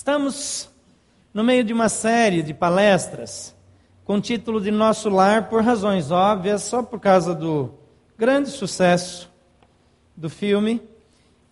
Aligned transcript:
Estamos 0.00 0.70
no 1.34 1.44
meio 1.44 1.62
de 1.62 1.74
uma 1.74 1.90
série 1.90 2.42
de 2.42 2.54
palestras 2.54 3.54
com 4.02 4.14
o 4.14 4.20
título 4.20 4.58
de 4.58 4.70
Nosso 4.70 5.10
Lar, 5.10 5.50
por 5.50 5.62
razões 5.62 6.10
óbvias, 6.10 6.62
só 6.62 6.82
por 6.82 6.98
causa 6.98 7.34
do 7.34 7.74
grande 8.16 8.48
sucesso 8.48 9.30
do 10.16 10.30
filme 10.30 10.80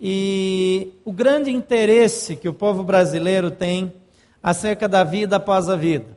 e 0.00 0.94
o 1.04 1.12
grande 1.12 1.50
interesse 1.50 2.36
que 2.36 2.48
o 2.48 2.54
povo 2.54 2.82
brasileiro 2.82 3.50
tem 3.50 3.92
acerca 4.42 4.88
da 4.88 5.04
vida 5.04 5.36
após 5.36 5.68
a 5.68 5.76
vida. 5.76 6.16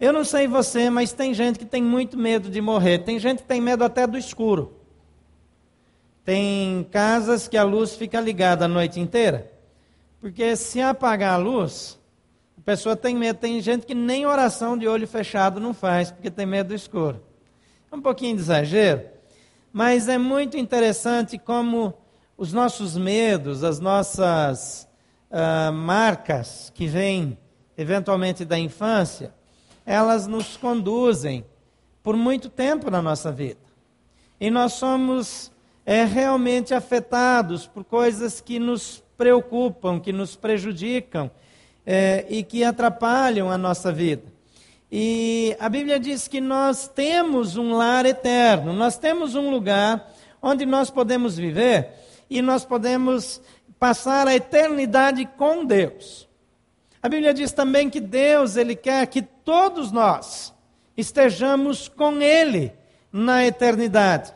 Eu 0.00 0.12
não 0.12 0.24
sei 0.24 0.48
você, 0.48 0.90
mas 0.90 1.12
tem 1.12 1.32
gente 1.32 1.60
que 1.60 1.64
tem 1.64 1.80
muito 1.80 2.18
medo 2.18 2.50
de 2.50 2.60
morrer, 2.60 3.04
tem 3.04 3.20
gente 3.20 3.42
que 3.42 3.48
tem 3.48 3.60
medo 3.60 3.84
até 3.84 4.04
do 4.04 4.18
escuro. 4.18 4.74
Tem 6.24 6.84
casas 6.90 7.46
que 7.46 7.56
a 7.56 7.62
luz 7.62 7.94
fica 7.94 8.20
ligada 8.20 8.64
a 8.64 8.68
noite 8.68 8.98
inteira. 8.98 9.55
Porque 10.20 10.56
se 10.56 10.80
apagar 10.80 11.34
a 11.34 11.36
luz, 11.36 11.98
a 12.58 12.60
pessoa 12.62 12.96
tem 12.96 13.14
medo. 13.14 13.38
Tem 13.38 13.60
gente 13.60 13.86
que 13.86 13.94
nem 13.94 14.26
oração 14.26 14.76
de 14.76 14.88
olho 14.88 15.06
fechado 15.06 15.60
não 15.60 15.74
faz, 15.74 16.10
porque 16.10 16.30
tem 16.30 16.46
medo 16.46 16.68
do 16.68 16.74
escuro. 16.74 17.22
É 17.90 17.94
um 17.94 18.00
pouquinho 18.00 18.36
de 18.36 18.42
exagero, 18.42 19.02
mas 19.72 20.08
é 20.08 20.18
muito 20.18 20.56
interessante 20.56 21.38
como 21.38 21.94
os 22.36 22.52
nossos 22.52 22.96
medos, 22.96 23.62
as 23.62 23.80
nossas 23.80 24.88
uh, 25.30 25.72
marcas 25.72 26.70
que 26.74 26.86
vêm 26.86 27.38
eventualmente 27.76 28.44
da 28.44 28.58
infância, 28.58 29.34
elas 29.84 30.26
nos 30.26 30.56
conduzem 30.56 31.44
por 32.02 32.16
muito 32.16 32.48
tempo 32.48 32.90
na 32.90 33.02
nossa 33.02 33.30
vida. 33.30 33.60
E 34.40 34.50
nós 34.50 34.74
somos 34.74 35.52
é, 35.84 36.04
realmente 36.04 36.74
afetados 36.74 37.66
por 37.66 37.84
coisas 37.84 38.40
que 38.40 38.58
nos 38.58 39.02
preocupam, 39.16 39.98
que 40.00 40.12
nos 40.12 40.36
prejudicam 40.36 41.30
é, 41.84 42.26
e 42.28 42.42
que 42.42 42.64
atrapalham 42.64 43.50
a 43.50 43.56
nossa 43.56 43.92
vida. 43.92 44.24
E 44.90 45.56
a 45.58 45.68
Bíblia 45.68 45.98
diz 45.98 46.28
que 46.28 46.40
nós 46.40 46.88
temos 46.88 47.56
um 47.56 47.72
lar 47.74 48.06
eterno, 48.06 48.72
nós 48.72 48.96
temos 48.96 49.34
um 49.34 49.50
lugar 49.50 50.12
onde 50.40 50.64
nós 50.64 50.90
podemos 50.90 51.36
viver 51.36 51.90
e 52.30 52.40
nós 52.40 52.64
podemos 52.64 53.40
passar 53.78 54.28
a 54.28 54.34
eternidade 54.34 55.26
com 55.36 55.64
Deus. 55.64 56.28
A 57.02 57.08
Bíblia 57.08 57.34
diz 57.34 57.52
também 57.52 57.90
que 57.90 58.00
Deus, 58.00 58.56
Ele 58.56 58.74
quer 58.74 59.06
que 59.06 59.22
todos 59.22 59.92
nós 59.92 60.52
estejamos 60.96 61.88
com 61.88 62.20
Ele 62.20 62.72
na 63.12 63.44
eternidade. 63.44 64.32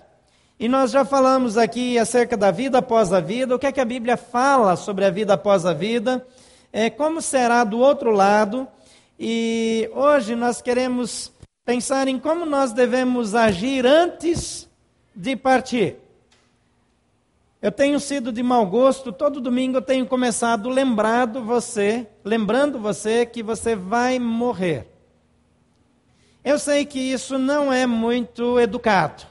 E 0.61 0.69
nós 0.69 0.91
já 0.91 1.06
falamos 1.06 1.56
aqui 1.56 1.98
acerca 1.98 2.36
da 2.36 2.50
vida 2.50 2.77
após 2.77 3.14
a 3.14 3.19
vida, 3.19 3.56
o 3.56 3.58
que 3.58 3.66
é 3.66 3.72
que 3.72 3.80
a 3.80 3.84
Bíblia 3.84 4.19
fala 4.19 4.77
sobre 4.77 5.06
a 5.06 5.11
vida 5.11 5.33
após 5.33 5.64
a 5.64 5.72
vida, 5.72 6.22
é, 6.70 6.91
como 6.91 7.22
será 7.22 7.64
do 7.64 7.78
outro 7.78 8.11
lado, 8.11 8.69
e 9.19 9.91
hoje 9.94 10.36
nós 10.36 10.61
queremos 10.61 11.33
pensar 11.64 12.08
em 12.08 12.19
como 12.19 12.44
nós 12.44 12.75
devemos 12.75 13.34
agir 13.34 13.86
antes 13.86 14.69
de 15.16 15.34
partir. 15.34 15.97
Eu 17.62 17.72
tenho 17.72 17.98
sido 17.98 18.31
de 18.31 18.42
mau 18.42 18.66
gosto, 18.66 19.12
todo 19.12 19.41
domingo 19.41 19.78
eu 19.78 19.83
tenho 19.83 20.05
começado 20.05 20.69
lembrando 20.69 21.42
você, 21.42 22.06
lembrando 22.22 22.78
você 22.78 23.25
que 23.25 23.42
você 23.42 23.75
vai 23.75 24.19
morrer. 24.19 24.86
Eu 26.44 26.58
sei 26.58 26.84
que 26.84 26.98
isso 26.98 27.38
não 27.38 27.72
é 27.72 27.86
muito 27.86 28.61
educado. 28.61 29.30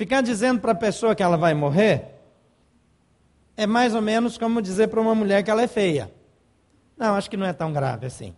Ficar 0.00 0.22
dizendo 0.22 0.62
para 0.62 0.72
a 0.72 0.74
pessoa 0.74 1.14
que 1.14 1.22
ela 1.22 1.36
vai 1.36 1.52
morrer 1.52 2.06
é 3.54 3.66
mais 3.66 3.94
ou 3.94 4.00
menos 4.00 4.38
como 4.38 4.62
dizer 4.62 4.88
para 4.88 4.98
uma 4.98 5.14
mulher 5.14 5.42
que 5.42 5.50
ela 5.50 5.60
é 5.60 5.66
feia. 5.66 6.10
Não, 6.96 7.16
acho 7.16 7.28
que 7.28 7.36
não 7.36 7.44
é 7.44 7.52
tão 7.52 7.70
grave 7.70 8.06
assim. 8.06 8.34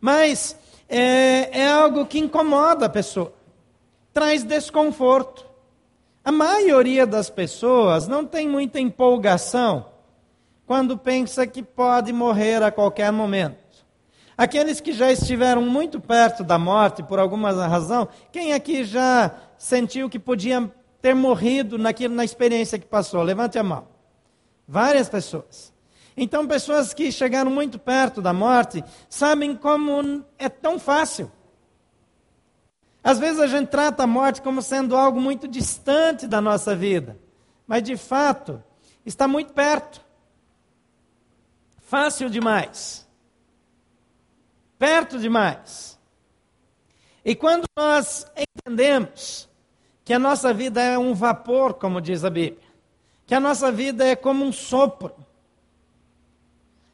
Mas 0.00 0.56
é, 0.88 1.62
é 1.62 1.72
algo 1.72 2.06
que 2.06 2.20
incomoda 2.20 2.86
a 2.86 2.88
pessoa, 2.88 3.32
traz 4.12 4.44
desconforto. 4.44 5.44
A 6.24 6.30
maioria 6.30 7.04
das 7.04 7.28
pessoas 7.28 8.06
não 8.06 8.24
tem 8.24 8.48
muita 8.48 8.78
empolgação 8.78 9.86
quando 10.68 10.96
pensa 10.96 11.48
que 11.48 11.64
pode 11.64 12.12
morrer 12.12 12.62
a 12.62 12.70
qualquer 12.70 13.10
momento. 13.10 13.58
Aqueles 14.38 14.80
que 14.80 14.92
já 14.92 15.10
estiveram 15.10 15.62
muito 15.62 15.98
perto 16.00 16.44
da 16.44 16.60
morte 16.60 17.02
por 17.02 17.18
alguma 17.18 17.50
razão, 17.66 18.08
quem 18.30 18.52
aqui 18.52 18.84
já 18.84 19.34
sentiu 19.62 20.08
que 20.08 20.18
podia 20.18 20.72
ter 21.02 21.14
morrido 21.14 21.76
naquilo, 21.76 22.14
na 22.14 22.24
experiência 22.24 22.78
que 22.78 22.86
passou? 22.86 23.22
Levante 23.22 23.58
a 23.58 23.62
mão. 23.62 23.86
Várias 24.66 25.08
pessoas. 25.08 25.72
Então, 26.16 26.46
pessoas 26.46 26.94
que 26.94 27.12
chegaram 27.12 27.50
muito 27.50 27.78
perto 27.78 28.22
da 28.22 28.32
morte 28.32 28.82
sabem 29.08 29.54
como 29.54 30.24
é 30.38 30.48
tão 30.48 30.78
fácil. 30.78 31.30
Às 33.04 33.18
vezes 33.18 33.40
a 33.40 33.46
gente 33.46 33.68
trata 33.68 34.04
a 34.04 34.06
morte 34.06 34.42
como 34.42 34.62
sendo 34.62 34.96
algo 34.96 35.20
muito 35.20 35.46
distante 35.46 36.26
da 36.26 36.40
nossa 36.40 36.74
vida, 36.74 37.18
mas 37.66 37.82
de 37.82 37.96
fato 37.96 38.62
está 39.04 39.28
muito 39.28 39.52
perto. 39.52 40.04
Fácil 41.78 42.30
demais 42.30 43.08
perto 44.80 45.18
demais. 45.18 46.00
E 47.22 47.34
quando 47.34 47.66
nós 47.76 48.26
entendemos 48.34 49.46
que 50.04 50.12
a 50.12 50.18
nossa 50.18 50.52
vida 50.52 50.82
é 50.82 50.98
um 50.98 51.14
vapor, 51.14 51.74
como 51.74 52.00
diz 52.00 52.24
a 52.24 52.30
Bíblia, 52.30 52.58
que 53.26 53.34
a 53.34 53.40
nossa 53.40 53.70
vida 53.70 54.04
é 54.04 54.16
como 54.16 54.44
um 54.44 54.52
sopro. 54.52 55.12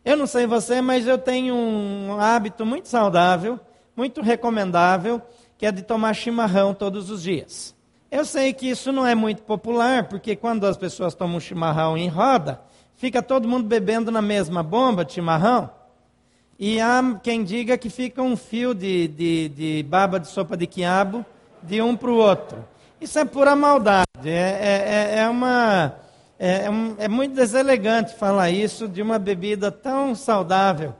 Eu 0.04 0.16
não 0.16 0.26
sei 0.26 0.46
você, 0.46 0.80
mas 0.80 1.06
eu 1.06 1.18
tenho 1.18 1.54
um 1.54 2.20
hábito 2.20 2.64
muito 2.64 2.88
saudável, 2.88 3.58
muito 3.96 4.20
recomendável, 4.20 5.20
que 5.58 5.66
é 5.66 5.72
de 5.72 5.82
tomar 5.82 6.14
chimarrão 6.14 6.74
todos 6.74 7.10
os 7.10 7.22
dias. 7.22 7.74
Eu 8.10 8.24
sei 8.24 8.52
que 8.52 8.68
isso 8.68 8.92
não 8.92 9.06
é 9.06 9.14
muito 9.14 9.42
popular, 9.42 10.08
porque 10.08 10.36
quando 10.36 10.64
as 10.64 10.76
pessoas 10.76 11.14
tomam 11.14 11.40
chimarrão 11.40 11.96
em 11.96 12.08
roda, 12.08 12.60
fica 12.94 13.20
todo 13.20 13.48
mundo 13.48 13.66
bebendo 13.66 14.10
na 14.10 14.22
mesma 14.22 14.62
bomba 14.62 15.04
de 15.04 15.14
chimarrão. 15.14 15.70
E 16.58 16.80
há 16.80 17.18
quem 17.22 17.42
diga 17.42 17.76
que 17.76 17.90
fica 17.90 18.22
um 18.22 18.36
fio 18.36 18.74
de, 18.74 19.08
de, 19.08 19.48
de 19.48 19.82
baba 19.82 20.20
de 20.20 20.28
sopa 20.28 20.56
de 20.56 20.66
quiabo 20.66 21.24
de 21.62 21.82
um 21.82 21.96
para 21.96 22.10
o 22.10 22.16
outro. 22.16 22.64
Isso 23.00 23.18
é 23.18 23.24
pura 23.24 23.54
maldade. 23.54 24.06
É, 24.24 24.30
é, 24.30 25.14
é, 25.14 25.18
é 25.18 25.28
uma, 25.28 25.96
é, 26.38 26.48
é, 26.48 26.68
é 26.98 27.08
muito 27.08 27.34
deselegante 27.34 28.14
falar 28.14 28.50
isso 28.50 28.88
de 28.88 29.02
uma 29.02 29.18
bebida 29.18 29.70
tão 29.70 30.14
saudável 30.14 30.94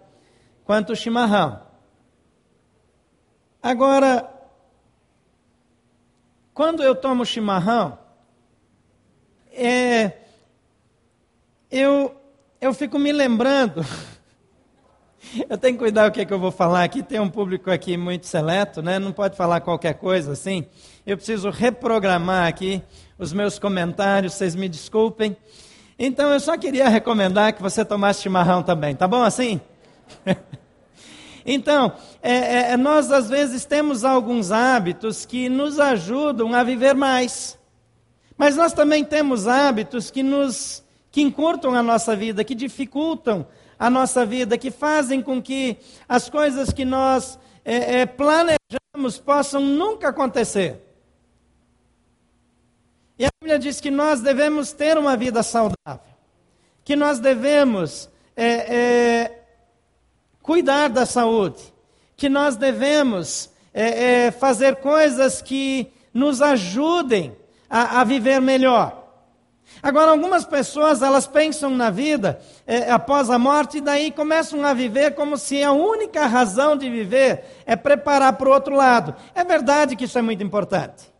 quanto 0.64 0.92
o 0.92 0.96
chimarrão. 0.96 1.60
Agora, 3.62 4.28
quando 6.52 6.82
eu 6.82 6.94
tomo 6.94 7.24
chimarrão, 7.24 7.98
é, 9.52 10.12
eu, 11.70 12.14
eu 12.60 12.74
fico 12.74 12.98
me 12.98 13.10
lembrando 13.10 13.84
Eu 15.48 15.58
tenho 15.58 15.74
que 15.74 15.80
cuidar 15.80 16.08
o 16.08 16.12
que, 16.12 16.20
é 16.20 16.24
que 16.24 16.32
eu 16.32 16.38
vou 16.38 16.50
falar 16.50 16.84
aqui. 16.84 17.02
Tem 17.02 17.20
um 17.20 17.28
público 17.28 17.70
aqui 17.70 17.96
muito 17.96 18.26
seleto, 18.26 18.82
né? 18.82 18.98
Não 18.98 19.12
pode 19.12 19.36
falar 19.36 19.60
qualquer 19.60 19.94
coisa 19.94 20.32
assim. 20.32 20.66
Eu 21.06 21.16
preciso 21.16 21.50
reprogramar 21.50 22.48
aqui 22.48 22.82
os 23.16 23.32
meus 23.32 23.60
comentários, 23.60 24.34
vocês 24.34 24.56
me 24.56 24.68
desculpem. 24.68 25.36
Então 25.96 26.32
eu 26.32 26.40
só 26.40 26.58
queria 26.58 26.88
recomendar 26.88 27.52
que 27.52 27.62
você 27.62 27.84
tomasse 27.84 28.22
chimarrão 28.22 28.60
também, 28.60 28.92
tá 28.96 29.06
bom 29.06 29.22
assim? 29.22 29.60
então, 31.46 31.92
é, 32.20 32.32
é, 32.32 32.72
é, 32.72 32.76
nós 32.76 33.12
às 33.12 33.28
vezes 33.28 33.64
temos 33.64 34.04
alguns 34.04 34.50
hábitos 34.50 35.24
que 35.24 35.48
nos 35.48 35.78
ajudam 35.78 36.52
a 36.52 36.64
viver 36.64 36.96
mais. 36.96 37.56
Mas 38.36 38.56
nós 38.56 38.72
também 38.72 39.04
temos 39.04 39.46
hábitos 39.46 40.10
que 40.10 40.24
nos 40.24 40.82
que 41.12 41.22
encurtam 41.22 41.72
a 41.72 41.84
nossa 41.84 42.16
vida, 42.16 42.42
que 42.42 42.54
dificultam 42.54 43.46
a 43.78 43.88
nossa 43.88 44.26
vida, 44.26 44.58
que 44.58 44.72
fazem 44.72 45.22
com 45.22 45.40
que 45.40 45.76
as 46.08 46.28
coisas 46.28 46.72
que 46.72 46.84
nós 46.84 47.38
é, 47.64 48.00
é, 48.00 48.06
planejamos 48.06 49.18
possam 49.24 49.60
nunca 49.60 50.08
acontecer. 50.08 50.82
E 53.18 53.24
a 53.24 53.30
Bíblia 53.40 53.58
diz 53.58 53.80
que 53.80 53.90
nós 53.90 54.20
devemos 54.20 54.72
ter 54.72 54.98
uma 54.98 55.16
vida 55.16 55.42
saudável, 55.42 56.14
que 56.84 56.94
nós 56.94 57.18
devemos 57.18 58.10
é, 58.36 58.76
é 58.76 59.42
cuidar 60.42 60.88
da 60.88 61.06
saúde, 61.06 61.62
que 62.16 62.28
nós 62.28 62.56
devemos 62.56 63.50
é, 63.72 64.26
é, 64.26 64.30
fazer 64.30 64.76
coisas 64.76 65.42
que 65.42 65.92
nos 66.12 66.40
ajudem 66.40 67.36
a, 67.68 68.00
a 68.00 68.04
viver 68.04 68.40
melhor. 68.40 69.04
Agora, 69.82 70.12
algumas 70.12 70.44
pessoas, 70.44 71.02
elas 71.02 71.26
pensam 71.26 71.70
na 71.70 71.90
vida 71.90 72.40
é, 72.66 72.90
após 72.90 73.28
a 73.28 73.38
morte 73.38 73.78
e 73.78 73.80
daí 73.80 74.10
começam 74.10 74.64
a 74.64 74.72
viver 74.72 75.14
como 75.14 75.36
se 75.36 75.62
a 75.62 75.72
única 75.72 76.26
razão 76.26 76.76
de 76.76 76.88
viver 76.88 77.44
é 77.66 77.76
preparar 77.76 78.34
para 78.34 78.48
o 78.48 78.52
outro 78.52 78.74
lado. 78.74 79.14
É 79.34 79.44
verdade 79.44 79.96
que 79.96 80.04
isso 80.04 80.18
é 80.18 80.22
muito 80.22 80.42
importante. 80.42 81.15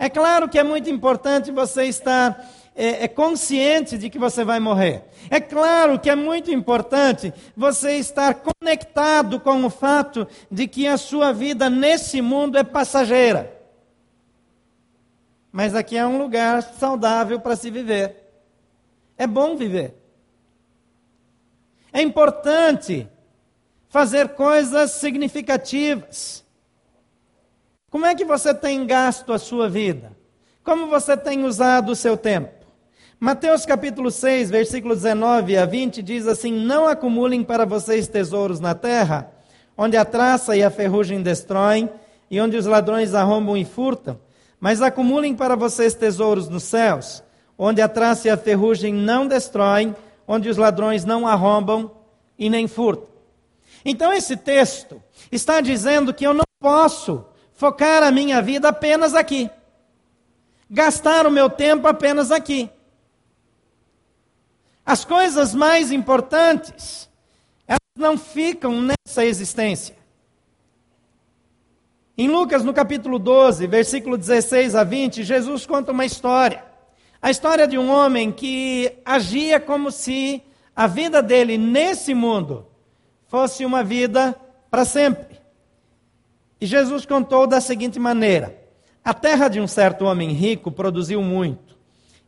É 0.00 0.08
claro 0.08 0.48
que 0.48 0.58
é 0.58 0.64
muito 0.64 0.88
importante 0.88 1.52
você 1.52 1.84
estar 1.84 2.50
é, 2.74 3.04
é, 3.04 3.08
consciente 3.08 3.98
de 3.98 4.08
que 4.08 4.18
você 4.18 4.42
vai 4.42 4.58
morrer. 4.58 5.04
É 5.28 5.38
claro 5.38 6.00
que 6.00 6.08
é 6.08 6.14
muito 6.14 6.50
importante 6.50 7.34
você 7.54 7.96
estar 7.98 8.36
conectado 8.36 9.38
com 9.38 9.62
o 9.62 9.68
fato 9.68 10.26
de 10.50 10.66
que 10.66 10.86
a 10.86 10.96
sua 10.96 11.34
vida 11.34 11.68
nesse 11.68 12.22
mundo 12.22 12.56
é 12.56 12.64
passageira. 12.64 13.54
Mas 15.52 15.74
aqui 15.74 15.98
é 15.98 16.06
um 16.06 16.16
lugar 16.16 16.62
saudável 16.62 17.38
para 17.38 17.54
se 17.54 17.70
viver. 17.70 18.16
É 19.18 19.26
bom 19.26 19.54
viver. 19.54 19.94
É 21.92 22.00
importante 22.00 23.06
fazer 23.90 24.30
coisas 24.30 24.92
significativas. 24.92 26.42
Como 27.90 28.06
é 28.06 28.14
que 28.14 28.24
você 28.24 28.54
tem 28.54 28.86
gasto 28.86 29.32
a 29.32 29.38
sua 29.38 29.68
vida? 29.68 30.16
Como 30.62 30.86
você 30.86 31.16
tem 31.16 31.44
usado 31.44 31.90
o 31.90 31.96
seu 31.96 32.16
tempo? 32.16 32.64
Mateus 33.18 33.66
capítulo 33.66 34.12
6, 34.12 34.48
versículo 34.48 34.94
19 34.94 35.56
a 35.56 35.66
20 35.66 36.00
diz 36.00 36.28
assim: 36.28 36.52
Não 36.52 36.86
acumulem 36.86 37.42
para 37.42 37.66
vocês 37.66 38.06
tesouros 38.06 38.60
na 38.60 38.76
terra, 38.76 39.32
onde 39.76 39.96
a 39.96 40.04
traça 40.04 40.56
e 40.56 40.62
a 40.62 40.70
ferrugem 40.70 41.20
destroem, 41.20 41.90
e 42.30 42.40
onde 42.40 42.56
os 42.56 42.64
ladrões 42.64 43.12
arrombam 43.12 43.56
e 43.56 43.64
furtam, 43.64 44.20
mas 44.60 44.80
acumulem 44.80 45.34
para 45.34 45.56
vocês 45.56 45.92
tesouros 45.92 46.48
nos 46.48 46.62
céus, 46.62 47.24
onde 47.58 47.82
a 47.82 47.88
traça 47.88 48.28
e 48.28 48.30
a 48.30 48.36
ferrugem 48.36 48.94
não 48.94 49.26
destroem, 49.26 49.96
onde 50.28 50.48
os 50.48 50.56
ladrões 50.56 51.04
não 51.04 51.26
arrombam 51.26 51.90
e 52.38 52.48
nem 52.48 52.68
furtam. 52.68 53.08
Então 53.84 54.12
esse 54.12 54.36
texto 54.36 55.02
está 55.32 55.60
dizendo 55.60 56.14
que 56.14 56.24
eu 56.24 56.32
não 56.32 56.44
posso 56.60 57.24
focar 57.60 58.02
a 58.02 58.10
minha 58.10 58.40
vida 58.40 58.70
apenas 58.70 59.14
aqui. 59.14 59.50
Gastar 60.70 61.26
o 61.26 61.30
meu 61.30 61.50
tempo 61.50 61.86
apenas 61.86 62.32
aqui. 62.32 62.70
As 64.84 65.04
coisas 65.04 65.54
mais 65.54 65.92
importantes, 65.92 67.06
elas 67.68 67.80
não 67.98 68.16
ficam 68.16 68.80
nessa 68.80 69.26
existência. 69.26 69.94
Em 72.16 72.28
Lucas, 72.28 72.64
no 72.64 72.72
capítulo 72.72 73.18
12, 73.18 73.66
versículo 73.66 74.16
16 74.16 74.74
a 74.74 74.82
20, 74.82 75.22
Jesus 75.22 75.66
conta 75.66 75.92
uma 75.92 76.06
história. 76.06 76.64
A 77.20 77.30
história 77.30 77.68
de 77.68 77.76
um 77.76 77.90
homem 77.90 78.32
que 78.32 78.90
agia 79.04 79.60
como 79.60 79.90
se 79.90 80.42
a 80.74 80.86
vida 80.86 81.22
dele 81.22 81.58
nesse 81.58 82.14
mundo 82.14 82.66
fosse 83.26 83.66
uma 83.66 83.84
vida 83.84 84.34
para 84.70 84.86
sempre. 84.86 85.39
E 86.60 86.66
Jesus 86.66 87.06
contou 87.06 87.46
da 87.46 87.60
seguinte 87.60 87.98
maneira: 87.98 88.56
A 89.04 89.14
terra 89.14 89.48
de 89.48 89.60
um 89.60 89.66
certo 89.66 90.04
homem 90.04 90.30
rico 90.32 90.70
produziu 90.70 91.22
muito. 91.22 91.76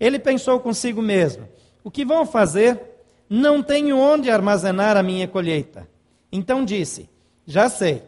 Ele 0.01 0.19
pensou 0.19 0.59
consigo 0.59 1.03
mesmo: 1.03 1.47
O 1.85 1.91
que 1.91 2.05
vão 2.05 2.25
fazer? 2.25 2.81
Não 3.29 3.63
tenho 3.63 3.99
onde 3.99 4.31
armazenar 4.31 4.97
a 4.97 5.03
minha 5.03 5.29
colheita. 5.29 5.89
Então 6.31 6.65
disse: 6.65 7.11
Já 7.47 7.69
sei. 7.69 8.03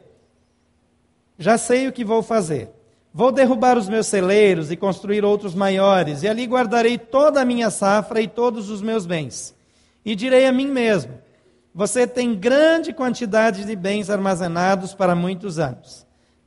Já 1.38 1.58
sei 1.58 1.88
o 1.88 1.92
que 1.92 2.04
vou 2.04 2.22
fazer. 2.22 2.70
Vou 3.12 3.30
derrubar 3.30 3.78
os 3.78 3.88
meus 3.88 4.06
celeiros 4.06 4.72
e 4.72 4.76
construir 4.76 5.24
outros 5.24 5.54
maiores, 5.54 6.22
e 6.22 6.28
ali 6.28 6.46
guardarei 6.46 6.98
toda 6.98 7.40
a 7.40 7.44
minha 7.44 7.70
safra 7.70 8.20
e 8.20 8.26
todos 8.26 8.70
os 8.70 8.82
meus 8.82 9.06
bens. 9.06 9.54
E 10.04 10.16
direi 10.16 10.46
a 10.46 10.52
mim 10.52 10.66
mesmo: 10.66 11.12
você 11.74 12.06
tem 12.06 12.34
grande 12.34 12.92
quantidade 12.92 13.64
de 13.64 13.76
bens 13.76 14.08
armazenados 14.08 14.94
para 14.94 15.14
muitos 15.14 15.58
anos. 15.58 16.03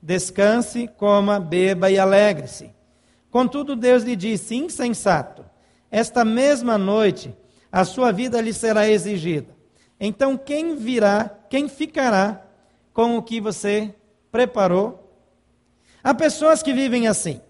Descanse, 0.07 0.87
coma, 0.87 1.37
beba 1.37 1.91
e 1.91 1.99
alegre-se. 1.99 2.71
Contudo, 3.29 3.75
Deus 3.75 4.03
lhe 4.03 4.15
disse: 4.15 4.55
insensato, 4.55 5.43
esta 5.91 6.23
mesma 6.23 6.77
noite 6.77 7.35
a 7.69 7.83
sua 7.83 8.13
vida 8.13 8.39
lhe 8.39 8.53
será 8.53 8.89
exigida. 8.89 9.53
Então, 9.99 10.37
quem 10.37 10.77
virá, 10.77 11.29
quem 11.49 11.67
ficará 11.67 12.41
com 12.93 13.17
o 13.17 13.21
que 13.21 13.41
você 13.41 13.93
preparou? 14.31 15.11
Há 16.01 16.13
pessoas 16.13 16.63
que 16.63 16.71
vivem 16.71 17.07
assim, 17.07 17.41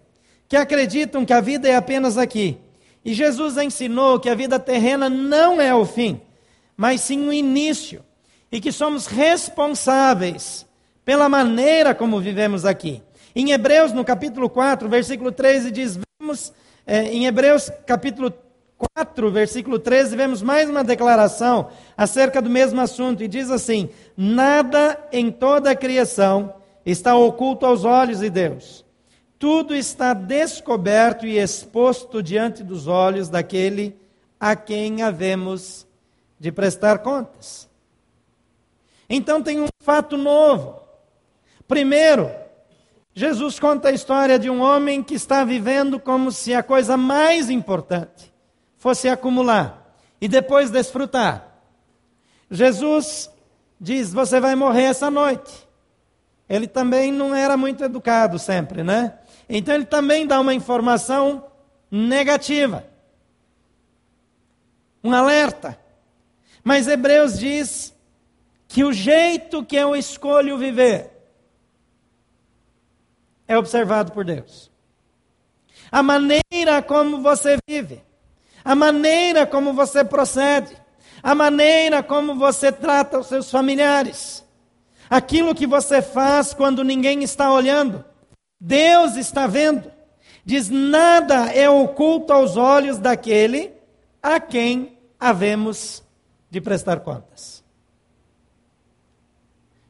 que 0.49 0.55
acreditam 0.55 1.23
que 1.23 1.33
a 1.33 1.41
vida 1.41 1.69
é 1.69 1.75
apenas 1.75 2.17
aqui. 2.17 2.57
E 3.05 3.13
Jesus 3.13 3.55
ensinou 3.57 4.19
que 4.19 4.29
a 4.29 4.35
vida 4.35 4.59
terrena 4.59 5.07
não 5.07 5.61
é 5.61 5.75
o 5.75 5.85
fim 5.85 6.19
mas 6.77 7.01
sim 7.01 7.27
o 7.27 7.33
início. 7.33 8.05
E 8.51 8.61
que 8.61 8.71
somos 8.71 9.07
responsáveis 9.07 10.65
pela 11.07 11.29
maneira 11.29 11.95
como 11.95 12.19
vivemos 12.19 12.65
aqui. 12.65 13.01
Em 13.33 13.51
Hebreus, 13.51 13.93
no 13.93 14.03
capítulo 14.03 14.49
4, 14.49 14.89
versículo 14.89 15.31
13, 15.31 15.71
diz: 15.71 15.97
vemos, 16.19 16.51
é, 16.85 17.03
em 17.03 17.25
Hebreus, 17.25 17.71
capítulo 17.85 18.33
4, 18.93 19.31
versículo 19.31 19.79
13, 19.79 20.17
vemos 20.17 20.41
mais 20.41 20.69
uma 20.69 20.83
declaração 20.83 21.69
acerca 21.95 22.41
do 22.41 22.49
mesmo 22.49 22.81
assunto, 22.81 23.23
e 23.23 23.27
diz 23.29 23.49
assim: 23.49 23.89
Nada 24.17 24.99
em 25.09 25.31
toda 25.31 25.71
a 25.71 25.75
criação 25.77 26.53
está 26.85 27.15
oculto 27.15 27.65
aos 27.65 27.85
olhos 27.85 28.19
de 28.19 28.29
Deus. 28.29 28.83
Tudo 29.39 29.73
está 29.73 30.13
descoberto 30.13 31.25
e 31.25 31.37
exposto 31.37 32.21
diante 32.21 32.65
dos 32.65 32.85
olhos 32.85 33.29
daquele 33.29 33.97
a 34.37 34.57
quem 34.57 35.03
havemos 35.03 35.87
de 36.37 36.51
prestar 36.51 36.97
contas. 36.97 37.69
Então 39.09 39.41
tem 39.41 39.61
um 39.61 39.67
fato 39.79 40.17
novo. 40.17 40.85
Primeiro, 41.67 42.31
Jesus 43.13 43.59
conta 43.59 43.89
a 43.89 43.91
história 43.91 44.37
de 44.37 44.47
um 44.47 44.61
homem 44.61 45.01
que 45.01 45.15
está 45.15 45.43
vivendo 45.43 45.99
como 45.99 46.31
se 46.31 46.53
a 46.53 46.61
coisa 46.61 46.95
mais 46.95 47.49
importante 47.49 48.31
fosse 48.77 49.09
acumular 49.09 49.91
e 50.21 50.27
depois 50.27 50.69
desfrutar. 50.69 51.59
Jesus 52.49 53.29
diz: 53.81 54.13
Você 54.13 54.39
vai 54.39 54.55
morrer 54.55 54.83
essa 54.83 55.09
noite. 55.09 55.67
Ele 56.47 56.67
também 56.67 57.11
não 57.11 57.35
era 57.35 57.57
muito 57.57 57.83
educado 57.83 58.39
sempre, 58.39 58.83
né? 58.83 59.17
Então 59.49 59.73
ele 59.73 59.85
também 59.85 60.25
dá 60.25 60.39
uma 60.39 60.53
informação 60.53 61.43
negativa, 61.91 62.85
um 65.03 65.13
alerta. 65.13 65.77
Mas 66.63 66.87
Hebreus 66.87 67.39
diz 67.39 67.93
que 68.67 68.83
o 68.83 68.93
jeito 68.93 69.65
que 69.65 69.75
eu 69.75 69.95
escolho 69.95 70.57
viver 70.57 71.16
é 73.47 73.57
observado 73.57 74.11
por 74.11 74.25
Deus. 74.25 74.71
A 75.91 76.03
maneira 76.03 76.81
como 76.85 77.21
você 77.21 77.57
vive, 77.67 78.03
a 78.63 78.75
maneira 78.75 79.45
como 79.45 79.73
você 79.73 80.03
procede, 80.03 80.75
a 81.23 81.33
maneira 81.33 82.03
como 82.03 82.35
você 82.35 82.71
trata 82.71 83.19
os 83.19 83.27
seus 83.27 83.49
familiares, 83.49 84.43
aquilo 85.09 85.55
que 85.55 85.65
você 85.65 86.01
faz 86.01 86.53
quando 86.53 86.83
ninguém 86.83 87.23
está 87.23 87.51
olhando, 87.51 88.03
Deus 88.59 89.15
está 89.15 89.47
vendo. 89.47 89.91
Diz: 90.43 90.69
nada 90.69 91.51
é 91.53 91.69
oculto 91.69 92.33
aos 92.33 92.57
olhos 92.57 92.97
daquele 92.99 93.73
a 94.21 94.39
quem 94.39 94.97
havemos 95.19 96.03
de 96.49 96.59
prestar 96.61 96.99
contas. 97.01 97.63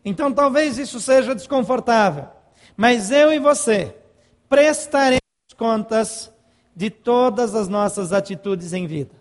Então 0.03 0.31
talvez 0.31 0.77
isso 0.77 0.99
seja 0.99 1.35
desconfortável, 1.35 2.29
mas 2.77 3.09
eu 3.09 3.33
e 3.33 3.39
você 3.39 3.95
prestaremos 4.47 5.19
contas 5.57 6.31
de 6.75 6.91
todas 6.91 7.55
as 7.55 7.67
nossas 7.67 8.13
atitudes 8.13 8.71
em 8.71 8.85
vida. 8.85 9.15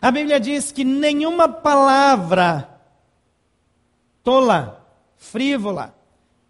A 0.00 0.10
Bíblia 0.10 0.40
diz 0.40 0.72
que 0.72 0.82
nenhuma 0.82 1.48
palavra 1.48 2.68
tola, 4.24 4.84
frívola, 5.16 5.94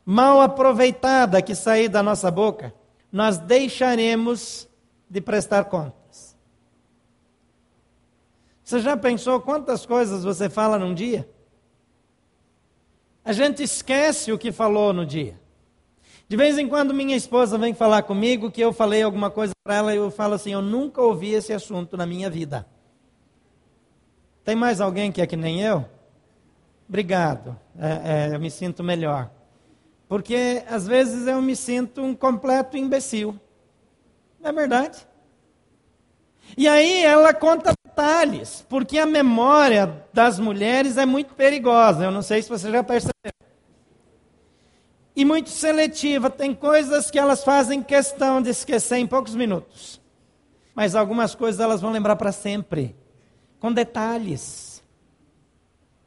mal 0.06 0.40
aproveitada 0.40 1.42
que 1.42 1.54
sair 1.54 1.88
da 1.88 2.02
nossa 2.02 2.30
boca, 2.30 2.74
nós 3.12 3.36
deixaremos 3.36 4.66
de 5.10 5.20
prestar 5.20 5.64
conta. 5.64 6.02
Você 8.64 8.80
já 8.80 8.96
pensou 8.96 9.38
quantas 9.38 9.84
coisas 9.84 10.24
você 10.24 10.48
fala 10.48 10.78
num 10.78 10.94
dia? 10.94 11.28
A 13.24 13.32
gente 13.32 13.62
esquece 13.62 14.32
o 14.32 14.38
que 14.38 14.50
falou 14.50 14.92
no 14.92 15.06
dia. 15.06 15.40
De 16.28 16.36
vez 16.36 16.58
em 16.58 16.66
quando 16.66 16.94
minha 16.94 17.16
esposa 17.16 17.58
vem 17.58 17.74
falar 17.74 18.02
comigo 18.02 18.50
que 18.50 18.60
eu 18.60 18.72
falei 18.72 19.02
alguma 19.02 19.30
coisa 19.30 19.52
para 19.62 19.76
ela 19.76 19.94
e 19.94 19.98
eu 19.98 20.10
falo 20.10 20.34
assim: 20.34 20.52
eu 20.52 20.62
nunca 20.62 21.00
ouvi 21.00 21.34
esse 21.34 21.52
assunto 21.52 21.96
na 21.96 22.06
minha 22.06 22.28
vida. 22.28 22.66
Tem 24.44 24.56
mais 24.56 24.80
alguém 24.80 25.12
que 25.12 25.20
é 25.20 25.26
que 25.26 25.36
nem 25.36 25.62
eu? 25.62 25.84
Obrigado, 26.88 27.58
é, 27.78 28.30
é, 28.30 28.34
eu 28.34 28.40
me 28.40 28.50
sinto 28.50 28.82
melhor. 28.82 29.30
Porque 30.08 30.62
às 30.68 30.86
vezes 30.86 31.26
eu 31.26 31.40
me 31.40 31.54
sinto 31.54 32.02
um 32.02 32.14
completo 32.14 32.76
imbecil. 32.76 33.38
Não 34.40 34.50
é 34.50 34.52
verdade? 34.52 35.06
E 36.56 36.66
aí 36.66 37.04
ela 37.04 37.32
conta 37.32 37.72
detalhes, 37.92 38.64
porque 38.68 38.98
a 38.98 39.06
memória 39.06 40.04
das 40.12 40.38
mulheres 40.38 40.96
é 40.96 41.06
muito 41.06 41.34
perigosa. 41.34 42.04
Eu 42.04 42.10
não 42.10 42.22
sei 42.22 42.42
se 42.42 42.48
você 42.48 42.68
já 42.70 42.82
percebeu. 42.82 43.12
E 45.14 45.26
muito 45.26 45.50
seletiva. 45.50 46.30
Tem 46.30 46.54
coisas 46.54 47.10
que 47.10 47.18
elas 47.18 47.44
fazem 47.44 47.82
questão 47.82 48.40
de 48.40 48.48
esquecer 48.48 48.96
em 48.96 49.06
poucos 49.06 49.34
minutos. 49.34 50.00
Mas 50.74 50.94
algumas 50.94 51.34
coisas 51.34 51.60
elas 51.60 51.82
vão 51.82 51.92
lembrar 51.92 52.16
para 52.16 52.32
sempre, 52.32 52.96
com 53.60 53.70
detalhes. 53.70 54.82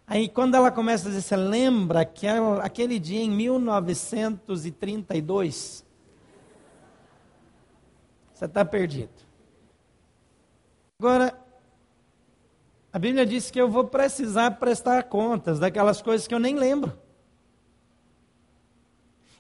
Aí 0.08 0.28
quando 0.28 0.56
ela 0.56 0.72
começa 0.72 1.08
a 1.08 1.12
dizer, 1.12 1.22
você 1.22 1.36
lembra 1.36 2.02
aquele, 2.02 2.40
aquele 2.62 2.98
dia 3.00 3.22
em 3.22 3.30
1932? 3.30 5.86
Você 8.34 8.46
está 8.46 8.66
perdido. 8.66 9.14
Agora, 11.00 11.45
a 12.96 12.98
Bíblia 12.98 13.26
diz 13.26 13.52
que 13.52 13.60
eu 13.60 13.68
vou 13.68 13.84
precisar 13.84 14.52
prestar 14.52 15.04
contas 15.04 15.60
daquelas 15.60 16.02
coisas 16.02 16.28
que 16.28 16.34
eu 16.34 16.40
nem 16.40 16.56
lembro. 16.56 16.98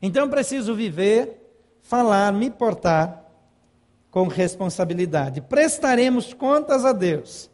Então 0.02 0.26
eu 0.26 0.30
preciso 0.30 0.76
viver, 0.76 1.56
falar, 1.82 2.34
me 2.34 2.50
portar 2.50 3.24
com 4.12 4.28
responsabilidade. 4.28 5.40
Prestaremos 5.40 6.34
contas 6.34 6.84
a 6.84 6.92
Deus 6.92 7.50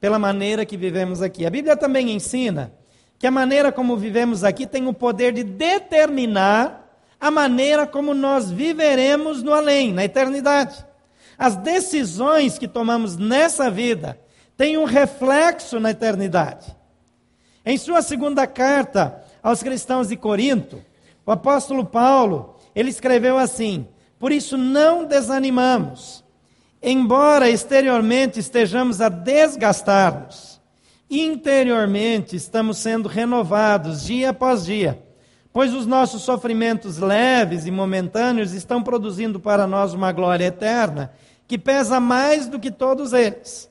pela 0.00 0.18
maneira 0.18 0.66
que 0.66 0.76
vivemos 0.76 1.22
aqui. 1.22 1.46
A 1.46 1.50
Bíblia 1.50 1.76
também 1.76 2.10
ensina 2.10 2.74
que 3.16 3.24
a 3.24 3.30
maneira 3.30 3.70
como 3.70 3.96
vivemos 3.96 4.42
aqui 4.42 4.66
tem 4.66 4.88
o 4.88 4.92
poder 4.92 5.32
de 5.32 5.44
determinar 5.44 6.98
a 7.20 7.30
maneira 7.30 7.86
como 7.86 8.12
nós 8.12 8.50
viveremos 8.50 9.40
no 9.40 9.54
além, 9.54 9.92
na 9.92 10.04
eternidade. 10.04 10.84
As 11.38 11.54
decisões 11.54 12.58
que 12.58 12.66
tomamos 12.66 13.16
nessa 13.16 13.70
vida 13.70 14.18
tem 14.56 14.78
um 14.78 14.84
reflexo 14.84 15.80
na 15.80 15.90
eternidade. 15.90 16.74
Em 17.64 17.76
sua 17.78 18.02
segunda 18.02 18.46
carta 18.46 19.22
aos 19.42 19.62
cristãos 19.62 20.08
de 20.08 20.16
Corinto, 20.16 20.82
o 21.26 21.32
apóstolo 21.32 21.84
Paulo, 21.84 22.56
ele 22.74 22.90
escreveu 22.90 23.38
assim: 23.38 23.88
Por 24.18 24.32
isso 24.32 24.56
não 24.56 25.04
desanimamos, 25.04 26.22
embora 26.82 27.48
exteriormente 27.48 28.38
estejamos 28.38 29.00
a 29.00 29.08
desgastar-nos, 29.08 30.60
interiormente 31.08 32.36
estamos 32.36 32.78
sendo 32.78 33.08
renovados 33.08 34.04
dia 34.04 34.30
após 34.30 34.64
dia, 34.64 35.02
pois 35.52 35.72
os 35.72 35.86
nossos 35.86 36.22
sofrimentos 36.22 36.98
leves 36.98 37.64
e 37.64 37.70
momentâneos 37.70 38.52
estão 38.52 38.82
produzindo 38.82 39.40
para 39.40 39.66
nós 39.66 39.94
uma 39.94 40.12
glória 40.12 40.46
eterna 40.46 41.12
que 41.46 41.58
pesa 41.58 42.00
mais 42.00 42.46
do 42.46 42.58
que 42.58 42.70
todos 42.70 43.12
eles. 43.12 43.70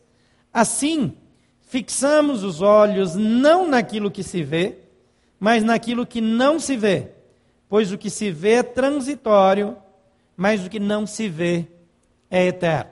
Assim, 0.53 1.17
fixamos 1.61 2.43
os 2.43 2.61
olhos 2.61 3.15
não 3.15 3.67
naquilo 3.67 4.11
que 4.11 4.21
se 4.21 4.43
vê, 4.43 4.77
mas 5.39 5.63
naquilo 5.63 6.05
que 6.05 6.21
não 6.21 6.59
se 6.59 6.77
vê, 6.77 7.09
pois 7.67 7.91
o 7.91 7.97
que 7.97 8.09
se 8.09 8.29
vê 8.29 8.53
é 8.53 8.63
transitório, 8.63 9.75
mas 10.37 10.63
o 10.63 10.69
que 10.69 10.79
não 10.79 11.07
se 11.07 11.27
vê 11.27 11.65
é 12.29 12.45
eterno. 12.45 12.91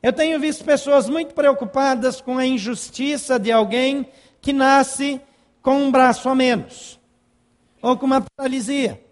Eu 0.00 0.12
tenho 0.12 0.38
visto 0.38 0.64
pessoas 0.64 1.08
muito 1.08 1.34
preocupadas 1.34 2.20
com 2.20 2.38
a 2.38 2.46
injustiça 2.46 3.38
de 3.38 3.50
alguém 3.50 4.06
que 4.40 4.52
nasce 4.52 5.20
com 5.60 5.76
um 5.76 5.90
braço 5.90 6.28
a 6.28 6.34
menos, 6.34 7.00
ou 7.82 7.96
com 7.96 8.06
uma 8.06 8.24
paralisia, 8.36 9.02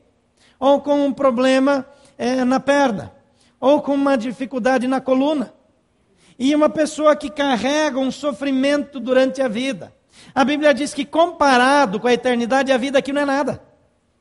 ou 0.61 0.81
com 0.81 1.05
um 1.05 1.12
problema 1.12 1.85
é, 2.17 2.45
na 2.45 2.61
perna, 2.61 3.12
ou 3.59 3.83
com 3.83 3.95
uma 3.95 4.17
dificuldade 4.17 4.87
na 4.87 5.01
coluna. 5.01 5.53
E 6.39 6.55
uma 6.55 6.69
pessoa 6.69 7.15
que 7.15 7.31
carrega 7.31 7.99
um 7.99 8.11
sofrimento 8.11 8.99
durante 8.99 9.41
a 9.43 9.49
vida. 9.49 9.95
A 10.35 10.45
Bíblia 10.45 10.73
diz 10.73 10.95
que 10.95 11.05
comparado 11.05 12.01
com 12.01 12.07
a 12.07 12.12
eternidade, 12.12 12.73
a 12.73 12.79
vida 12.79 12.99
aqui 12.99 13.12
não 13.12 13.23
é 13.23 13.25
nada. 13.25 13.62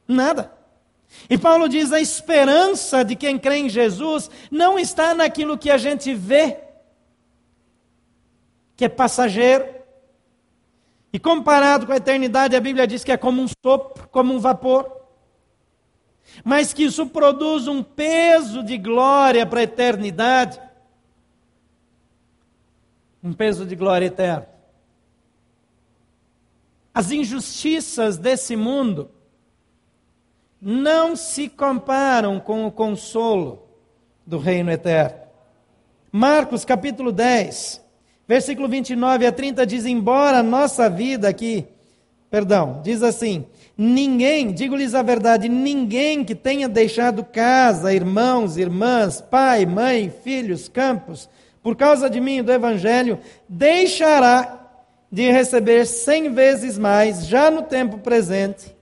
Nada. 0.07 0.51
E 1.29 1.37
Paulo 1.37 1.67
diz: 1.69 1.91
a 1.91 1.99
esperança 1.99 3.03
de 3.03 3.15
quem 3.15 3.37
crê 3.37 3.57
em 3.57 3.69
Jesus 3.69 4.29
não 4.49 4.77
está 4.77 5.13
naquilo 5.13 5.57
que 5.57 5.69
a 5.69 5.77
gente 5.77 6.13
vê, 6.13 6.57
que 8.75 8.85
é 8.85 8.89
passageiro. 8.89 9.81
E 11.13 11.19
comparado 11.19 11.85
com 11.85 11.91
a 11.91 11.97
eternidade, 11.97 12.55
a 12.55 12.61
Bíblia 12.61 12.87
diz 12.87 13.03
que 13.03 13.11
é 13.11 13.17
como 13.17 13.41
um 13.41 13.47
sopro, 13.47 14.07
como 14.09 14.33
um 14.33 14.39
vapor. 14.39 14.99
Mas 16.43 16.73
que 16.73 16.83
isso 16.83 17.05
produz 17.07 17.67
um 17.67 17.83
peso 17.83 18.63
de 18.63 18.77
glória 18.77 19.45
para 19.45 19.59
a 19.59 19.63
eternidade 19.63 20.59
um 23.23 23.33
peso 23.33 23.65
de 23.65 23.75
glória 23.75 24.05
eterna. 24.05 24.47
As 26.93 27.11
injustiças 27.11 28.17
desse 28.17 28.55
mundo 28.55 29.09
não 30.61 31.15
se 31.15 31.47
comparam 31.47 32.39
com 32.39 32.65
o 32.65 32.71
consolo 32.71 33.67
do 34.25 34.37
reino 34.37 34.69
eterno. 34.69 35.19
Marcos 36.11 36.65
capítulo 36.65 37.11
10, 37.11 37.81
versículo 38.27 38.67
29 38.67 39.25
a 39.25 39.31
30 39.31 39.65
diz: 39.65 39.85
Embora 39.85 40.39
a 40.39 40.43
nossa 40.43 40.89
vida 40.89 41.29
aqui, 41.29 41.65
perdão, 42.29 42.81
diz 42.83 43.01
assim: 43.01 43.45
Ninguém, 43.77 44.51
digo-lhes 44.51 44.93
a 44.93 45.01
verdade, 45.01 45.47
ninguém 45.47 46.23
que 46.23 46.35
tenha 46.35 46.67
deixado 46.67 47.23
casa, 47.23 47.93
irmãos, 47.93 48.57
irmãs, 48.57 49.21
pai, 49.21 49.65
mãe, 49.65 50.09
filhos, 50.23 50.67
campos, 50.67 51.29
por 51.61 51.75
causa 51.75 52.09
de 52.09 52.19
mim 52.19 52.37
e 52.37 52.41
do 52.41 52.51
Evangelho, 52.51 53.19
deixará 53.47 54.59
de 55.11 55.29
receber 55.31 55.85
cem 55.85 56.33
vezes 56.33 56.77
mais, 56.77 57.27
já 57.27 57.51
no 57.51 57.63
tempo 57.63 57.97
presente 57.97 58.75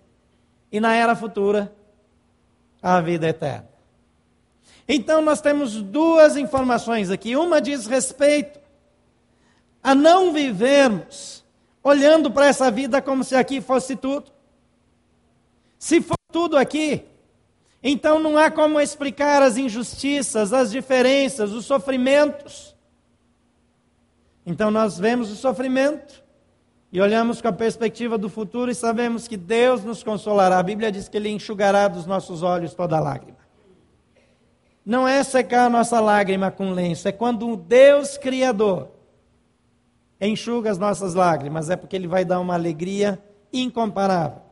e 0.72 0.80
na 0.80 0.96
era 0.96 1.16
futura, 1.16 1.74
a 2.82 3.02
vida 3.02 3.28
eterna. 3.28 3.68
Então, 4.88 5.22
nós 5.22 5.42
temos 5.42 5.82
duas 5.82 6.38
informações 6.38 7.12
aqui. 7.12 7.36
Uma 7.36 7.62
diz 7.62 7.86
respeito 7.86 8.60
a 9.84 9.94
não 9.94 10.34
vivermos 10.34 11.44
olhando 11.84 12.32
para 12.32 12.48
essa 12.48 12.70
vida 12.70 13.02
como 13.02 13.24
se 13.24 13.36
aqui 13.36 13.62
fosse 13.62 13.96
tudo. 13.96 14.32
Se 15.78 16.02
for 16.02 16.18
tudo 16.32 16.58
aqui, 16.58 17.06
então 17.82 18.20
não 18.20 18.38
há 18.38 18.52
como 18.52 18.80
explicar 18.80 19.42
as 19.42 19.58
injustiças, 19.58 20.52
as 20.52 20.72
diferenças, 20.72 21.52
os 21.52 21.66
sofrimentos. 21.66 22.76
Então 24.46 24.70
nós 24.70 24.98
vemos 24.98 25.32
o 25.32 25.36
sofrimento 25.36 26.24
e 26.92 27.00
olhamos 27.00 27.42
com 27.42 27.48
a 27.48 27.54
perspectiva 27.54 28.18
do 28.18 28.30
futuro 28.30 28.70
e 28.70 28.76
sabemos 28.76 29.28
que 29.28 29.38
Deus 29.38 29.84
nos 29.84 30.04
consolará. 30.04 30.60
A 30.60 30.64
Bíblia 30.64 30.92
diz 30.92 31.08
que 31.08 31.16
Ele 31.16 31.30
enxugará 31.30 31.88
dos 31.88 32.06
nossos 32.06 32.44
olhos 32.44 32.74
toda 32.74 33.00
lágrima. 33.00 33.38
Não 34.86 35.08
é 35.08 35.24
secar 35.24 35.68
a 35.68 35.70
nossa 35.70 36.00
lágrima 36.00 36.50
com 36.50 36.72
lenço, 36.72 37.08
é 37.08 37.12
quando 37.12 37.48
o 37.48 37.56
Deus 37.56 38.18
Criador 38.18 38.90
enxuga 40.20 40.72
as 40.72 40.78
nossas 40.78 41.14
lágrimas, 41.14 41.70
é 41.70 41.76
porque 41.76 41.96
Ele 41.96 42.08
vai 42.08 42.26
dar 42.26 42.40
uma 42.40 42.56
alegria 42.56 43.24
incomparável. 43.54 44.49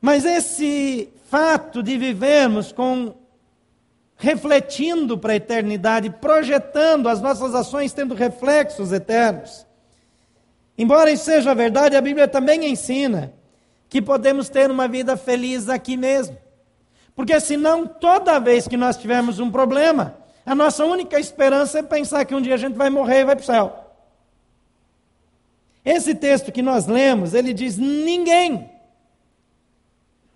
Mas 0.00 0.24
esse 0.24 1.12
fato 1.28 1.82
de 1.82 1.96
vivermos 1.98 2.72
com 2.72 3.14
refletindo 4.16 5.16
para 5.16 5.32
a 5.32 5.36
eternidade, 5.36 6.10
projetando 6.10 7.08
as 7.08 7.22
nossas 7.22 7.54
ações 7.54 7.92
tendo 7.92 8.14
reflexos 8.14 8.92
eternos. 8.92 9.66
Embora 10.76 11.10
isso 11.10 11.24
seja 11.24 11.54
verdade, 11.54 11.96
a 11.96 12.02
Bíblia 12.02 12.28
também 12.28 12.66
ensina 12.66 13.32
que 13.88 14.00
podemos 14.00 14.50
ter 14.50 14.70
uma 14.70 14.86
vida 14.86 15.16
feliz 15.16 15.70
aqui 15.70 15.96
mesmo. 15.96 16.36
Porque 17.14 17.38
senão, 17.40 17.86
toda 17.86 18.38
vez 18.38 18.68
que 18.68 18.76
nós 18.76 18.96
tivermos 18.96 19.40
um 19.40 19.50
problema, 19.50 20.16
a 20.44 20.54
nossa 20.54 20.84
única 20.84 21.18
esperança 21.18 21.78
é 21.78 21.82
pensar 21.82 22.24
que 22.24 22.34
um 22.34 22.42
dia 22.42 22.54
a 22.54 22.58
gente 22.58 22.76
vai 22.76 22.90
morrer 22.90 23.20
e 23.20 23.24
vai 23.24 23.36
para 23.36 23.42
o 23.42 23.46
céu. 23.46 23.94
Esse 25.82 26.14
texto 26.14 26.52
que 26.52 26.62
nós 26.62 26.86
lemos, 26.86 27.32
ele 27.32 27.54
diz: 27.54 27.78
ninguém 27.78 28.70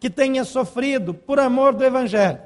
que 0.04 0.11
tenha 0.11 0.44
sofrido 0.44 1.14
por 1.14 1.40
amor 1.40 1.73
do 1.73 1.82
Evangelho, 1.82 2.38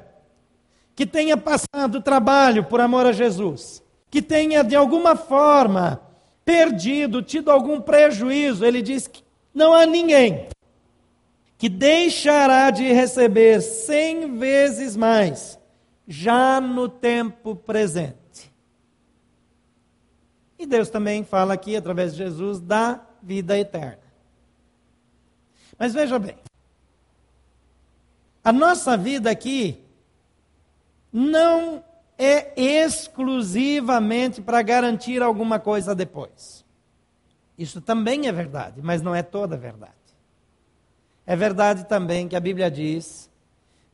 que 0.95 1.05
tenha 1.05 1.35
passado 1.35 1.99
trabalho 2.01 2.63
por 2.63 2.79
amor 2.79 3.05
a 3.05 3.11
Jesus, 3.11 3.83
que 4.09 4.21
tenha 4.21 4.63
de 4.63 4.77
alguma 4.77 5.13
forma 5.17 6.01
perdido, 6.45 7.21
tido 7.21 7.51
algum 7.51 7.81
prejuízo, 7.81 8.63
ele 8.63 8.81
diz 8.81 9.07
que 9.07 9.21
não 9.53 9.73
há 9.73 9.85
ninguém 9.85 10.47
que 11.57 11.67
deixará 11.67 12.71
de 12.71 12.93
receber 12.93 13.59
cem 13.59 14.37
vezes 14.37 14.95
mais 14.95 15.59
já 16.07 16.61
no 16.61 16.87
tempo 16.87 17.57
presente. 17.57 18.49
E 20.57 20.65
Deus 20.65 20.89
também 20.89 21.25
fala 21.25 21.55
aqui, 21.55 21.75
através 21.75 22.13
de 22.13 22.19
Jesus, 22.19 22.61
da 22.61 23.05
vida 23.21 23.59
eterna. 23.59 23.99
Mas 25.77 25.93
veja 25.93 26.17
bem, 26.17 26.37
a 28.43 28.51
nossa 28.51 28.95
vida 28.95 29.29
aqui 29.29 29.83
não 31.11 31.83
é 32.17 32.53
exclusivamente 32.59 34.41
para 34.41 34.61
garantir 34.61 35.21
alguma 35.21 35.59
coisa 35.59 35.95
depois. 35.95 36.65
Isso 37.57 37.81
também 37.81 38.27
é 38.27 38.31
verdade, 38.31 38.81
mas 38.81 39.01
não 39.01 39.13
é 39.13 39.21
toda 39.23 39.57
verdade. 39.57 39.93
É 41.25 41.35
verdade 41.35 41.85
também 41.85 42.27
que 42.27 42.35
a 42.35 42.39
Bíblia 42.39 42.71
diz 42.71 43.29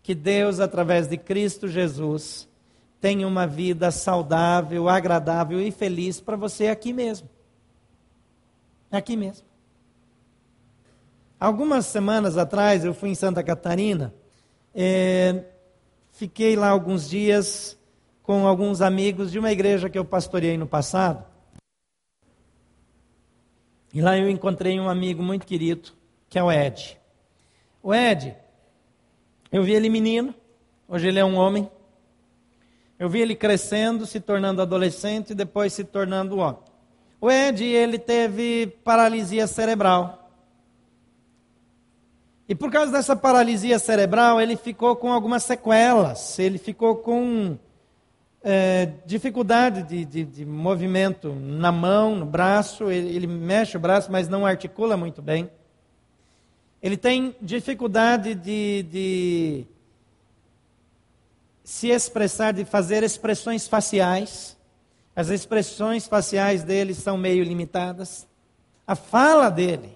que 0.01 0.13
Deus, 0.13 0.59
através 0.59 1.07
de 1.07 1.17
Cristo 1.17 1.67
Jesus, 1.67 2.47
tenha 3.01 3.27
uma 3.27 3.45
vida 3.45 3.91
saudável, 3.91 4.87
agradável 4.87 5.59
e 5.59 5.71
feliz 5.71 6.21
para 6.21 6.35
você 6.35 6.67
aqui 6.67 6.93
mesmo. 6.93 7.29
Aqui 8.91 9.17
mesmo. 9.17 9.45
Algumas 11.39 11.85
semanas 11.87 12.37
atrás 12.37 12.85
eu 12.85 12.93
fui 12.93 13.09
em 13.09 13.15
Santa 13.15 13.43
Catarina, 13.43 14.13
é, 14.75 15.45
fiquei 16.11 16.57
lá 16.57 16.67
alguns 16.67 17.09
dias 17.09 17.77
com 18.21 18.45
alguns 18.45 18.81
amigos 18.81 19.31
de 19.31 19.39
uma 19.39 19.51
igreja 19.51 19.89
que 19.89 19.97
eu 19.97 20.03
pastoreei 20.03 20.57
no 20.57 20.67
passado. 20.67 21.23
E 23.93 24.01
lá 24.01 24.17
eu 24.17 24.29
encontrei 24.29 24.77
um 24.77 24.89
amigo 24.89 25.23
muito 25.23 25.45
querido, 25.45 25.91
que 26.27 26.37
é 26.37 26.43
o 26.43 26.51
Ed. 26.51 26.99
O 27.81 27.93
Ed, 27.93 28.35
eu 29.49 29.63
vi 29.63 29.73
ele 29.73 29.87
menino, 29.87 30.35
hoje 30.89 31.07
ele 31.07 31.19
é 31.19 31.23
um 31.23 31.37
homem. 31.37 31.71
Eu 32.99 33.07
vi 33.07 33.21
ele 33.21 33.35
crescendo, 33.35 34.05
se 34.05 34.19
tornando 34.19 34.61
adolescente 34.61 35.29
e 35.29 35.35
depois 35.35 35.71
se 35.71 35.85
tornando 35.85 36.39
homem. 36.39 36.59
O 37.21 37.31
Ed, 37.31 37.63
ele 37.63 37.97
teve 37.97 38.67
paralisia 38.83 39.47
cerebral. 39.47 40.24
E 42.47 42.53
por 42.53 42.71
causa 42.71 42.91
dessa 42.91 43.15
paralisia 43.15 43.79
cerebral, 43.79 44.39
ele 44.39 44.55
ficou 44.55 44.95
com 44.95 45.11
algumas 45.11 45.43
sequelas. 45.43 46.37
Ele 46.37 46.59
ficou 46.59 46.97
com 46.97 47.57
é, 48.43 48.91
dificuldade 49.03 49.81
de, 49.81 50.05
de, 50.05 50.23
de, 50.23 50.45
movimento 50.45 51.33
na 51.33 51.71
mão, 51.71 52.15
no 52.15 52.25
braço. 52.25 52.91
Ele, 52.91 53.15
ele 53.15 53.27
mexe 53.27 53.75
o 53.75 53.79
braço, 53.79 54.11
mas 54.11 54.29
não 54.29 54.45
articula 54.45 54.95
muito 54.95 55.23
bem. 55.23 55.49
Ele 56.83 56.95
tem 56.95 57.35
dificuldade 57.41 58.35
de, 58.35 58.83
de 58.83 59.65
se 61.63 61.87
expressar, 61.87 62.51
de 62.53 62.63
fazer 62.63 63.01
expressões 63.01 63.67
faciais. 63.67 64.55
As 65.15 65.29
expressões 65.29 66.05
faciais 66.05 66.63
dele 66.63 66.93
são 66.93 67.17
meio 67.17 67.43
limitadas. 67.43 68.27
A 68.85 68.95
fala 68.95 69.49
dele 69.49 69.94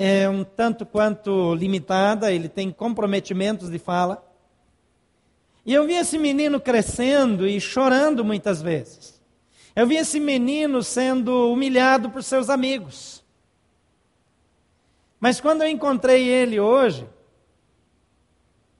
é 0.00 0.28
um 0.28 0.44
tanto 0.44 0.86
quanto 0.86 1.56
limitada, 1.56 2.32
ele 2.32 2.48
tem 2.48 2.70
comprometimentos 2.70 3.68
de 3.68 3.80
fala. 3.80 4.24
E 5.66 5.74
eu 5.74 5.84
vi 5.84 5.94
esse 5.94 6.16
menino 6.16 6.60
crescendo 6.60 7.44
e 7.48 7.60
chorando 7.60 8.24
muitas 8.24 8.62
vezes. 8.62 9.20
Eu 9.74 9.88
vi 9.88 9.96
esse 9.96 10.20
menino 10.20 10.84
sendo 10.84 11.52
humilhado 11.52 12.10
por 12.10 12.22
seus 12.22 12.48
amigos. 12.48 13.24
Mas 15.18 15.40
quando 15.40 15.62
eu 15.62 15.68
encontrei 15.68 16.28
ele 16.28 16.60
hoje, 16.60 17.04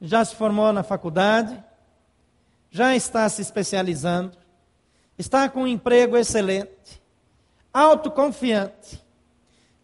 já 0.01 0.25
se 0.25 0.37
formou 0.37 0.73
na 0.73 0.85
faculdade, 0.85 1.63
já 2.71 2.95
está 2.95 3.29
se 3.29 3.43
especializando, 3.43 4.39
está 5.19 5.49
com 5.49 5.63
um 5.63 5.67
emprego 5.67 6.17
excelente, 6.17 7.03
autoconfiante, 7.75 9.03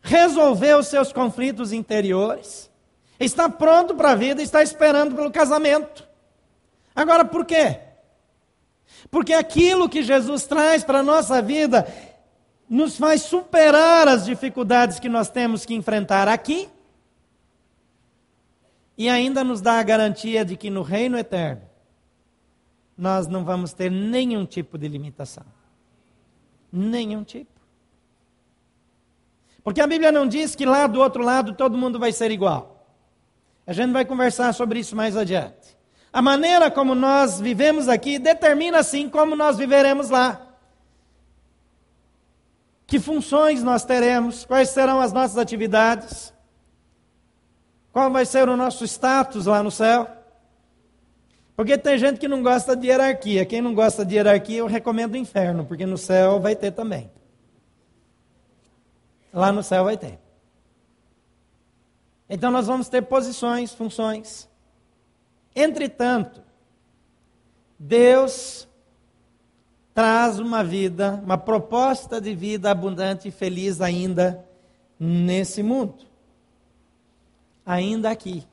resolveu 0.04 0.80
os 0.80 0.88
seus 0.88 1.11
conflitos 1.14 1.73
interiores, 1.73 2.70
está 3.18 3.49
pronto 3.49 3.94
para 3.94 4.11
a 4.11 4.14
vida, 4.14 4.42
está 4.42 4.62
esperando 4.62 5.14
pelo 5.14 5.30
casamento. 5.30 6.06
Agora, 6.94 7.25
por 7.25 7.46
quê? 7.46 7.80
Porque 9.11 9.32
aquilo 9.32 9.88
que 9.88 10.02
Jesus 10.02 10.44
traz 10.44 10.84
para 10.84 10.99
a 10.99 11.02
nossa 11.02 11.40
vida 11.40 11.88
nos 12.68 12.99
faz 12.99 13.23
superar 13.23 14.06
as 14.06 14.26
dificuldades 14.26 15.00
que 15.00 15.08
nós 15.08 15.30
temos 15.30 15.64
que 15.64 15.75
enfrentar 15.75 16.28
aqui 16.28 16.68
e 18.99 19.08
ainda 19.08 19.42
nos 19.42 19.62
dá 19.62 19.80
a 19.80 19.82
garantia 19.82 20.44
de 20.44 20.54
que 20.54 20.68
no 20.68 20.82
reino 20.82 21.16
eterno 21.16 21.62
nós 22.96 23.26
não 23.26 23.42
vamos 23.42 23.73
ter 23.73 23.90
nenhum 23.90 24.44
tipo 24.44 24.76
de 24.76 24.87
limitação. 24.87 25.46
Nenhum 26.70 27.25
tipo. 27.25 27.53
Porque 29.64 29.80
a 29.80 29.87
Bíblia 29.87 30.12
não 30.12 30.28
diz 30.28 30.54
que 30.54 30.66
lá 30.66 30.87
do 30.87 31.00
outro 31.00 31.23
lado 31.25 31.54
todo 31.54 31.78
mundo 31.78 31.99
vai 31.99 32.12
ser 32.12 32.30
igual. 32.30 32.87
A 33.67 33.73
gente 33.73 33.93
vai 33.93 34.04
conversar 34.04 34.52
sobre 34.52 34.78
isso 34.78 34.95
mais 34.95 35.17
adiante. 35.17 35.75
A 36.12 36.21
maneira 36.21 36.71
como 36.71 36.95
nós 36.95 37.41
vivemos 37.41 37.88
aqui 37.88 38.19
determina 38.19 38.82
sim 38.82 39.08
como 39.08 39.34
nós 39.34 39.56
viveremos 39.56 40.10
lá. 40.10 40.41
Que 42.86 43.00
funções 43.00 43.62
nós 43.62 43.84
teremos, 43.86 44.45
quais 44.45 44.69
serão 44.69 45.00
as 45.00 45.15
nossas 45.15 45.38
atividades, 45.38 46.32
qual 47.91 48.10
vai 48.10 48.26
ser 48.26 48.49
o 48.50 48.56
nosso 48.56 48.84
status 48.84 49.47
lá 49.47 49.62
no 49.62 49.71
céu. 49.71 50.06
Porque 51.56 51.78
tem 51.78 51.97
gente 51.97 52.21
que 52.21 52.28
não 52.28 52.43
gosta 52.43 52.76
de 52.76 52.88
hierarquia. 52.88 53.47
Quem 53.47 53.62
não 53.62 53.75
gosta 53.75 54.04
de 54.04 54.17
hierarquia, 54.17 54.58
eu 54.58 54.67
recomendo 54.67 55.15
o 55.15 55.17
inferno, 55.17 55.65
porque 55.65 55.86
no 55.86 55.97
céu 55.97 56.38
vai 56.38 56.54
ter 56.54 56.73
também. 56.73 57.10
Lá 59.34 59.50
no 59.50 59.64
céu 59.64 59.84
vai 59.84 59.97
ter. 59.97 60.20
Então 62.30 62.52
nós 62.52 62.68
vamos 62.68 62.88
ter 62.88 63.02
posições, 63.02 63.75
funções. 63.75 64.49
Entretanto, 65.54 66.40
Deus 67.76 68.68
traz 69.92 70.38
uma 70.38 70.62
vida, 70.62 71.20
uma 71.25 71.36
proposta 71.36 72.20
de 72.20 72.32
vida 72.32 72.70
abundante 72.70 73.28
e 73.28 73.32
feliz 73.32 73.80
ainda 73.80 74.44
nesse 74.99 75.62
mundo. 75.62 76.06
Ainda 77.66 78.10
aqui, 78.10 78.47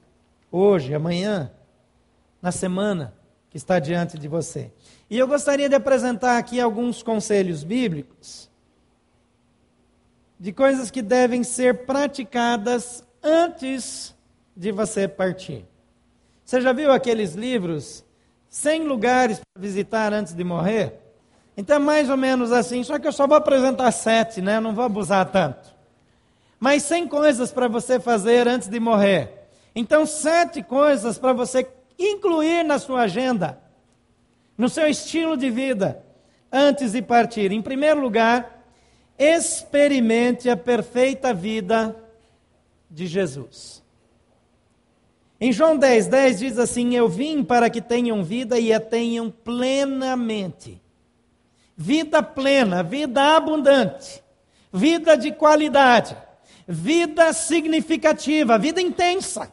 hoje, 0.52 0.96
amanhã, 0.96 1.52
na 2.42 2.52
semana 2.52 3.14
que 3.52 3.58
está 3.58 3.78
diante 3.78 4.18
de 4.18 4.28
você. 4.28 4.72
E 5.10 5.18
eu 5.18 5.28
gostaria 5.28 5.70
de 5.70 5.76
apresentar 5.76 6.38
aqui 6.38 6.60
alguns 6.60 7.04
conselhos 7.04 7.64
bíblicos 7.64 8.51
de 10.42 10.52
coisas 10.52 10.90
que 10.90 11.04
devem 11.04 11.44
ser 11.44 11.86
praticadas 11.86 13.04
antes 13.22 14.16
de 14.58 14.72
você 14.72 15.08
partir. 15.08 15.64
Você 16.44 16.60
já 16.60 16.74
viu 16.74 16.92
aqueles 16.92 17.36
livros 17.36 18.04
100 18.50 18.88
lugares 18.88 19.38
para 19.38 19.62
visitar 19.62 20.12
antes 20.12 20.34
de 20.34 20.44
morrer? 20.44 20.96
Então 21.56 21.76
é 21.76 21.80
mais 21.80 22.10
ou 22.10 22.18
menos 22.18 22.52
assim, 22.52 22.84
só 22.84 22.98
que 22.98 23.08
eu 23.08 23.12
só 23.12 23.28
vou 23.28 23.38
apresentar 23.38 23.92
sete, 23.92 24.42
né? 24.42 24.60
Não 24.60 24.74
vou 24.74 24.84
abusar 24.84 25.30
tanto. 25.30 25.70
Mas 26.60 26.82
100 26.84 27.08
coisas 27.08 27.52
para 27.52 27.68
você 27.68 28.00
fazer 28.00 28.48
antes 28.48 28.68
de 28.68 28.80
morrer. 28.80 29.48
Então, 29.76 30.08
sete 30.08 30.64
coisas 30.64 31.20
para 31.20 31.34
você 31.34 31.70
incluir 32.00 32.64
na 32.64 32.80
sua 32.80 33.02
agenda, 33.02 33.62
no 34.58 34.68
seu 34.68 34.88
estilo 34.88 35.38
de 35.38 35.52
vida, 35.52 36.04
antes 36.52 36.94
de 36.94 37.02
partir. 37.04 37.52
Em 37.52 37.62
primeiro 37.62 38.02
lugar, 38.02 38.61
experimente 39.22 40.50
a 40.50 40.58
perfeita 40.58 41.32
vida 41.32 41.96
de 42.90 43.06
Jesus. 43.06 43.84
Em 45.40 45.52
João 45.52 45.78
10, 45.78 46.08
10 46.08 46.40
diz 46.40 46.58
assim: 46.58 46.96
Eu 46.96 47.08
vim 47.08 47.44
para 47.44 47.70
que 47.70 47.82
tenham 47.82 48.24
vida 48.24 48.60
e 48.60 48.74
a 48.74 48.80
tenham 48.80 49.30
plenamente. 49.30 50.82
Vida 51.78 52.24
plena, 52.24 52.82
vida 52.82 53.36
abundante, 53.36 54.24
vida 54.74 55.16
de 55.16 55.32
qualidade, 55.32 56.18
vida 56.68 57.32
significativa, 57.32 58.58
vida 58.58 58.82
intensa. 58.82 59.52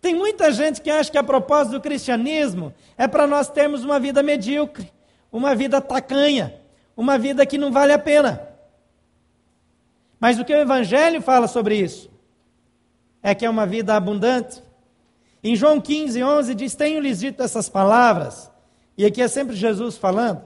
Tem 0.00 0.14
muita 0.14 0.52
gente 0.52 0.80
que 0.82 0.90
acha 0.90 1.10
que 1.10 1.18
a 1.18 1.24
propósito 1.24 1.72
do 1.72 1.80
cristianismo 1.80 2.72
é 2.96 3.08
para 3.08 3.26
nós 3.26 3.48
termos 3.48 3.82
uma 3.82 3.98
vida 3.98 4.22
medíocre, 4.22 4.92
uma 5.32 5.54
vida 5.54 5.80
tacanha, 5.80 6.54
uma 6.94 7.18
vida 7.18 7.46
que 7.46 7.56
não 7.56 7.72
vale 7.72 7.92
a 7.92 7.98
pena. 7.98 8.57
Mas 10.20 10.38
o 10.38 10.44
que 10.44 10.52
o 10.52 10.60
Evangelho 10.60 11.22
fala 11.22 11.46
sobre 11.46 11.76
isso? 11.76 12.10
É 13.22 13.34
que 13.34 13.46
é 13.46 13.50
uma 13.50 13.66
vida 13.66 13.94
abundante. 13.94 14.62
Em 15.42 15.54
João 15.54 15.80
15, 15.80 16.22
11 16.22 16.54
diz: 16.54 16.74
Tenho-lhes 16.74 17.20
dito 17.20 17.42
essas 17.42 17.68
palavras, 17.68 18.50
e 18.96 19.04
aqui 19.04 19.22
é 19.22 19.28
sempre 19.28 19.54
Jesus 19.54 19.96
falando. 19.96 20.42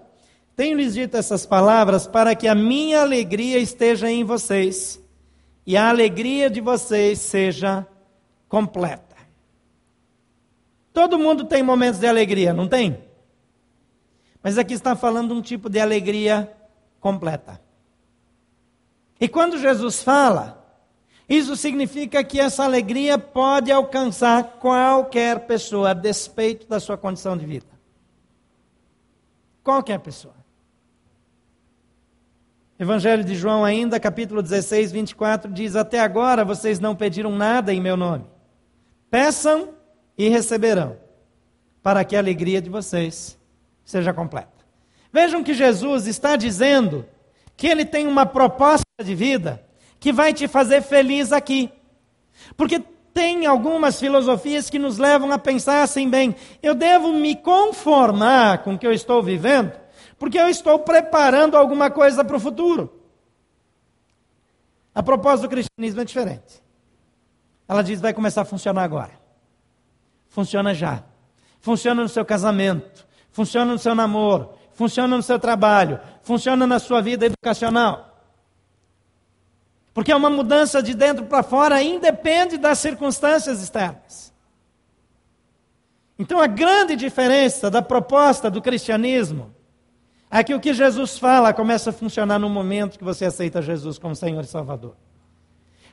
Tenho-lhes 0.55 0.95
dito 0.95 1.17
essas 1.17 1.47
palavras 1.47 2.07
para 2.07 2.35
que 2.35 2.47
a 2.47 2.55
minha 2.55 3.01
alegria 3.01 3.59
esteja 3.59 4.11
em 4.11 4.23
vocês 4.23 5.01
e 5.67 5.77
a 5.77 5.89
alegria 5.89 6.51
de 6.51 6.61
vocês 6.61 7.19
seja 7.21 7.87
completa. 8.49 9.17
Todo 10.93 11.19
mundo 11.19 11.45
tem 11.45 11.63
momentos 11.63 11.99
de 11.99 12.07
alegria, 12.07 12.53
não 12.53 12.69
tem? 12.69 13.03
Mas 14.43 14.59
aqui 14.59 14.75
está 14.75 14.95
falando 14.95 15.29
de 15.29 15.35
um 15.35 15.41
tipo 15.41 15.71
de 15.71 15.81
alegria 15.81 16.53
completa. 17.01 17.61
E 19.23 19.29
quando 19.29 19.57
Jesus 19.57 20.03
fala, 20.03 20.67
isso 21.29 21.55
significa 21.55 22.25
que 22.25 22.41
essa 22.41 22.65
alegria 22.65 23.17
pode 23.17 23.71
alcançar 23.71 24.43
qualquer 24.59 25.47
pessoa, 25.47 25.91
a 25.91 25.95
despeito 25.95 26.67
da 26.67 26.81
sua 26.81 26.99
condição 26.99 27.37
de 27.37 27.47
vida. 27.47 27.67
Qualquer 29.63 30.01
pessoa. 30.01 30.35
Evangelho 32.77 33.23
de 33.23 33.37
João, 33.37 33.65
ainda, 33.65 34.01
capítulo 34.01 34.43
16, 34.43 34.91
24, 34.91 35.53
diz: 35.53 35.77
Até 35.77 36.01
agora 36.01 36.45
vocês 36.45 36.81
não 36.81 36.97
pediram 36.97 37.31
nada 37.31 37.73
em 37.73 37.81
meu 37.81 37.97
nome. 37.97 38.25
Peçam 39.09 39.69
e 40.19 40.29
receberão, 40.29 40.97
para 41.81 42.05
que 42.05 42.17
a 42.17 42.19
alegria 42.19 42.61
de 42.61 42.69
vocês 42.69 43.39
seja 43.85 44.13
completa. 44.13 44.67
Vejam 45.13 45.45
que 45.45 45.55
Jesus 45.55 46.09
está 46.09 46.35
dizendo 46.35 47.07
que 47.57 47.69
ele 47.69 47.85
tem 47.85 48.09
uma 48.09 48.27
proposta 48.27 48.83
de 49.03 49.15
vida 49.15 49.65
que 49.99 50.13
vai 50.13 50.33
te 50.33 50.49
fazer 50.49 50.83
feliz 50.83 51.33
aqui. 51.33 51.71
Porque 52.57 52.81
tem 53.15 53.47
algumas 53.47 54.01
filosofias 54.01 54.69
que 54.69 54.79
nos 54.79 54.99
levam 54.99 55.31
a 55.33 55.39
pensar 55.39 55.83
assim, 55.83 56.09
bem, 56.09 56.35
eu 56.63 56.75
devo 56.75 57.13
me 57.13 57.37
conformar 57.37 58.65
com 58.65 58.75
o 58.75 58.79
que 58.79 58.87
eu 58.87 58.93
estou 58.93 59.23
vivendo, 59.23 59.73
porque 60.19 60.39
eu 60.39 60.49
estou 60.49 60.79
preparando 60.79 61.57
alguma 61.57 61.91
coisa 61.91 62.25
para 62.25 62.37
o 62.37 62.41
futuro. 62.41 63.01
A 64.95 65.03
proposta 65.03 65.47
do 65.47 65.51
cristianismo 65.51 66.01
é 66.01 66.05
diferente. 66.05 66.63
Ela 67.69 67.83
diz: 67.83 68.01
vai 68.01 68.13
começar 68.13 68.43
a 68.43 68.45
funcionar 68.45 68.83
agora. 68.83 69.13
Funciona 70.29 70.75
já. 70.75 71.03
Funciona 71.61 72.03
no 72.03 72.09
seu 72.09 72.25
casamento. 72.25 73.07
Funciona 73.31 73.73
no 73.73 73.79
seu 73.79 73.95
namoro. 73.95 74.51
Funciona 74.75 75.17
no 75.17 75.23
seu 75.23 75.39
trabalho. 75.39 76.01
Funciona 76.23 76.67
na 76.67 76.79
sua 76.79 77.01
vida 77.01 77.27
educacional. 77.27 78.12
Porque 79.95 80.11
é 80.11 80.17
uma 80.17 80.31
mudança 80.31 80.83
de 80.83 80.95
dentro 80.95 81.27
para 81.27 81.43
fora, 81.43 81.83
independe 81.83 82.57
das 82.57 82.79
circunstâncias 82.79 83.63
externas. 83.63 84.33
Então 86.19 86.41
a 86.41 86.47
grande 86.47 86.97
diferença 86.97 87.71
da 87.71 87.83
proposta 87.83 88.51
do 88.51 88.63
cristianismo 88.63 89.55
é 90.31 90.43
que 90.43 90.55
o 90.55 90.61
que 90.61 90.73
Jesus 90.73 91.19
fala 91.19 91.53
começa 91.53 91.91
a 91.91 91.93
funcionar 91.93 92.39
no 92.39 92.49
momento 92.49 92.99
que 92.99 93.05
você 93.05 93.27
aceita 93.27 93.61
Jesus 93.61 93.99
como 93.99 94.17
Senhor 94.17 94.43
e 94.43 94.47
Salvador. 94.47 94.97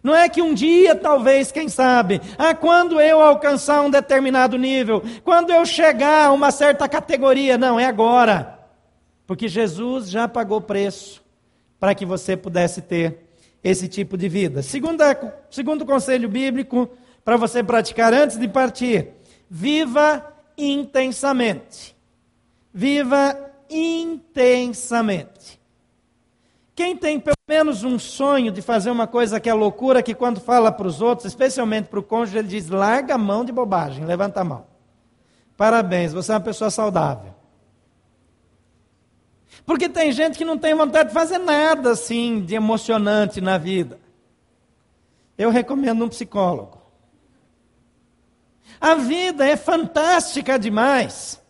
Não 0.01 0.15
é 0.15 0.29
que 0.29 0.41
um 0.41 0.53
dia, 0.53 0.95
talvez, 0.95 1.51
quem 1.51 1.67
sabe, 1.67 2.21
ah, 2.37 2.55
quando 2.55 3.01
eu 3.01 3.21
alcançar 3.21 3.81
um 3.81 3.89
determinado 3.89 4.57
nível, 4.57 5.03
quando 5.25 5.51
eu 5.51 5.65
chegar 5.65 6.27
a 6.27 6.31
uma 6.31 6.51
certa 6.51 6.87
categoria, 6.87 7.57
não, 7.57 7.77
é 7.77 7.85
agora. 7.85 8.59
Porque 9.27 9.49
Jesus 9.49 10.09
já 10.09 10.25
pagou 10.27 10.61
preço 10.61 11.21
para 11.77 11.93
que 11.93 12.05
você 12.05 12.37
pudesse 12.37 12.81
ter 12.81 13.28
esse 13.63 13.87
tipo 13.87 14.17
de 14.17 14.29
vida. 14.29 14.61
Segunda, 14.61 15.35
segundo 15.49 15.85
conselho 15.85 16.29
bíblico 16.29 16.89
para 17.23 17.37
você 17.37 17.63
praticar 17.63 18.13
antes 18.13 18.37
de 18.37 18.47
partir: 18.47 19.09
viva 19.49 20.25
intensamente. 20.57 21.95
Viva 22.73 23.37
intensamente. 23.69 25.59
Quem 26.75 26.95
tem 26.95 27.19
pelo 27.19 27.35
menos 27.47 27.83
um 27.83 27.99
sonho 27.99 28.51
de 28.51 28.61
fazer 28.61 28.89
uma 28.89 29.05
coisa 29.05 29.39
que 29.39 29.49
é 29.49 29.53
loucura, 29.53 30.01
que 30.01 30.15
quando 30.15 30.39
fala 30.39 30.71
para 30.71 30.87
os 30.87 31.01
outros, 31.01 31.27
especialmente 31.27 31.87
para 31.87 31.99
o 31.99 32.03
cônjuge, 32.03 32.37
ele 32.37 32.47
diz: 32.47 32.69
larga 32.69 33.15
a 33.15 33.17
mão 33.17 33.43
de 33.43 33.51
bobagem, 33.51 34.05
levanta 34.05 34.41
a 34.41 34.43
mão. 34.43 34.65
Parabéns, 35.57 36.13
você 36.13 36.31
é 36.31 36.35
uma 36.35 36.39
pessoa 36.41 36.69
saudável. 36.69 37.28
Porque 39.65 39.87
tem 39.87 40.11
gente 40.11 40.37
que 40.37 40.45
não 40.45 40.57
tem 40.57 40.73
vontade 40.73 41.09
de 41.09 41.13
fazer 41.13 41.37
nada 41.37 41.91
assim 41.91 42.41
de 42.41 42.55
emocionante 42.55 43.39
na 43.39 43.57
vida. 43.57 43.99
Eu 45.37 45.49
recomendo 45.49 46.03
um 46.03 46.09
psicólogo. 46.09 46.79
A 48.79 48.95
vida 48.95 49.45
é 49.45 49.55
fantástica 49.55 50.57
demais 50.57 51.41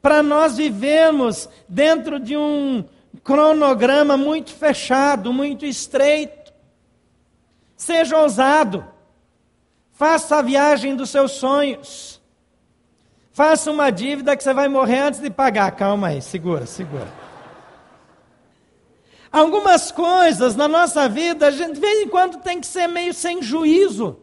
para 0.00 0.22
nós 0.22 0.56
vivermos 0.56 1.48
dentro 1.68 2.18
de 2.18 2.36
um 2.36 2.84
cronograma 3.22 4.16
muito 4.16 4.52
fechado, 4.52 5.32
muito 5.32 5.66
estreito. 5.66 6.52
Seja 7.76 8.18
ousado. 8.18 8.84
Faça 9.92 10.38
a 10.38 10.42
viagem 10.42 10.96
dos 10.96 11.10
seus 11.10 11.32
sonhos. 11.32 12.20
Faça 13.32 13.70
uma 13.70 13.90
dívida 13.90 14.36
que 14.36 14.42
você 14.42 14.52
vai 14.54 14.68
morrer 14.68 15.00
antes 15.00 15.20
de 15.20 15.30
pagar. 15.30 15.70
Calma 15.72 16.08
aí, 16.08 16.22
segura, 16.22 16.66
segura. 16.66 17.08
Algumas 19.32 19.92
coisas 19.92 20.56
na 20.56 20.66
nossa 20.66 21.08
vida, 21.08 21.46
a 21.46 21.50
gente 21.50 21.74
de 21.74 21.80
vez 21.80 22.02
em 22.02 22.08
quando 22.08 22.38
tem 22.38 22.60
que 22.60 22.66
ser 22.66 22.88
meio 22.88 23.14
sem 23.14 23.40
juízo. 23.40 24.18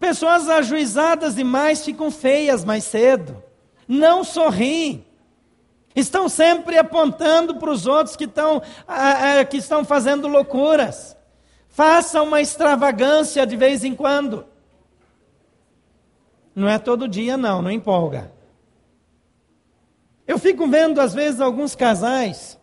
Pessoas 0.00 0.48
ajuizadas 0.48 1.34
demais 1.34 1.84
ficam 1.84 2.10
feias 2.10 2.64
mais 2.64 2.84
cedo. 2.84 3.42
Não 3.86 4.24
sorriem. 4.24 5.04
Estão 5.94 6.26
sempre 6.26 6.78
apontando 6.78 7.56
para 7.56 7.70
os 7.70 7.86
outros 7.86 8.16
que 8.16 8.24
estão, 8.24 8.62
que 9.50 9.58
estão 9.58 9.84
fazendo 9.84 10.26
loucuras. 10.26 11.14
Faça 11.68 12.22
uma 12.22 12.40
extravagância 12.40 13.46
de 13.46 13.56
vez 13.56 13.84
em 13.84 13.94
quando. 13.94 14.46
Não 16.54 16.68
é 16.68 16.78
todo 16.78 17.06
dia, 17.06 17.36
não, 17.36 17.60
não 17.60 17.70
empolga. 17.70 18.32
Eu 20.26 20.38
fico 20.38 20.66
vendo, 20.66 20.98
às 20.98 21.12
vezes, 21.12 21.40
alguns 21.42 21.74
casais 21.74 22.58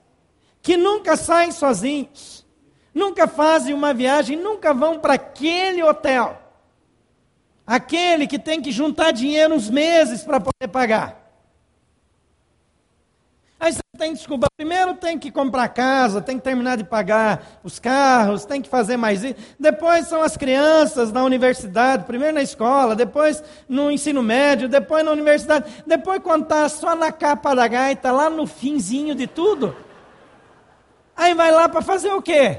que 0.61 0.75
nunca 0.77 1.15
saem 1.15 1.51
sozinhos, 1.51 2.45
nunca 2.93 3.27
fazem 3.27 3.73
uma 3.73 3.93
viagem, 3.93 4.37
nunca 4.37 4.73
vão 4.73 4.99
para 4.99 5.13
aquele 5.13 5.81
hotel. 5.83 6.37
Aquele 7.65 8.25
que 8.25 8.39
tem 8.39 8.61
que 8.61 8.71
juntar 8.71 9.11
dinheiro 9.11 9.53
uns 9.53 9.69
meses 9.69 10.23
para 10.23 10.39
poder 10.39 10.67
pagar. 10.71 11.19
Aí 13.59 13.73
você 13.73 13.81
tem 13.97 14.15
que. 14.15 14.25
Primeiro 14.55 14.95
tem 14.95 15.19
que 15.19 15.29
comprar 15.29 15.67
casa, 15.69 16.21
tem 16.21 16.37
que 16.37 16.43
terminar 16.43 16.77
de 16.77 16.83
pagar 16.83 17.59
os 17.63 17.77
carros, 17.77 18.45
tem 18.45 18.61
que 18.61 18.69
fazer 18.69 18.95
mais 18.95 19.23
isso. 19.23 19.35
Depois 19.59 20.07
são 20.07 20.21
as 20.21 20.37
crianças 20.37 21.11
na 21.11 21.23
universidade, 21.23 22.05
primeiro 22.05 22.35
na 22.35 22.41
escola, 22.41 22.95
depois 22.95 23.43
no 23.67 23.91
ensino 23.91 24.23
médio, 24.23 24.69
depois 24.69 25.03
na 25.03 25.11
universidade. 25.11 25.83
Depois 25.85 26.21
quando 26.23 26.43
está 26.43 26.69
só 26.69 26.95
na 26.95 27.11
capa 27.11 27.53
da 27.53 27.67
gaita, 27.67 28.11
lá 28.11 28.29
no 28.29 28.47
finzinho 28.47 29.13
de 29.13 29.27
tudo, 29.27 29.75
Aí 31.19 31.33
vai 31.33 31.51
lá 31.51 31.67
para 31.67 31.81
fazer 31.81 32.13
o 32.13 32.21
quê? 32.21 32.57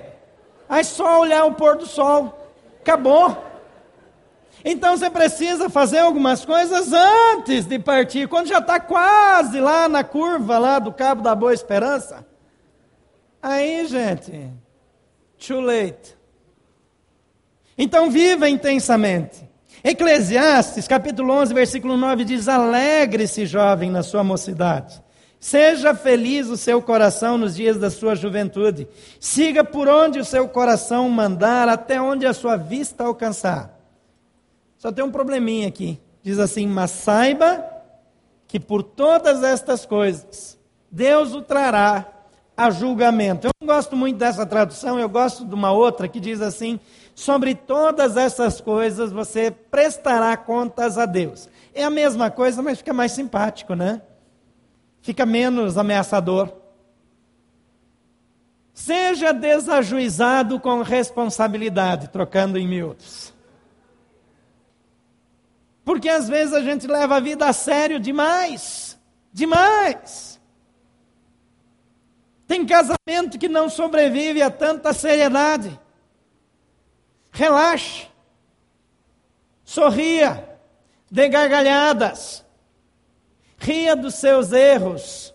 Aí 0.69 0.85
só 0.85 1.23
olhar 1.23 1.47
o 1.47 1.55
pôr 1.55 1.79
do 1.79 1.87
sol. 1.87 2.53
Acabou. 2.83 3.35
Então 4.63 4.99
você 4.99 5.09
precisa 5.09 5.71
fazer 5.71 6.01
algumas 6.01 6.45
coisas 6.45 6.93
antes 6.93 7.65
de 7.65 7.79
partir, 7.79 8.29
quando 8.29 8.49
já 8.49 8.59
está 8.59 8.79
quase 8.79 9.59
lá 9.59 9.89
na 9.89 10.05
curva 10.05 10.59
lá 10.59 10.79
do 10.79 10.93
Cabo 10.93 11.23
da 11.23 11.35
Boa 11.35 11.55
Esperança. 11.55 12.27
Aí, 13.43 13.87
gente, 13.87 14.51
too 15.39 15.63
late. 15.63 16.15
Então 17.79 18.11
viva 18.11 18.47
intensamente. 18.47 19.49
Eclesiastes, 19.83 20.87
capítulo 20.87 21.33
11, 21.33 21.55
versículo 21.55 21.97
9 21.97 22.25
diz: 22.27 22.47
Alegre-se, 22.47 23.47
jovem, 23.47 23.91
na 23.91 24.03
sua 24.03 24.23
mocidade 24.23 25.03
Seja 25.41 25.95
feliz 25.95 26.49
o 26.49 26.57
seu 26.57 26.83
coração 26.83 27.39
nos 27.39 27.57
dias 27.57 27.79
da 27.79 27.91
sua 27.91 28.15
juventude. 28.15 28.87
Siga 29.19 29.65
por 29.65 29.89
onde 29.89 30.21
o 30.21 30.25
seu 30.25 30.47
coração 30.47 31.09
mandar, 31.09 31.67
até 31.67 31.99
onde 31.99 32.27
a 32.27 32.35
sua 32.35 32.59
vista 32.59 33.05
alcançar. 33.05 33.75
Só 34.77 34.93
tem 34.93 35.03
um 35.03 35.11
probleminha 35.11 35.67
aqui. 35.67 35.99
Diz 36.23 36.39
assim: 36.39 36.67
Mas 36.67 36.91
saiba 36.91 37.65
que 38.47 38.61
por 38.61 38.83
todas 38.83 39.43
estas 39.43 39.87
coisas, 39.87 40.59
Deus 40.91 41.35
o 41.35 41.41
trará 41.41 42.07
a 42.55 42.71
julgamento. 42.71 43.47
Eu 43.47 43.51
não 43.63 43.75
gosto 43.75 43.97
muito 43.97 44.19
dessa 44.19 44.45
tradução, 44.45 45.01
eu 45.01 45.09
gosto 45.09 45.47
de 45.47 45.55
uma 45.55 45.73
outra 45.73 46.07
que 46.07 46.21
diz 46.21 46.43
assim: 46.43 46.79
Sobre 47.15 47.55
todas 47.55 48.19
essas 48.19 48.61
coisas 48.61 49.11
você 49.11 49.51
prestará 49.51 50.37
contas 50.37 50.99
a 50.99 51.07
Deus. 51.07 51.49
É 51.75 51.83
a 51.83 51.89
mesma 51.89 52.31
coisa, 52.31 52.61
mas 52.61 52.77
fica 52.77 52.93
mais 52.93 53.13
simpático, 53.13 53.75
né? 53.75 54.03
Fica 55.03 55.25
menos 55.27 55.77
ameaçador. 55.77 56.53
Seja 58.73 59.33
desajuizado 59.33 60.59
com 60.59 60.83
responsabilidade, 60.83 62.09
trocando 62.09 62.59
em 62.59 62.67
miúdos. 62.67 63.35
Porque 65.85 66.09
às 66.09 66.29
vezes 66.29 66.55
a 66.55 66.63
gente 66.63 66.87
leva 66.87 67.17
a 67.17 67.21
vida 67.21 67.47
a 67.47 67.53
sério 67.53 67.99
demais. 67.99 68.99
Demais. 69.33 70.41
Tem 72.47 72.67
casamento 72.67 73.39
que 73.39 73.49
não 73.49 73.69
sobrevive 73.69 74.43
a 74.43 74.51
tanta 74.51 74.93
seriedade. 74.93 75.79
Relaxe. 77.31 78.09
Sorria. 79.65 80.59
Dê 81.11 81.29
gargalhadas. 81.29 82.45
Ria 83.61 83.95
dos 83.95 84.15
seus 84.15 84.53
erros, 84.53 85.35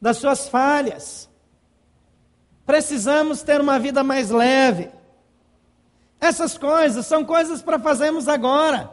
das 0.00 0.16
suas 0.16 0.48
falhas. 0.48 1.30
Precisamos 2.66 3.42
ter 3.42 3.60
uma 3.60 3.78
vida 3.78 4.02
mais 4.02 4.30
leve. 4.30 4.90
Essas 6.20 6.58
coisas 6.58 7.06
são 7.06 7.24
coisas 7.24 7.62
para 7.62 7.78
fazermos 7.78 8.26
agora. 8.26 8.90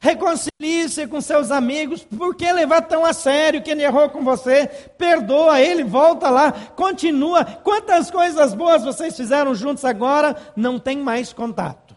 Reconcilie-se 0.00 1.06
com 1.06 1.20
seus 1.20 1.52
amigos. 1.52 2.02
Por 2.02 2.34
que 2.34 2.52
levar 2.52 2.82
tão 2.82 3.04
a 3.04 3.12
sério 3.12 3.62
quem 3.62 3.80
errou 3.80 4.10
com 4.10 4.24
você? 4.24 4.66
Perdoa 4.98 5.60
ele, 5.60 5.84
volta 5.84 6.28
lá, 6.28 6.52
continua. 6.52 7.44
Quantas 7.44 8.10
coisas 8.10 8.52
boas 8.52 8.84
vocês 8.84 9.16
fizeram 9.16 9.54
juntos 9.54 9.84
agora? 9.84 10.36
Não 10.56 10.78
tem 10.78 10.98
mais 10.98 11.32
contato. 11.32 11.96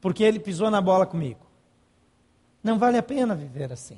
Porque 0.00 0.24
ele 0.24 0.40
pisou 0.40 0.70
na 0.70 0.80
bola 0.80 1.06
comigo. 1.06 1.45
Não 2.66 2.80
vale 2.80 2.98
a 2.98 3.02
pena 3.02 3.32
viver 3.32 3.72
assim. 3.72 3.96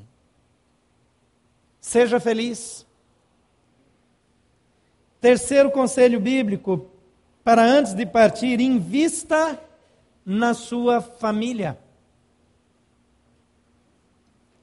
Seja 1.80 2.20
feliz. 2.20 2.86
Terceiro 5.22 5.70
conselho 5.70 6.20
bíblico 6.20 6.86
para 7.42 7.62
antes 7.62 7.94
de 7.94 8.04
partir, 8.04 8.60
invista 8.60 9.58
na 10.22 10.52
sua 10.52 11.00
família. 11.00 11.78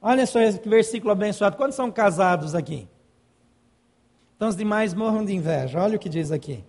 Olha 0.00 0.24
só 0.24 0.38
esse 0.38 0.60
versículo 0.60 1.10
abençoado. 1.10 1.56
Quantos 1.56 1.74
são 1.74 1.90
casados 1.90 2.54
aqui? 2.54 2.88
Então 4.36 4.46
os 4.46 4.54
demais 4.54 4.94
morram 4.94 5.24
de 5.24 5.34
inveja. 5.34 5.82
Olha 5.82 5.96
o 5.96 5.98
que 5.98 6.08
diz 6.08 6.30
aqui. 6.30 6.62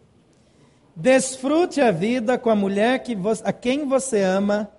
Desfrute 0.96 1.82
a 1.82 1.92
vida 1.92 2.36
com 2.40 2.50
a 2.50 2.56
mulher 2.56 2.98
que 3.04 3.16
a 3.44 3.54
quem 3.54 3.88
você 3.88 4.24
ama 4.24 4.72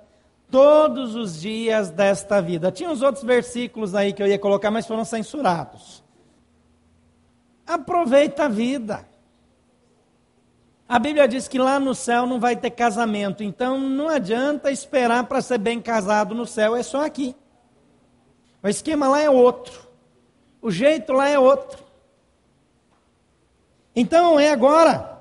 todos 0.50 1.14
os 1.14 1.40
dias 1.40 1.90
desta 1.90 2.40
vida. 2.40 2.72
Tinha 2.72 2.90
uns 2.90 3.02
outros 3.02 3.24
versículos 3.24 3.94
aí 3.94 4.12
que 4.12 4.22
eu 4.22 4.26
ia 4.26 4.38
colocar, 4.38 4.70
mas 4.70 4.86
foram 4.86 5.04
censurados. 5.04 6.02
Aproveita 7.66 8.44
a 8.44 8.48
vida. 8.48 9.06
A 10.88 10.98
Bíblia 10.98 11.28
diz 11.28 11.46
que 11.46 11.58
lá 11.58 11.78
no 11.78 11.94
céu 11.94 12.26
não 12.26 12.40
vai 12.40 12.56
ter 12.56 12.70
casamento, 12.70 13.44
então 13.44 13.78
não 13.78 14.08
adianta 14.08 14.70
esperar 14.70 15.24
para 15.24 15.42
ser 15.42 15.58
bem 15.58 15.82
casado 15.82 16.34
no 16.34 16.46
céu, 16.46 16.74
é 16.74 16.82
só 16.82 17.04
aqui. 17.04 17.36
O 18.62 18.68
esquema 18.68 19.06
lá 19.06 19.20
é 19.20 19.28
outro, 19.28 19.86
o 20.62 20.70
jeito 20.70 21.12
lá 21.12 21.28
é 21.28 21.38
outro. 21.38 21.84
Então 23.94 24.40
é 24.40 24.50
agora. 24.50 25.17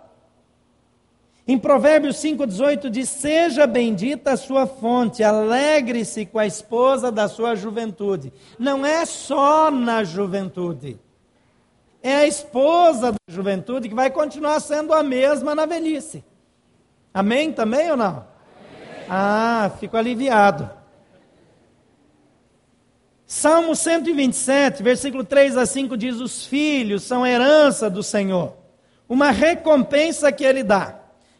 Em 1.47 1.57
Provérbios 1.57 2.17
5,18 2.17 2.89
diz: 2.89 3.07
Seja 3.07 3.65
bendita 3.65 4.31
a 4.31 4.37
sua 4.37 4.67
fonte, 4.67 5.23
alegre-se 5.23 6.25
com 6.25 6.39
a 6.39 6.45
esposa 6.45 7.11
da 7.11 7.27
sua 7.27 7.55
juventude. 7.55 8.33
Não 8.59 8.85
é 8.85 9.05
só 9.05 9.71
na 9.71 10.03
juventude 10.03 10.99
é 12.07 12.15
a 12.15 12.27
esposa 12.27 13.11
da 13.11 13.17
juventude 13.27 13.89
que 13.89 13.95
vai 13.95 14.09
continuar 14.09 14.59
sendo 14.61 14.93
a 14.93 15.03
mesma 15.03 15.53
na 15.53 15.65
velhice. 15.65 16.23
Amém 17.13 17.51
também 17.51 17.91
ou 17.91 17.97
não? 17.97 18.07
Amém. 18.07 19.05
Ah, 19.09 19.71
fico 19.79 19.97
aliviado. 19.97 20.69
Salmo 23.25 23.75
127, 23.75 24.81
versículo 24.81 25.23
3 25.23 25.57
a 25.57 25.65
5 25.65 25.97
diz: 25.97 26.15
Os 26.17 26.45
filhos 26.45 27.03
são 27.03 27.27
herança 27.27 27.89
do 27.89 28.01
Senhor, 28.01 28.55
uma 29.09 29.31
recompensa 29.31 30.31
que 30.31 30.45
Ele 30.45 30.63
dá. 30.63 30.99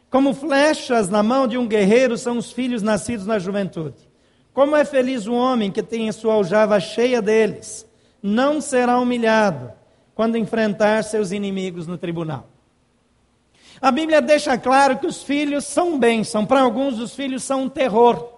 Como 0.09 0.33
flechas 0.33 1.09
na 1.09 1.21
mão 1.21 1.47
de 1.47 1.57
um 1.57 1.67
guerreiro 1.67 2.17
são 2.17 2.37
os 2.37 2.51
filhos 2.51 2.81
nascidos 2.81 3.25
na 3.25 3.39
juventude. 3.39 4.07
Como 4.53 4.75
é 4.75 4.83
feliz 4.85 5.27
o 5.27 5.33
homem 5.33 5.71
que 5.71 5.83
tem 5.83 6.09
a 6.09 6.13
sua 6.13 6.33
aljava 6.33 6.79
cheia 6.79 7.21
deles, 7.21 7.85
não 8.23 8.59
será 8.59 8.97
humilhado 8.99 9.71
quando 10.15 10.37
enfrentar 10.37 11.03
seus 11.03 11.31
inimigos 11.31 11.85
no 11.85 11.97
tribunal. 11.97 12.49
A 13.79 13.91
Bíblia 13.91 14.21
deixa 14.21 14.57
claro 14.57 14.97
que 14.97 15.05
os 15.05 15.21
filhos 15.21 15.65
são 15.65 15.99
bênção, 15.99 16.45
para 16.45 16.61
alguns 16.61 16.99
os 16.99 17.13
filhos 17.13 17.43
são 17.43 17.63
um 17.63 17.69
terror. 17.69 18.33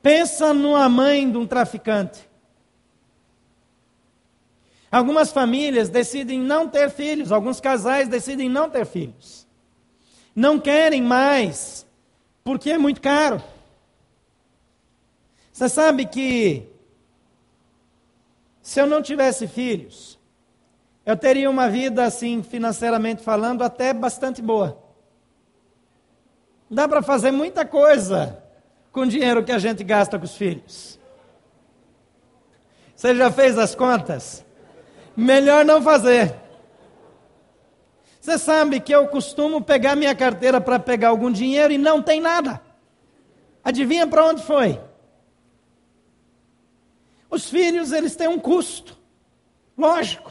Pensa 0.00 0.54
numa 0.54 0.88
mãe 0.88 1.28
de 1.28 1.36
um 1.36 1.46
traficante. 1.46 2.28
Algumas 4.90 5.32
famílias 5.32 5.88
decidem 5.88 6.40
não 6.40 6.68
ter 6.68 6.90
filhos, 6.90 7.32
alguns 7.32 7.60
casais 7.60 8.08
decidem 8.08 8.48
não 8.48 8.70
ter 8.70 8.86
filhos. 8.86 9.39
Não 10.34 10.58
querem 10.58 11.02
mais, 11.02 11.86
porque 12.44 12.70
é 12.70 12.78
muito 12.78 13.00
caro. 13.00 13.42
Você 15.52 15.68
sabe 15.68 16.06
que 16.06 16.66
se 18.62 18.80
eu 18.80 18.86
não 18.86 19.02
tivesse 19.02 19.46
filhos, 19.46 20.18
eu 21.04 21.16
teria 21.16 21.50
uma 21.50 21.68
vida, 21.68 22.04
assim, 22.04 22.42
financeiramente 22.42 23.22
falando, 23.22 23.62
até 23.62 23.92
bastante 23.92 24.40
boa. 24.40 24.80
Dá 26.70 26.86
para 26.86 27.02
fazer 27.02 27.32
muita 27.32 27.64
coisa 27.64 28.42
com 28.92 29.00
o 29.00 29.06
dinheiro 29.06 29.44
que 29.44 29.50
a 29.50 29.58
gente 29.58 29.82
gasta 29.82 30.18
com 30.18 30.24
os 30.24 30.36
filhos. 30.36 30.98
Você 32.94 33.14
já 33.16 33.30
fez 33.30 33.58
as 33.58 33.74
contas? 33.74 34.44
Melhor 35.16 35.64
não 35.64 35.82
fazer. 35.82 36.34
Você 38.30 38.38
sabe 38.38 38.78
que 38.78 38.94
eu 38.94 39.08
costumo 39.08 39.60
pegar 39.60 39.96
minha 39.96 40.14
carteira 40.14 40.60
para 40.60 40.78
pegar 40.78 41.08
algum 41.08 41.32
dinheiro 41.32 41.72
e 41.72 41.78
não 41.78 42.00
tem 42.00 42.20
nada. 42.20 42.62
Adivinha 43.64 44.06
para 44.06 44.24
onde 44.24 44.40
foi? 44.44 44.80
Os 47.28 47.50
filhos, 47.50 47.90
eles 47.90 48.14
têm 48.14 48.28
um 48.28 48.38
custo. 48.38 48.96
Lógico. 49.76 50.30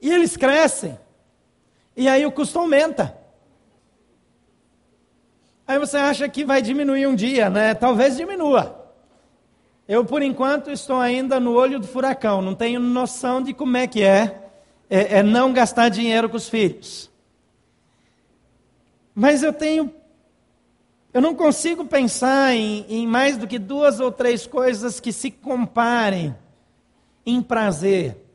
E 0.00 0.10
eles 0.10 0.34
crescem. 0.34 0.98
E 1.94 2.08
aí 2.08 2.24
o 2.24 2.32
custo 2.32 2.58
aumenta. 2.58 3.14
Aí 5.68 5.78
você 5.78 5.98
acha 5.98 6.26
que 6.26 6.42
vai 6.42 6.62
diminuir 6.62 7.06
um 7.06 7.14
dia, 7.14 7.50
né? 7.50 7.74
Talvez 7.74 8.16
diminua. 8.16 8.94
Eu, 9.86 10.06
por 10.06 10.22
enquanto, 10.22 10.70
estou 10.70 10.96
ainda 10.96 11.38
no 11.38 11.52
olho 11.52 11.78
do 11.78 11.86
furacão, 11.86 12.40
não 12.40 12.54
tenho 12.54 12.80
noção 12.80 13.42
de 13.42 13.52
como 13.52 13.76
é 13.76 13.86
que 13.86 14.02
é, 14.02 14.45
é, 14.88 15.18
é 15.18 15.22
não 15.22 15.52
gastar 15.52 15.88
dinheiro 15.88 16.28
com 16.28 16.36
os 16.36 16.48
filhos. 16.48 17.10
Mas 19.14 19.42
eu 19.42 19.52
tenho. 19.52 19.92
Eu 21.12 21.22
não 21.22 21.34
consigo 21.34 21.84
pensar 21.86 22.54
em, 22.54 22.84
em 22.88 23.06
mais 23.06 23.38
do 23.38 23.46
que 23.46 23.58
duas 23.58 24.00
ou 24.00 24.12
três 24.12 24.46
coisas 24.46 25.00
que 25.00 25.12
se 25.12 25.30
comparem 25.30 26.36
em 27.24 27.40
prazer 27.40 28.26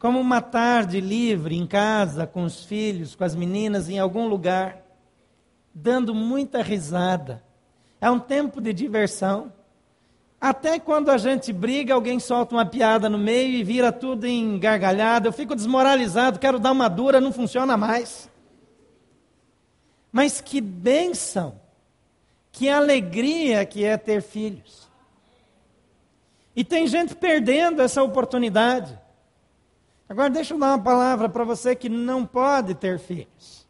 como 0.00 0.18
uma 0.18 0.40
tarde 0.40 0.98
livre 0.98 1.54
em 1.54 1.66
casa, 1.66 2.26
com 2.26 2.44
os 2.44 2.64
filhos, 2.64 3.14
com 3.14 3.22
as 3.22 3.34
meninas, 3.34 3.90
em 3.90 3.98
algum 3.98 4.26
lugar, 4.26 4.82
dando 5.74 6.14
muita 6.14 6.62
risada. 6.62 7.44
É 8.00 8.10
um 8.10 8.18
tempo 8.18 8.62
de 8.62 8.72
diversão. 8.72 9.52
Até 10.40 10.78
quando 10.78 11.10
a 11.10 11.18
gente 11.18 11.52
briga, 11.52 11.92
alguém 11.92 12.18
solta 12.18 12.54
uma 12.54 12.64
piada 12.64 13.10
no 13.10 13.18
meio 13.18 13.50
e 13.50 13.62
vira 13.62 13.92
tudo 13.92 14.26
em 14.26 14.58
gargalhada. 14.58 15.28
Eu 15.28 15.32
fico 15.32 15.54
desmoralizado, 15.54 16.38
quero 16.38 16.58
dar 16.58 16.72
uma 16.72 16.88
dura, 16.88 17.20
não 17.20 17.30
funciona 17.30 17.76
mais. 17.76 18.30
Mas 20.10 20.40
que 20.40 20.60
bênção, 20.60 21.60
que 22.50 22.70
alegria 22.70 23.66
que 23.66 23.84
é 23.84 23.98
ter 23.98 24.22
filhos. 24.22 24.88
E 26.56 26.64
tem 26.64 26.86
gente 26.86 27.14
perdendo 27.14 27.82
essa 27.82 28.02
oportunidade. 28.02 28.98
Agora, 30.08 30.30
deixa 30.30 30.54
eu 30.54 30.58
dar 30.58 30.68
uma 30.68 30.82
palavra 30.82 31.28
para 31.28 31.44
você 31.44 31.76
que 31.76 31.88
não 31.88 32.24
pode 32.24 32.74
ter 32.74 32.98
filhos. 32.98 33.68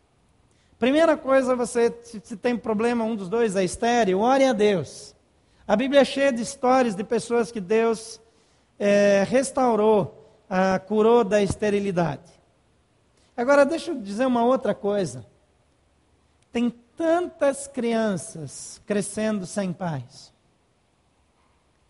Primeira 0.78 1.16
coisa, 1.16 1.54
você, 1.54 1.94
se 2.02 2.36
tem 2.36 2.56
problema, 2.56 3.04
um 3.04 3.14
dos 3.14 3.28
dois 3.28 3.54
é 3.56 3.64
estéreo, 3.64 4.20
ore 4.20 4.44
a 4.44 4.52
Deus. 4.52 5.14
A 5.70 5.76
Bíblia 5.76 6.00
é 6.00 6.04
cheia 6.04 6.32
de 6.32 6.42
histórias 6.42 6.96
de 6.96 7.04
pessoas 7.04 7.52
que 7.52 7.60
Deus 7.60 8.20
é, 8.76 9.22
restaurou, 9.22 10.28
ah, 10.50 10.80
curou 10.80 11.22
da 11.22 11.40
esterilidade. 11.40 12.28
Agora, 13.36 13.64
deixa 13.64 13.92
eu 13.92 14.00
dizer 14.00 14.26
uma 14.26 14.44
outra 14.44 14.74
coisa. 14.74 15.24
Tem 16.50 16.70
tantas 16.96 17.68
crianças 17.68 18.82
crescendo 18.84 19.46
sem 19.46 19.72
pais, 19.72 20.32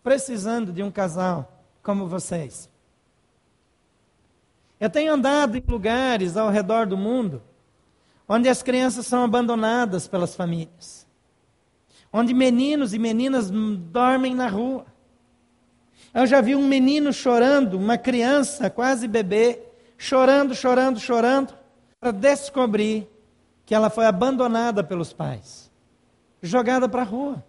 precisando 0.03 0.71
de 0.71 0.83
um 0.83 0.91
casal 0.91 1.51
como 1.81 2.05
vocês. 2.05 2.69
Eu 4.79 4.91
tenho 4.91 5.11
andado 5.11 5.57
em 5.57 5.63
lugares 5.67 6.37
ao 6.37 6.51
redor 6.51 6.85
do 6.85 6.95
mundo 6.95 7.41
onde 8.29 8.47
as 8.47 8.61
crianças 8.61 9.07
são 9.07 9.23
abandonadas 9.23 10.07
pelas 10.07 10.35
famílias, 10.35 11.00
onde 12.11 12.33
meninos 12.33 12.93
e 12.93 12.99
meninas 12.99 13.49
dormem 13.49 14.35
na 14.35 14.47
rua. 14.47 14.85
Eu 16.13 16.27
já 16.27 16.41
vi 16.41 16.55
um 16.55 16.67
menino 16.67 17.13
chorando, 17.13 17.77
uma 17.77 17.97
criança, 17.97 18.69
quase 18.69 19.07
bebê, 19.07 19.59
chorando, 19.97 20.53
chorando, 20.53 20.99
chorando, 20.99 21.53
para 21.99 22.11
descobrir 22.11 23.07
que 23.65 23.73
ela 23.73 23.89
foi 23.89 24.05
abandonada 24.05 24.83
pelos 24.83 25.13
pais, 25.13 25.71
jogada 26.41 26.89
para 26.89 27.03
a 27.03 27.05
rua 27.05 27.43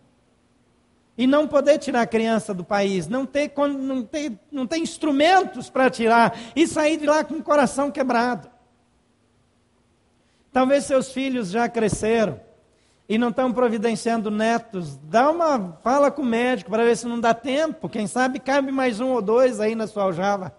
e 1.16 1.26
não 1.26 1.46
poder 1.46 1.78
tirar 1.78 2.02
a 2.02 2.06
criança 2.06 2.54
do 2.54 2.64
país, 2.64 3.06
não 3.06 3.26
ter, 3.26 3.52
não 3.56 4.02
ter, 4.02 4.32
não 4.50 4.66
ter 4.66 4.78
instrumentos 4.78 5.68
para 5.68 5.90
tirar 5.90 6.38
e 6.54 6.66
sair 6.66 6.96
de 6.96 7.06
lá 7.06 7.24
com 7.24 7.34
o 7.34 7.42
coração 7.42 7.90
quebrado. 7.90 8.50
Talvez 10.52 10.84
seus 10.84 11.10
filhos 11.12 11.50
já 11.50 11.68
cresceram 11.68 12.40
e 13.12 13.18
não 13.18 13.28
estão 13.28 13.52
providenciando 13.52 14.30
netos. 14.30 14.96
Dá 14.96 15.30
uma 15.30 15.78
fala 15.82 16.10
com 16.10 16.22
o 16.22 16.24
médico 16.24 16.70
para 16.70 16.82
ver 16.82 16.96
se 16.96 17.06
não 17.06 17.20
dá 17.20 17.34
tempo. 17.34 17.86
Quem 17.86 18.06
sabe 18.06 18.40
cabe 18.40 18.72
mais 18.72 19.00
um 19.00 19.10
ou 19.10 19.20
dois 19.20 19.60
aí 19.60 19.74
na 19.74 19.86
sua 19.86 20.04
aljava. 20.04 20.56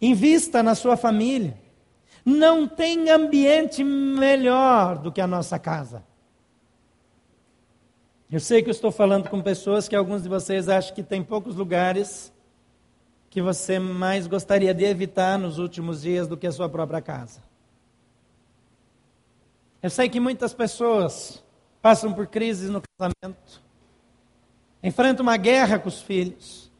Invista 0.00 0.62
na 0.62 0.76
sua 0.76 0.96
família. 0.96 1.58
Não 2.24 2.68
tem 2.68 3.10
ambiente 3.10 3.82
melhor 3.82 4.98
do 4.98 5.10
que 5.10 5.20
a 5.20 5.26
nossa 5.26 5.58
casa. 5.58 6.04
Eu 8.30 8.38
sei 8.38 8.62
que 8.62 8.68
eu 8.68 8.72
estou 8.72 8.92
falando 8.92 9.28
com 9.28 9.42
pessoas 9.42 9.88
que 9.88 9.96
alguns 9.96 10.22
de 10.22 10.28
vocês 10.28 10.68
acham 10.68 10.94
que 10.94 11.02
tem 11.02 11.24
poucos 11.24 11.56
lugares 11.56 12.32
que 13.28 13.42
você 13.42 13.80
mais 13.80 14.28
gostaria 14.28 14.72
de 14.72 14.84
evitar 14.84 15.36
nos 15.36 15.58
últimos 15.58 16.02
dias 16.02 16.28
do 16.28 16.36
que 16.36 16.46
a 16.46 16.52
sua 16.52 16.68
própria 16.68 17.00
casa. 17.00 17.49
Eu 19.82 19.88
sei 19.88 20.08
que 20.08 20.20
muitas 20.20 20.52
pessoas 20.52 21.42
passam 21.80 22.12
por 22.12 22.26
crises 22.26 22.68
no 22.68 22.82
casamento, 22.98 23.62
enfrentam 24.82 25.22
uma 25.22 25.36
guerra 25.36 25.78
com 25.78 25.88
os 25.88 26.02
filhos, 26.02 26.70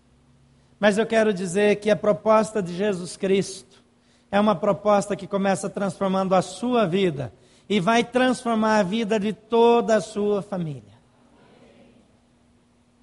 mas 0.78 0.98
eu 0.98 1.06
quero 1.06 1.32
dizer 1.32 1.76
que 1.76 1.90
a 1.90 1.96
proposta 1.96 2.62
de 2.62 2.74
Jesus 2.74 3.16
Cristo 3.16 3.82
é 4.30 4.38
uma 4.38 4.54
proposta 4.54 5.16
que 5.16 5.26
começa 5.26 5.68
transformando 5.68 6.34
a 6.34 6.42
sua 6.42 6.86
vida 6.86 7.32
e 7.68 7.80
vai 7.80 8.04
transformar 8.04 8.78
a 8.78 8.82
vida 8.82 9.18
de 9.18 9.32
toda 9.32 9.96
a 9.96 10.00
sua 10.00 10.42
família. 10.42 11.00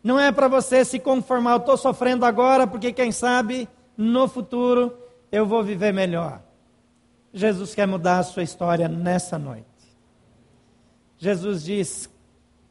Não 0.03 0.19
é 0.19 0.31
para 0.31 0.47
você 0.47 0.85
se 0.85 0.99
conformar, 0.99 1.53
eu 1.53 1.57
estou 1.57 1.75
sofrendo 1.75 2.25
agora, 2.25 2.67
porque 2.67 2.93
quem 2.93 3.11
sabe 3.11 3.67
no 3.97 4.27
futuro 4.27 4.95
eu 5.31 5.45
vou 5.45 5.63
viver 5.63 5.91
melhor. 5.91 6.41
Jesus 7.33 7.75
quer 7.75 7.87
mudar 7.87 8.19
a 8.19 8.23
sua 8.23 8.43
história 8.43 8.87
nessa 8.87 9.37
noite. 9.37 9.76
Jesus 11.17 11.63
diz: 11.63 12.09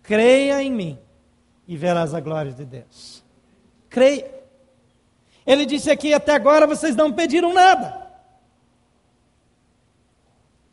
creia 0.03 0.63
em 0.63 0.73
mim 0.73 0.99
e 1.67 1.77
verás 1.77 2.15
a 2.15 2.21
glória 2.21 2.53
de 2.53 2.65
Deus. 2.65 3.25
Creia. 3.89 4.35
Ele 5.47 5.67
disse 5.67 5.91
aqui: 5.91 6.15
até 6.15 6.33
agora 6.33 6.67
vocês 6.67 6.95
não 6.95 7.13
pediram 7.13 7.53
nada. 7.53 8.07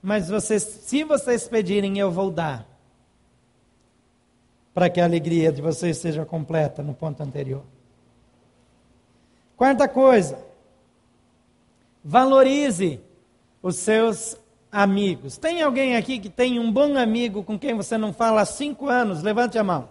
Mas 0.02 0.28
vocês, 0.28 0.62
se 0.64 1.04
vocês 1.04 1.48
pedirem, 1.48 1.98
eu 1.98 2.12
vou 2.12 2.30
dar 2.30 2.68
para 4.74 4.90
que 4.90 5.00
a 5.00 5.06
alegria 5.06 5.52
de 5.52 5.62
vocês 5.62 5.98
seja 5.98 6.26
completa 6.26 6.82
no 6.82 6.94
ponto 6.94 7.22
anterior. 7.22 7.64
Quarta 9.56 9.88
coisa, 9.88 10.44
valorize 12.04 13.00
os 13.62 13.78
seus 13.78 14.36
amigos. 14.74 15.38
Tem 15.38 15.62
alguém 15.62 15.96
aqui 15.96 16.18
que 16.18 16.30
tem 16.30 16.60
um 16.60 16.72
bom 16.72 16.98
amigo 16.98 17.44
com 17.44 17.60
quem 17.60 17.76
você 17.76 17.96
não 17.96 18.12
fala 18.12 18.42
há 18.42 18.46
cinco 18.46 18.90
anos? 18.90 19.22
Levante 19.22 19.60
a 19.60 19.64
mão. 19.64 19.88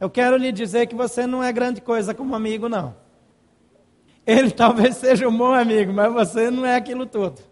Eu 0.00 0.08
quero 0.08 0.38
lhe 0.38 0.50
dizer 0.50 0.86
que 0.86 0.94
você 0.94 1.26
não 1.26 1.44
é 1.44 1.52
grande 1.52 1.82
coisa 1.82 2.14
como 2.14 2.34
amigo, 2.34 2.66
não. 2.66 2.96
Ele 4.26 4.50
talvez 4.52 4.96
seja 4.96 5.28
um 5.28 5.36
bom 5.36 5.52
amigo, 5.52 5.92
mas 5.92 6.12
você 6.12 6.50
não 6.50 6.64
é 6.64 6.76
aquilo 6.76 7.04
tudo. 7.04 7.42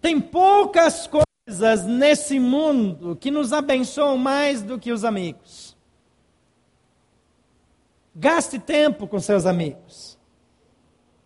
Tem 0.00 0.18
poucas 0.18 1.06
coisas 1.06 1.84
nesse 1.84 2.40
mundo 2.40 3.14
que 3.14 3.30
nos 3.30 3.52
abençoam 3.52 4.16
mais 4.16 4.62
do 4.62 4.78
que 4.78 4.90
os 4.90 5.04
amigos. 5.04 5.76
Gaste 8.14 8.58
tempo 8.58 9.06
com 9.06 9.20
seus 9.20 9.44
amigos. 9.44 10.11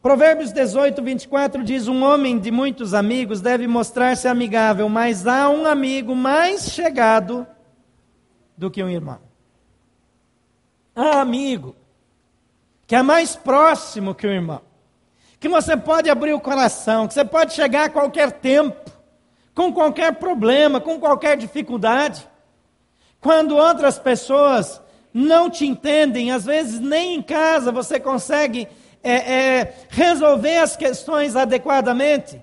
Provérbios 0.06 0.52
18, 0.52 1.02
24 1.02 1.64
diz: 1.64 1.88
Um 1.88 2.04
homem 2.04 2.38
de 2.38 2.52
muitos 2.52 2.94
amigos 2.94 3.40
deve 3.40 3.66
mostrar-se 3.66 4.28
amigável, 4.28 4.88
mas 4.88 5.26
há 5.26 5.50
um 5.50 5.66
amigo 5.66 6.14
mais 6.14 6.70
chegado 6.70 7.44
do 8.56 8.70
que 8.70 8.84
um 8.84 8.88
irmão. 8.88 9.18
Há 10.94 11.20
amigo 11.20 11.74
que 12.86 12.94
é 12.94 13.02
mais 13.02 13.34
próximo 13.34 14.14
que 14.14 14.24
o 14.28 14.30
irmão, 14.30 14.60
que 15.40 15.48
você 15.48 15.76
pode 15.76 16.08
abrir 16.08 16.34
o 16.34 16.40
coração, 16.40 17.08
que 17.08 17.14
você 17.14 17.24
pode 17.24 17.52
chegar 17.52 17.86
a 17.86 17.90
qualquer 17.90 18.30
tempo 18.30 18.88
com 19.56 19.72
qualquer 19.72 20.14
problema, 20.14 20.80
com 20.80 21.00
qualquer 21.00 21.36
dificuldade. 21.36 22.28
Quando 23.20 23.56
outras 23.56 23.98
pessoas 23.98 24.80
não 25.12 25.50
te 25.50 25.66
entendem, 25.66 26.30
às 26.30 26.44
vezes 26.44 26.78
nem 26.78 27.16
em 27.16 27.22
casa 27.22 27.72
você 27.72 27.98
consegue 27.98 28.68
é, 29.08 29.60
é, 29.60 29.74
resolver 29.88 30.58
as 30.58 30.76
questões 30.76 31.36
adequadamente. 31.36 32.42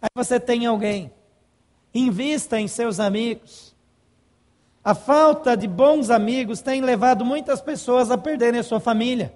Aí 0.00 0.08
você 0.14 0.38
tem 0.38 0.66
alguém. 0.66 1.12
Invista 1.92 2.60
em 2.60 2.68
seus 2.68 3.00
amigos. 3.00 3.74
A 4.84 4.94
falta 4.94 5.56
de 5.56 5.66
bons 5.66 6.10
amigos 6.10 6.60
tem 6.60 6.80
levado 6.80 7.24
muitas 7.24 7.60
pessoas 7.60 8.10
a 8.10 8.16
perderem 8.16 8.60
a 8.60 8.64
sua 8.64 8.78
família. 8.78 9.34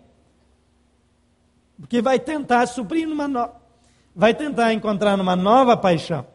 Porque 1.78 2.00
vai 2.00 2.20
tentar 2.20 2.66
suprir 2.66 3.06
numa 3.08 3.26
no... 3.26 3.48
vai 4.14 4.32
tentar 4.32 4.72
encontrar 4.72 5.20
uma 5.20 5.36
nova 5.36 5.76
paixão 5.76 6.26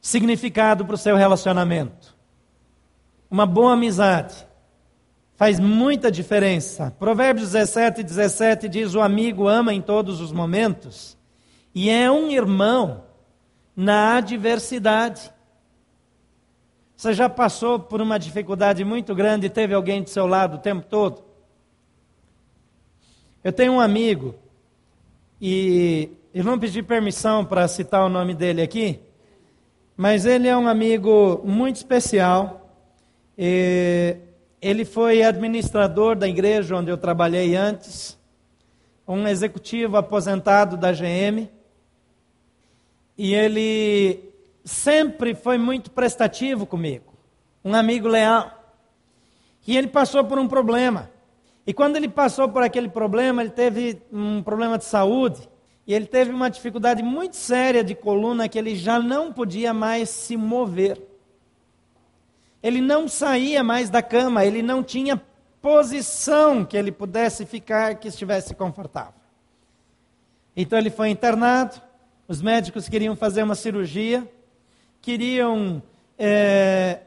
significado 0.00 0.86
para 0.86 0.94
o 0.94 0.98
seu 0.98 1.16
relacionamento. 1.16 2.16
Uma 3.28 3.44
boa 3.44 3.72
amizade 3.72 4.46
faz 5.36 5.60
muita 5.60 6.10
diferença. 6.10 6.90
Provérbios 6.98 7.52
17, 7.52 8.02
17 8.02 8.68
diz: 8.68 8.94
O 8.94 9.00
amigo 9.00 9.46
ama 9.46 9.72
em 9.72 9.80
todos 9.80 10.20
os 10.20 10.32
momentos 10.32 11.16
e 11.74 11.90
é 11.90 12.10
um 12.10 12.30
irmão 12.30 13.04
na 13.76 14.16
adversidade. 14.16 15.30
Você 16.96 17.12
já 17.12 17.28
passou 17.28 17.78
por 17.78 18.00
uma 18.00 18.18
dificuldade 18.18 18.82
muito 18.82 19.14
grande 19.14 19.46
e 19.46 19.50
teve 19.50 19.74
alguém 19.74 20.02
do 20.02 20.08
seu 20.08 20.26
lado 20.26 20.56
o 20.56 20.60
tempo 20.60 20.86
todo? 20.88 21.22
Eu 23.44 23.52
tenho 23.52 23.74
um 23.74 23.80
amigo 23.80 24.34
e 25.40 26.10
eu 26.32 26.42
não 26.42 26.58
pedi 26.58 26.82
permissão 26.82 27.44
para 27.44 27.68
citar 27.68 28.04
o 28.04 28.08
nome 28.08 28.34
dele 28.34 28.62
aqui, 28.62 28.98
mas 29.94 30.24
ele 30.24 30.48
é 30.48 30.56
um 30.56 30.66
amigo 30.66 31.42
muito 31.44 31.76
especial. 31.76 32.72
Ele 34.60 34.84
foi 34.84 35.22
administrador 35.22 36.16
da 36.16 36.26
igreja 36.26 36.76
onde 36.76 36.90
eu 36.90 36.96
trabalhei 36.96 37.54
antes, 37.54 38.18
um 39.06 39.26
executivo 39.26 39.96
aposentado 39.96 40.76
da 40.76 40.92
GM. 40.92 41.48
E 43.16 43.34
ele 43.34 44.32
sempre 44.64 45.34
foi 45.34 45.56
muito 45.56 45.90
prestativo 45.90 46.66
comigo, 46.66 47.14
um 47.64 47.74
amigo 47.74 48.08
leal. 48.08 48.52
E 49.66 49.76
ele 49.76 49.88
passou 49.88 50.24
por 50.24 50.38
um 50.38 50.48
problema. 50.48 51.10
E 51.66 51.74
quando 51.74 51.96
ele 51.96 52.08
passou 52.08 52.48
por 52.48 52.62
aquele 52.62 52.88
problema, 52.88 53.42
ele 53.42 53.50
teve 53.50 54.00
um 54.12 54.42
problema 54.42 54.78
de 54.78 54.84
saúde. 54.84 55.48
E 55.86 55.94
ele 55.94 56.06
teve 56.06 56.30
uma 56.30 56.48
dificuldade 56.48 57.02
muito 57.02 57.36
séria 57.36 57.82
de 57.82 57.94
coluna 57.94 58.48
que 58.48 58.58
ele 58.58 58.74
já 58.76 58.98
não 58.98 59.32
podia 59.32 59.72
mais 59.72 60.08
se 60.08 60.36
mover. 60.36 61.00
Ele 62.66 62.80
não 62.80 63.06
saía 63.06 63.62
mais 63.62 63.90
da 63.90 64.02
cama, 64.02 64.44
ele 64.44 64.60
não 64.60 64.82
tinha 64.82 65.22
posição 65.62 66.64
que 66.64 66.76
ele 66.76 66.90
pudesse 66.90 67.46
ficar 67.46 67.94
que 67.94 68.08
estivesse 68.08 68.56
confortável. 68.56 69.14
Então 70.56 70.76
ele 70.76 70.90
foi 70.90 71.10
internado, 71.10 71.80
os 72.26 72.42
médicos 72.42 72.88
queriam 72.88 73.14
fazer 73.14 73.44
uma 73.44 73.54
cirurgia, 73.54 74.28
queriam 75.00 75.80
é, 76.18 77.02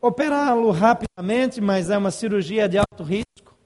operá-lo 0.00 0.72
rapidamente, 0.72 1.60
mas 1.60 1.90
é 1.90 1.96
uma 1.96 2.10
cirurgia 2.10 2.68
de 2.68 2.78
alto 2.78 3.04
risco, 3.04 3.56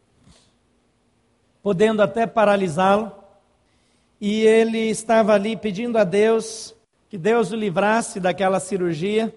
podendo 1.62 2.02
até 2.02 2.26
paralisá-lo 2.26 3.10
e 4.20 4.42
ele 4.42 4.90
estava 4.90 5.32
ali 5.32 5.56
pedindo 5.56 5.96
a 5.96 6.04
Deus 6.04 6.74
que 7.08 7.16
Deus 7.16 7.52
o 7.52 7.56
livrasse 7.56 8.20
daquela 8.20 8.60
cirurgia. 8.60 9.34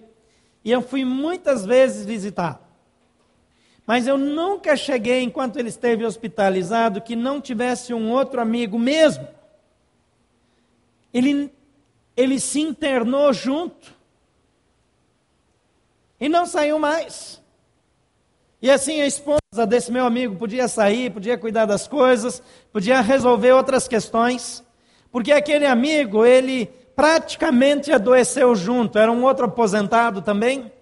E 0.66 0.72
eu 0.72 0.82
fui 0.82 1.04
muitas 1.04 1.64
vezes 1.64 2.04
visitar. 2.04 2.60
Mas 3.86 4.08
eu 4.08 4.18
nunca 4.18 4.76
cheguei, 4.76 5.22
enquanto 5.22 5.60
ele 5.60 5.68
esteve 5.68 6.04
hospitalizado, 6.04 7.00
que 7.00 7.14
não 7.14 7.40
tivesse 7.40 7.94
um 7.94 8.10
outro 8.10 8.40
amigo 8.40 8.76
mesmo. 8.76 9.28
Ele, 11.14 11.52
ele 12.16 12.40
se 12.40 12.60
internou 12.60 13.32
junto. 13.32 13.94
E 16.18 16.28
não 16.28 16.44
saiu 16.44 16.80
mais. 16.80 17.40
E 18.60 18.68
assim 18.68 19.00
a 19.00 19.06
esposa 19.06 19.64
desse 19.68 19.92
meu 19.92 20.04
amigo 20.04 20.34
podia 20.34 20.66
sair, 20.66 21.12
podia 21.12 21.38
cuidar 21.38 21.66
das 21.66 21.86
coisas, 21.86 22.42
podia 22.72 23.00
resolver 23.00 23.52
outras 23.52 23.86
questões. 23.86 24.64
Porque 25.12 25.30
aquele 25.30 25.64
amigo, 25.64 26.26
ele 26.26 26.68
praticamente 26.96 27.92
adoeceu 27.92 28.56
junto, 28.56 28.98
era 28.98 29.12
um 29.12 29.22
outro 29.22 29.44
aposentado 29.44 30.22
também. 30.22 30.72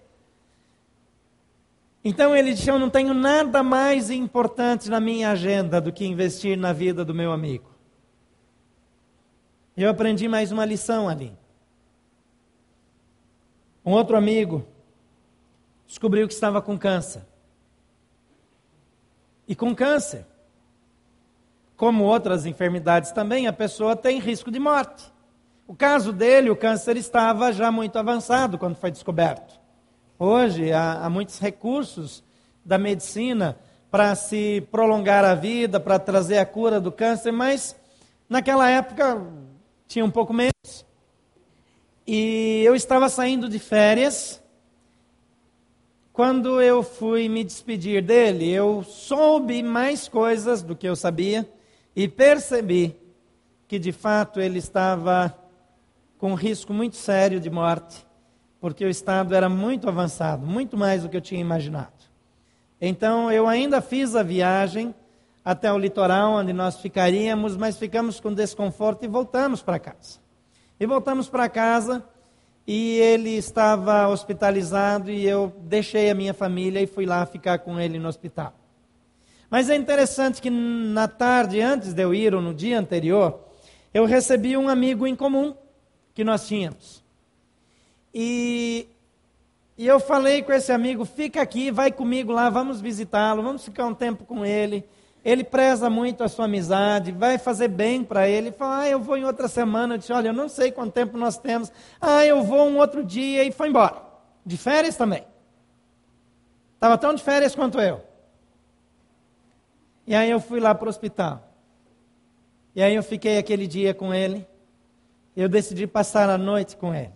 Então 2.03 2.33
ele 2.33 2.53
disse: 2.53 2.69
Eu 2.69 2.79
não 2.79 2.89
tenho 2.89 3.13
nada 3.13 3.61
mais 3.61 4.09
importante 4.09 4.89
na 4.89 5.01
minha 5.01 5.31
agenda 5.31 5.81
do 5.81 5.91
que 5.91 6.05
investir 6.05 6.57
na 6.57 6.71
vida 6.71 7.03
do 7.03 7.13
meu 7.13 7.33
amigo. 7.33 7.69
Eu 9.75 9.89
aprendi 9.89 10.27
mais 10.29 10.53
uma 10.53 10.63
lição 10.63 11.09
ali. 11.09 11.37
Um 13.85 13.91
outro 13.91 14.15
amigo 14.15 14.65
descobriu 15.85 16.27
que 16.27 16.33
estava 16.33 16.61
com 16.61 16.77
câncer. 16.77 17.23
E 19.47 19.53
com 19.53 19.75
câncer, 19.75 20.25
como 21.75 22.03
outras 22.05 22.45
enfermidades 22.45 23.11
também, 23.11 23.47
a 23.47 23.53
pessoa 23.53 23.95
tem 23.95 24.17
risco 24.17 24.49
de 24.49 24.59
morte. 24.59 25.13
O 25.67 25.73
caso 25.73 26.13
dele, 26.13 26.51
o 26.51 26.55
câncer 26.55 26.95
estava 26.95 27.51
já 27.51 27.71
muito 27.71 27.97
avançado 27.97 28.55
quando 28.55 28.75
foi 28.75 28.91
descoberto. 28.91 29.59
Hoje 30.19 30.71
há, 30.71 31.03
há 31.03 31.09
muitos 31.09 31.39
recursos 31.39 32.23
da 32.63 32.77
medicina 32.77 33.57
para 33.89 34.13
se 34.13 34.61
prolongar 34.69 35.25
a 35.25 35.33
vida, 35.33 35.79
para 35.79 35.97
trazer 35.97 36.37
a 36.37 36.45
cura 36.45 36.79
do 36.79 36.91
câncer, 36.91 37.31
mas 37.31 37.75
naquela 38.29 38.69
época 38.69 39.25
tinha 39.87 40.05
um 40.05 40.11
pouco 40.11 40.31
menos. 40.33 40.85
E 42.05 42.61
eu 42.63 42.75
estava 42.75 43.09
saindo 43.09 43.49
de 43.49 43.57
férias. 43.57 44.43
Quando 46.13 46.61
eu 46.61 46.83
fui 46.83 47.27
me 47.27 47.43
despedir 47.43 48.03
dele, 48.03 48.51
eu 48.51 48.83
soube 48.83 49.63
mais 49.63 50.07
coisas 50.07 50.61
do 50.61 50.75
que 50.75 50.87
eu 50.87 50.95
sabia 50.95 51.49
e 51.95 52.07
percebi 52.07 52.95
que 53.67 53.79
de 53.79 53.91
fato 53.91 54.39
ele 54.39 54.59
estava 54.59 55.35
com 56.17 56.31
um 56.31 56.35
risco 56.35 56.73
muito 56.73 56.95
sério 56.95 57.39
de 57.39 57.49
morte, 57.49 58.05
porque 58.59 58.85
o 58.85 58.89
estado 58.89 59.35
era 59.35 59.49
muito 59.49 59.87
avançado, 59.87 60.45
muito 60.45 60.77
mais 60.77 61.03
do 61.03 61.09
que 61.09 61.17
eu 61.17 61.21
tinha 61.21 61.41
imaginado. 61.41 61.93
Então 62.79 63.31
eu 63.31 63.47
ainda 63.47 63.81
fiz 63.81 64.15
a 64.15 64.23
viagem 64.23 64.93
até 65.43 65.71
o 65.71 65.77
litoral 65.77 66.33
onde 66.33 66.51
nós 66.53 66.79
ficaríamos, 66.79 67.55
mas 67.55 67.77
ficamos 67.77 68.19
com 68.19 68.33
desconforto 68.33 69.05
e 69.05 69.07
voltamos 69.07 69.61
para 69.61 69.77
casa. 69.77 70.19
E 70.79 70.85
voltamos 70.85 71.29
para 71.29 71.47
casa 71.47 72.03
e 72.67 72.97
ele 72.97 73.29
estava 73.37 74.07
hospitalizado 74.07 75.11
e 75.11 75.25
eu 75.25 75.53
deixei 75.61 76.09
a 76.09 76.15
minha 76.15 76.33
família 76.33 76.81
e 76.81 76.87
fui 76.87 77.05
lá 77.05 77.25
ficar 77.25 77.59
com 77.59 77.79
ele 77.79 77.99
no 77.99 78.07
hospital. 78.07 78.53
Mas 79.49 79.69
é 79.69 79.75
interessante 79.75 80.41
que 80.41 80.49
na 80.49 81.07
tarde 81.07 81.61
antes 81.61 81.93
de 81.93 82.01
eu 82.01 82.13
ir 82.13 82.33
ou 82.33 82.41
no 82.41 82.53
dia 82.53 82.79
anterior, 82.79 83.39
eu 83.93 84.05
recebi 84.05 84.57
um 84.57 84.67
amigo 84.67 85.05
em 85.05 85.15
comum 85.15 85.55
que 86.15 86.23
nós 86.23 86.47
tínhamos. 86.47 87.03
E, 88.11 88.87
e 89.77 89.85
eu 89.85 89.99
falei 89.99 90.41
com 90.41 90.51
esse 90.51 90.71
amigo: 90.71 91.05
fica 91.05 91.39
aqui, 91.39 91.69
vai 91.69 91.91
comigo 91.91 92.31
lá, 92.31 92.49
vamos 92.49 92.81
visitá-lo, 92.81 93.43
vamos 93.43 93.63
ficar 93.63 93.85
um 93.85 93.93
tempo 93.93 94.25
com 94.25 94.43
ele 94.43 94.83
ele 95.25 95.43
preza 95.43 95.89
muito 95.89 96.23
a 96.23 96.27
sua 96.27 96.45
amizade, 96.45 97.11
vai 97.11 97.39
fazer 97.39 97.67
bem 97.67 98.03
para 98.03 98.29
ele. 98.29 98.51
Fala, 98.51 98.81
ah, 98.81 98.89
eu 98.89 98.99
vou 98.99 99.17
em 99.17 99.25
outra 99.25 99.47
semana. 99.47 99.95
Eu 99.95 99.97
disse, 99.97 100.13
olha, 100.13 100.27
eu 100.29 100.33
não 100.33 100.47
sei 100.47 100.71
quanto 100.71 100.93
tempo 100.93 101.17
nós 101.17 101.35
temos. 101.35 101.71
Ah, 101.99 102.23
eu 102.23 102.43
vou 102.43 102.69
um 102.69 102.77
outro 102.77 103.03
dia 103.03 103.43
e 103.43 103.51
foi 103.51 103.69
embora. 103.69 104.03
De 104.45 104.55
férias 104.55 104.95
também. 104.95 105.25
Estava 106.75 106.95
tão 106.95 107.15
de 107.15 107.23
férias 107.23 107.55
quanto 107.55 107.81
eu. 107.81 108.03
E 110.05 110.13
aí 110.13 110.29
eu 110.29 110.39
fui 110.39 110.59
lá 110.59 110.75
para 110.75 110.85
o 110.85 110.89
hospital. 110.89 111.41
E 112.75 112.83
aí 112.83 112.93
eu 112.93 113.01
fiquei 113.01 113.39
aquele 113.39 113.65
dia 113.65 113.95
com 113.95 114.13
ele. 114.13 114.45
Eu 115.35 115.49
decidi 115.49 115.85
passar 115.85 116.29
a 116.29 116.37
noite 116.37 116.77
com 116.77 116.93
ele. 116.93 117.13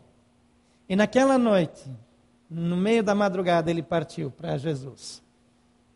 E 0.88 0.96
naquela 0.96 1.38
noite, 1.38 1.90
no 2.50 2.76
meio 2.76 3.04
da 3.04 3.16
madrugada, 3.16 3.70
ele 3.70 3.84
partiu 3.84 4.30
para 4.32 4.58
Jesus 4.58 5.22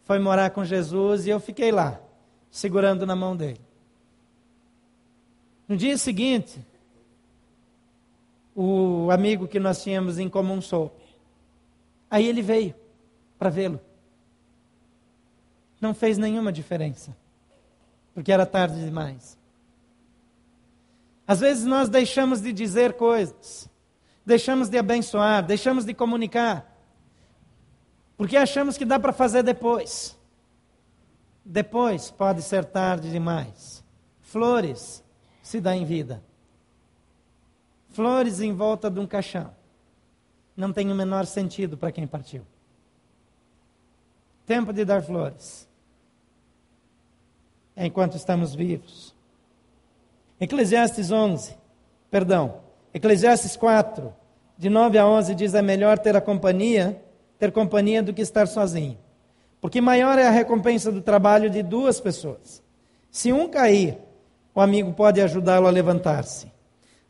foi 0.04 0.20
morar 0.20 0.50
com 0.52 0.64
Jesus 0.64 1.26
e 1.26 1.30
eu 1.30 1.40
fiquei 1.40 1.72
lá, 1.72 2.00
segurando 2.52 3.06
na 3.06 3.16
mão 3.16 3.36
dele. 3.36 3.62
No 5.68 5.78
dia 5.78 5.98
seguinte, 5.98 6.60
o 8.56 9.10
amigo 9.12 9.48
que 9.48 9.60
nós 9.60 9.82
tínhamos 9.82 10.20
em 10.20 10.30
comum 10.30 10.62
soube. 10.62 11.02
Aí 12.12 12.28
ele 12.28 12.42
veio 12.42 12.76
para 13.40 13.50
vê-lo. 13.50 13.80
Não 15.80 15.94
fez 15.94 16.18
nenhuma 16.18 16.52
diferença, 16.52 17.16
porque 18.14 18.32
era 18.32 18.46
tarde 18.46 18.84
demais. 18.84 19.38
Às 21.28 21.40
vezes 21.40 21.66
nós 21.66 21.90
deixamos 21.90 22.42
de 22.42 22.52
dizer 22.52 22.94
coisas, 22.94 23.70
deixamos 24.26 24.70
de 24.70 24.78
abençoar, 24.78 25.46
deixamos 25.46 25.86
de 25.86 25.94
comunicar, 25.94 26.74
porque 28.18 28.38
achamos 28.38 28.78
que 28.78 28.86
dá 28.86 29.00
para 29.00 29.14
fazer 29.14 29.44
depois. 29.44 30.18
Depois 31.46 32.10
pode 32.10 32.42
ser 32.42 32.64
tarde 32.66 33.12
demais. 33.12 33.84
Flores 34.22 35.04
se 35.42 35.60
dá 35.60 35.76
em 35.76 35.84
vida. 35.84 36.24
Flores 37.90 38.40
em 38.40 38.54
volta 38.54 38.90
de 38.90 39.00
um 39.00 39.06
caixão. 39.06 39.54
Não 40.56 40.72
tem 40.72 40.92
o 40.92 40.96
menor 40.96 41.26
sentido 41.26 41.78
para 41.78 41.92
quem 41.92 42.08
partiu. 42.08 42.46
Tempo 44.46 44.72
de 44.72 44.86
dar 44.86 45.02
flores. 45.02 45.68
Enquanto 47.76 48.16
estamos 48.16 48.56
vivos. 48.56 49.13
Eclesiastes 50.40 51.12
11, 51.12 51.56
perdão, 52.10 52.62
Eclesiastes 52.94 53.56
4, 53.56 54.14
de 54.58 54.70
9 54.70 54.98
a 54.98 55.08
11 55.08 55.36
diz: 55.36 55.54
é 55.54 55.62
melhor 55.62 55.98
ter 55.98 56.16
a 56.16 56.22
companhia 56.22 57.02
ter 57.44 57.52
companhia 57.52 58.02
do 58.02 58.14
que 58.14 58.22
estar 58.22 58.48
sozinho. 58.48 58.98
Porque 59.60 59.82
maior 59.82 60.18
é 60.18 60.26
a 60.26 60.32
recompensa 60.32 60.90
do 60.90 61.02
trabalho 61.02 61.50
de 61.50 61.62
duas 61.62 62.00
pessoas. 62.00 62.64
Se 63.12 63.34
um 63.34 63.50
cair, 63.50 63.98
o 64.56 64.62
amigo 64.62 64.94
pode 64.94 65.20
ajudá-lo 65.20 65.68
a 65.68 65.70
levantar-se. 65.70 66.50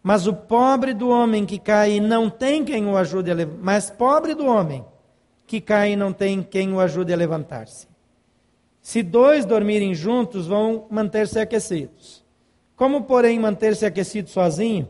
Mas 0.02 0.26
o 0.26 0.34
pobre 0.34 0.92
do 0.92 1.08
homem 1.08 1.46
que 1.46 1.60
cai 1.60 2.00
não 2.00 2.32
tem 2.32 2.66
quem 2.66 2.88
o 2.88 2.98
ajude 2.98 3.30
a 3.30 3.36
levantar. 3.36 3.60
Mas 3.62 3.92
pobre 3.92 4.34
do 4.34 4.48
homem 4.48 4.84
que 5.46 5.62
cai 5.62 5.96
não 5.96 6.12
tem 6.12 6.42
quem 6.42 6.74
o 6.74 6.80
ajude 6.80 7.14
a 7.14 7.16
levantar-se. 7.16 7.88
Se 8.82 9.04
dois 9.04 9.46
dormirem 9.46 9.94
juntos, 9.94 10.48
vão 10.48 10.88
manter-se 10.90 11.40
aquecidos. 11.40 12.23
Como, 12.84 13.04
porém, 13.06 13.40
manter-se 13.40 13.86
aquecido 13.86 14.30
sozinho? 14.30 14.90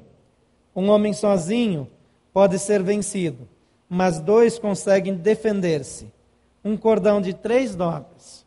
Um 0.76 0.90
homem 0.90 1.14
sozinho 1.14 1.88
pode 2.34 2.58
ser 2.58 2.82
vencido 2.82 3.48
mas 3.94 4.20
dois 4.20 4.58
conseguem 4.58 5.14
defender-se. 5.14 6.12
Um 6.66 6.76
cordão 6.76 7.22
de 7.22 7.32
três 7.32 7.76
dobras 7.76 8.44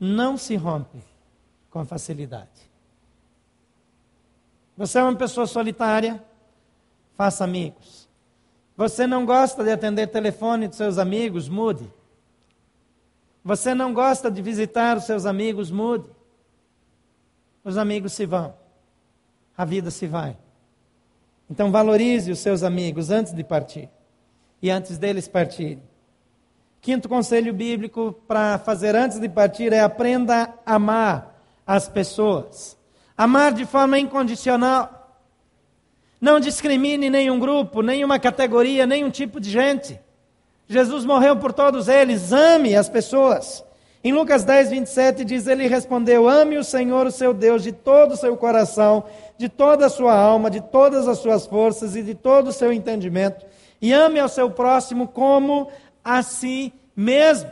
não 0.00 0.38
se 0.38 0.56
rompe 0.56 1.04
com 1.68 1.84
facilidade. 1.84 2.48
Você 4.74 4.98
é 4.98 5.02
uma 5.02 5.14
pessoa 5.14 5.46
solitária? 5.46 6.24
Faça 7.14 7.44
amigos. 7.44 8.08
Você 8.74 9.06
não 9.06 9.26
gosta 9.26 9.62
de 9.62 9.70
atender 9.70 10.06
telefone 10.06 10.66
dos 10.66 10.78
seus 10.78 10.96
amigos? 10.96 11.50
Mude. 11.50 11.92
Você 13.44 13.74
não 13.74 13.92
gosta 13.92 14.30
de 14.30 14.40
visitar 14.40 14.96
os 14.96 15.04
seus 15.04 15.26
amigos? 15.26 15.70
Mude. 15.70 16.08
Os 17.62 17.76
amigos 17.76 18.14
se 18.14 18.24
vão. 18.24 18.57
A 19.58 19.64
vida 19.64 19.90
se 19.90 20.06
vai. 20.06 20.36
Então 21.50 21.72
valorize 21.72 22.30
os 22.30 22.38
seus 22.38 22.62
amigos 22.62 23.10
antes 23.10 23.32
de 23.32 23.42
partir 23.42 23.90
e 24.62 24.70
antes 24.70 24.98
deles 24.98 25.26
partirem. 25.26 25.82
Quinto 26.80 27.08
conselho 27.08 27.52
bíblico 27.52 28.12
para 28.28 28.56
fazer 28.58 28.94
antes 28.94 29.18
de 29.18 29.28
partir 29.28 29.72
é 29.72 29.80
aprenda 29.80 30.54
a 30.64 30.76
amar 30.76 31.42
as 31.66 31.88
pessoas. 31.88 32.78
Amar 33.16 33.52
de 33.52 33.66
forma 33.66 33.98
incondicional. 33.98 35.18
Não 36.20 36.38
discrimine 36.38 37.10
nenhum 37.10 37.38
grupo, 37.40 37.82
nenhuma 37.82 38.18
categoria, 38.20 38.86
nenhum 38.86 39.10
tipo 39.10 39.40
de 39.40 39.50
gente. 39.50 39.98
Jesus 40.68 41.04
morreu 41.04 41.36
por 41.36 41.52
todos 41.52 41.88
eles. 41.88 42.32
Ame 42.32 42.76
as 42.76 42.88
pessoas. 42.88 43.64
Em 44.02 44.12
Lucas 44.12 44.44
10, 44.44 44.70
27 44.70 45.24
diz: 45.24 45.46
Ele 45.46 45.66
respondeu: 45.66 46.28
Ame 46.28 46.56
o 46.56 46.64
Senhor, 46.64 47.06
o 47.06 47.10
seu 47.10 47.34
Deus, 47.34 47.62
de 47.62 47.72
todo 47.72 48.12
o 48.12 48.16
seu 48.16 48.36
coração, 48.36 49.04
de 49.38 49.48
toda 49.48 49.86
a 49.86 49.90
sua 49.90 50.14
alma, 50.14 50.50
de 50.50 50.60
todas 50.60 51.08
as 51.08 51.18
suas 51.18 51.46
forças 51.46 51.96
e 51.96 52.02
de 52.02 52.14
todo 52.14 52.48
o 52.48 52.52
seu 52.52 52.72
entendimento 52.72 53.46
e 53.80 53.92
ame 53.92 54.18
ao 54.18 54.28
seu 54.28 54.50
próximo 54.50 55.08
como 55.08 55.70
a 56.04 56.22
si 56.22 56.72
mesmo. 56.94 57.50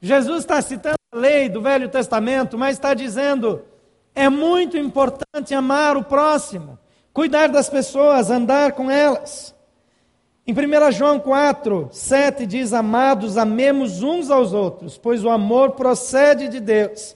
Jesus 0.00 0.40
está 0.40 0.60
citando 0.60 0.96
a 1.12 1.16
lei 1.16 1.48
do 1.48 1.62
Velho 1.62 1.88
Testamento, 1.88 2.58
mas 2.58 2.76
está 2.76 2.94
dizendo: 2.94 3.62
é 4.14 4.28
muito 4.28 4.76
importante 4.76 5.54
amar 5.54 5.96
o 5.96 6.04
próximo, 6.04 6.78
cuidar 7.12 7.48
das 7.48 7.68
pessoas, 7.68 8.30
andar 8.30 8.72
com 8.72 8.90
elas. 8.90 9.54
Em 10.46 10.52
1 10.52 10.92
João 10.92 11.18
4, 11.18 11.88
7 11.90 12.46
diz: 12.46 12.72
Amados, 12.72 13.36
amemos 13.36 14.02
uns 14.02 14.30
aos 14.30 14.52
outros, 14.52 14.98
pois 14.98 15.24
o 15.24 15.30
amor 15.30 15.72
procede 15.72 16.48
de 16.48 16.60
Deus. 16.60 17.15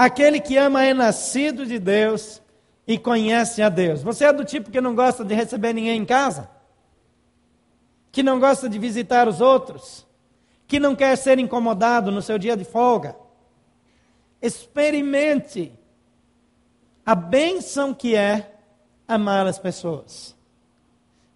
Aquele 0.00 0.40
que 0.40 0.56
ama 0.56 0.82
é 0.82 0.94
nascido 0.94 1.66
de 1.66 1.78
Deus 1.78 2.40
e 2.86 2.96
conhece 2.96 3.60
a 3.60 3.68
Deus. 3.68 4.02
Você 4.02 4.24
é 4.24 4.32
do 4.32 4.46
tipo 4.46 4.70
que 4.70 4.80
não 4.80 4.94
gosta 4.94 5.22
de 5.22 5.34
receber 5.34 5.74
ninguém 5.74 6.00
em 6.00 6.06
casa? 6.06 6.48
Que 8.10 8.22
não 8.22 8.40
gosta 8.40 8.66
de 8.66 8.78
visitar 8.78 9.28
os 9.28 9.42
outros? 9.42 10.06
Que 10.66 10.80
não 10.80 10.96
quer 10.96 11.14
ser 11.18 11.38
incomodado 11.38 12.10
no 12.10 12.22
seu 12.22 12.38
dia 12.38 12.56
de 12.56 12.64
folga? 12.64 13.14
Experimente 14.40 15.70
a 17.04 17.14
bênção 17.14 17.92
que 17.92 18.16
é 18.16 18.54
amar 19.06 19.46
as 19.46 19.58
pessoas. 19.58 20.34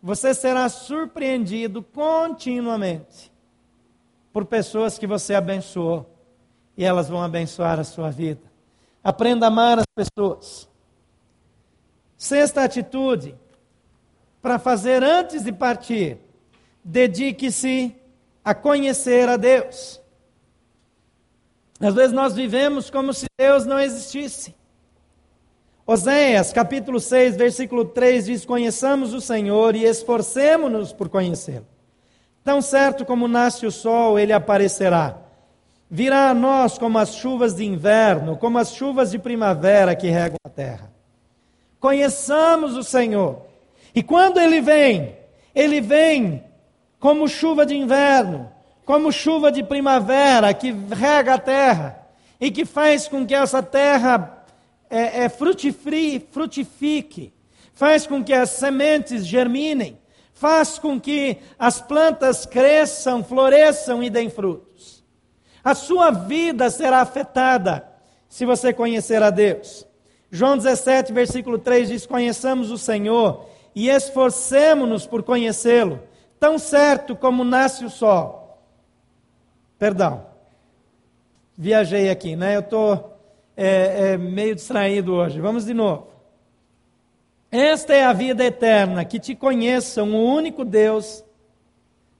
Você 0.02 0.32
será 0.32 0.70
surpreendido 0.70 1.82
continuamente 1.82 3.30
por 4.32 4.46
pessoas 4.46 4.98
que 4.98 5.06
você 5.06 5.34
abençoou 5.34 6.10
e 6.78 6.82
elas 6.82 7.10
vão 7.10 7.22
abençoar 7.22 7.78
a 7.78 7.84
sua 7.84 8.10
vida. 8.10 8.53
Aprenda 9.04 9.44
a 9.44 9.48
amar 9.48 9.78
as 9.78 9.86
pessoas. 9.94 10.66
Sexta 12.16 12.64
atitude, 12.64 13.36
para 14.40 14.58
fazer 14.58 15.02
antes 15.02 15.44
de 15.44 15.52
partir, 15.52 16.18
dedique-se 16.82 17.94
a 18.42 18.54
conhecer 18.54 19.28
a 19.28 19.36
Deus. 19.36 20.00
Às 21.78 21.94
vezes 21.94 22.12
nós 22.12 22.34
vivemos 22.34 22.88
como 22.88 23.12
se 23.12 23.26
Deus 23.38 23.66
não 23.66 23.78
existisse. 23.78 24.54
Oséias, 25.86 26.50
capítulo 26.50 26.98
6, 26.98 27.36
versículo 27.36 27.84
3 27.84 28.24
diz: 28.24 28.44
Conheçamos 28.46 29.12
o 29.12 29.20
Senhor 29.20 29.76
e 29.76 29.84
esforcemo-nos 29.84 30.94
por 30.94 31.10
conhecê-lo. 31.10 31.66
Tão 32.42 32.62
certo 32.62 33.04
como 33.04 33.28
nasce 33.28 33.66
o 33.66 33.70
sol, 33.70 34.18
ele 34.18 34.32
aparecerá. 34.32 35.23
Virá 35.90 36.30
a 36.30 36.34
nós 36.34 36.78
como 36.78 36.98
as 36.98 37.14
chuvas 37.14 37.54
de 37.54 37.64
inverno, 37.64 38.36
como 38.36 38.58
as 38.58 38.74
chuvas 38.74 39.10
de 39.10 39.18
primavera 39.18 39.94
que 39.94 40.08
regam 40.08 40.38
a 40.44 40.48
terra. 40.48 40.90
Conheçamos 41.78 42.76
o 42.76 42.82
Senhor. 42.82 43.42
E 43.94 44.02
quando 44.02 44.38
ele 44.38 44.60
vem, 44.60 45.16
ele 45.54 45.80
vem 45.80 46.42
como 46.98 47.28
chuva 47.28 47.66
de 47.66 47.76
inverno, 47.76 48.50
como 48.84 49.12
chuva 49.12 49.52
de 49.52 49.62
primavera 49.62 50.52
que 50.54 50.72
rega 50.72 51.34
a 51.34 51.38
terra 51.38 52.04
e 52.40 52.50
que 52.50 52.64
faz 52.64 53.06
com 53.06 53.26
que 53.26 53.34
essa 53.34 53.62
terra 53.62 54.44
é, 54.90 55.24
é, 55.24 55.28
frutifique, 55.28 56.22
faz 57.72 58.06
com 58.06 58.22
que 58.22 58.32
as 58.32 58.50
sementes 58.50 59.26
germinem, 59.26 59.98
faz 60.32 60.78
com 60.78 61.00
que 61.00 61.38
as 61.58 61.80
plantas 61.80 62.46
cresçam, 62.46 63.22
floresçam 63.22 64.02
e 64.02 64.10
deem 64.10 64.28
frutos. 64.28 64.73
A 65.64 65.74
sua 65.74 66.10
vida 66.10 66.68
será 66.68 67.00
afetada 67.00 67.88
se 68.28 68.44
você 68.44 68.72
conhecer 68.72 69.22
a 69.22 69.30
Deus. 69.30 69.86
João 70.30 70.58
17, 70.58 71.12
versículo 71.12 71.58
3 71.58 71.88
diz: 71.88 72.06
Conheçamos 72.06 72.70
o 72.70 72.76
Senhor 72.76 73.46
e 73.74 73.88
esforcemos-nos 73.88 75.06
por 75.06 75.22
conhecê-lo 75.22 76.00
tão 76.38 76.58
certo 76.58 77.16
como 77.16 77.42
nasce 77.42 77.84
o 77.84 77.90
sol. 77.90 78.60
Perdão, 79.78 80.26
viajei 81.56 82.10
aqui, 82.10 82.36
né? 82.36 82.56
Eu 82.56 82.60
estou 82.60 83.18
é, 83.56 84.12
é, 84.12 84.16
meio 84.18 84.54
distraído 84.54 85.14
hoje. 85.14 85.40
Vamos 85.40 85.64
de 85.64 85.72
novo. 85.72 86.08
Esta 87.50 87.94
é 87.94 88.04
a 88.04 88.12
vida 88.12 88.44
eterna, 88.44 89.04
que 89.04 89.18
te 89.18 89.34
conheçam 89.34 90.12
o 90.12 90.24
único 90.24 90.64
Deus 90.64 91.24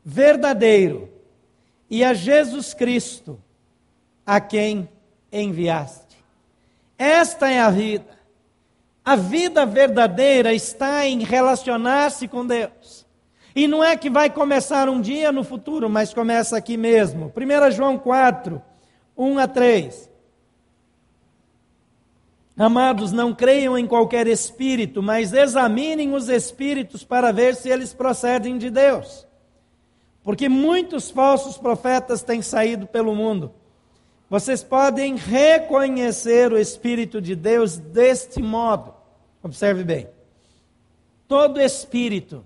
verdadeiro 0.04 1.13
e 1.90 2.02
a 2.02 2.14
Jesus 2.14 2.74
Cristo, 2.74 3.40
a 4.24 4.40
quem 4.40 4.88
enviaste. 5.32 6.16
Esta 6.98 7.50
é 7.50 7.60
a 7.60 7.70
vida. 7.70 8.18
A 9.04 9.16
vida 9.16 9.66
verdadeira 9.66 10.54
está 10.54 11.06
em 11.06 11.22
relacionar-se 11.22 12.26
com 12.26 12.46
Deus. 12.46 13.04
E 13.54 13.68
não 13.68 13.84
é 13.84 13.96
que 13.96 14.10
vai 14.10 14.30
começar 14.30 14.88
um 14.88 15.00
dia 15.00 15.30
no 15.30 15.44
futuro, 15.44 15.88
mas 15.88 16.14
começa 16.14 16.56
aqui 16.56 16.76
mesmo. 16.76 17.32
1 17.36 17.70
João 17.70 17.98
4, 17.98 18.60
1 19.16 19.38
a 19.38 19.46
3. 19.46 20.10
Amados, 22.56 23.12
não 23.12 23.34
creiam 23.34 23.76
em 23.76 23.86
qualquer 23.86 24.26
espírito, 24.26 25.02
mas 25.02 25.32
examinem 25.32 26.14
os 26.14 26.28
espíritos 26.28 27.04
para 27.04 27.32
ver 27.32 27.56
se 27.56 27.68
eles 27.68 27.92
procedem 27.92 28.56
de 28.56 28.70
Deus. 28.70 29.26
Porque 30.24 30.48
muitos 30.48 31.10
falsos 31.10 31.58
profetas 31.58 32.22
têm 32.22 32.40
saído 32.40 32.86
pelo 32.86 33.14
mundo. 33.14 33.52
Vocês 34.28 34.64
podem 34.64 35.16
reconhecer 35.16 36.50
o 36.50 36.58
Espírito 36.58 37.20
de 37.20 37.36
Deus 37.36 37.76
deste 37.76 38.42
modo. 38.42 38.94
Observe 39.42 39.84
bem. 39.84 40.08
Todo 41.28 41.60
espírito 41.60 42.44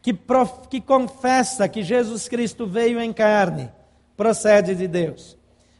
que, 0.00 0.12
prof, 0.12 0.66
que 0.68 0.80
confessa 0.80 1.68
que 1.68 1.82
Jesus 1.82 2.28
Cristo 2.28 2.66
veio 2.66 2.98
em 3.00 3.12
carne, 3.12 3.70
procede 4.16 4.74
de 4.74 4.88
Deus. 4.88 5.36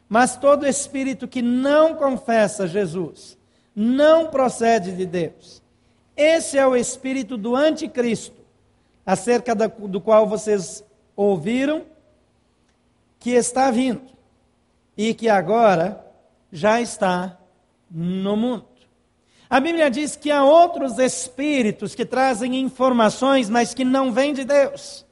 Mas 0.09 0.37
todo 0.37 0.67
espírito 0.67 1.27
que 1.27 1.41
não 1.41 1.95
confessa 1.95 2.69
Jesus, 2.69 3.39
não 3.75 4.29
procede 4.29 4.93
de 4.93 5.07
Deus. 5.07 5.63
Esse 6.15 6.59
é 6.59 6.67
o 6.67 6.77
espírito 6.77 7.39
do 7.39 7.57
anticristo, 7.57 8.37
acerca 9.05 9.55
do 9.55 10.01
qual 10.01 10.27
vocês 10.27 10.85
ouviram 11.23 11.85
que 13.19 13.31
está 13.31 13.71
vindo 13.71 14.03
e 14.97 15.15
que 15.15 15.29
agora 15.29 16.05
já 16.51 16.81
está 16.81 17.39
no 17.91 18.37
mundo. 18.37 18.67
A 19.49 19.61
Bíblia 19.61 19.91
diz 19.91 20.17
que 20.17 20.31
há 20.31 20.43
outros 20.43 20.99
espíritos 20.99 21.95
que 21.95 22.05
trazem 22.05 22.59
informações, 22.59 23.51
mas 23.51 23.75
que 23.75 23.85
não 23.85 24.11
vêm 24.11 24.33
de 24.33 24.45
Deus. 24.45 25.05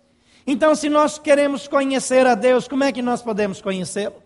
Então, 0.47 0.75
se 0.75 0.89
nós 0.89 1.19
queremos 1.19 1.69
conhecer 1.69 2.27
a 2.27 2.35
Deus, 2.35 2.67
como 2.67 2.83
é 2.83 2.91
que 2.91 3.03
nós 3.03 3.23
podemos 3.23 3.61
conhecê-lo? 3.61 4.23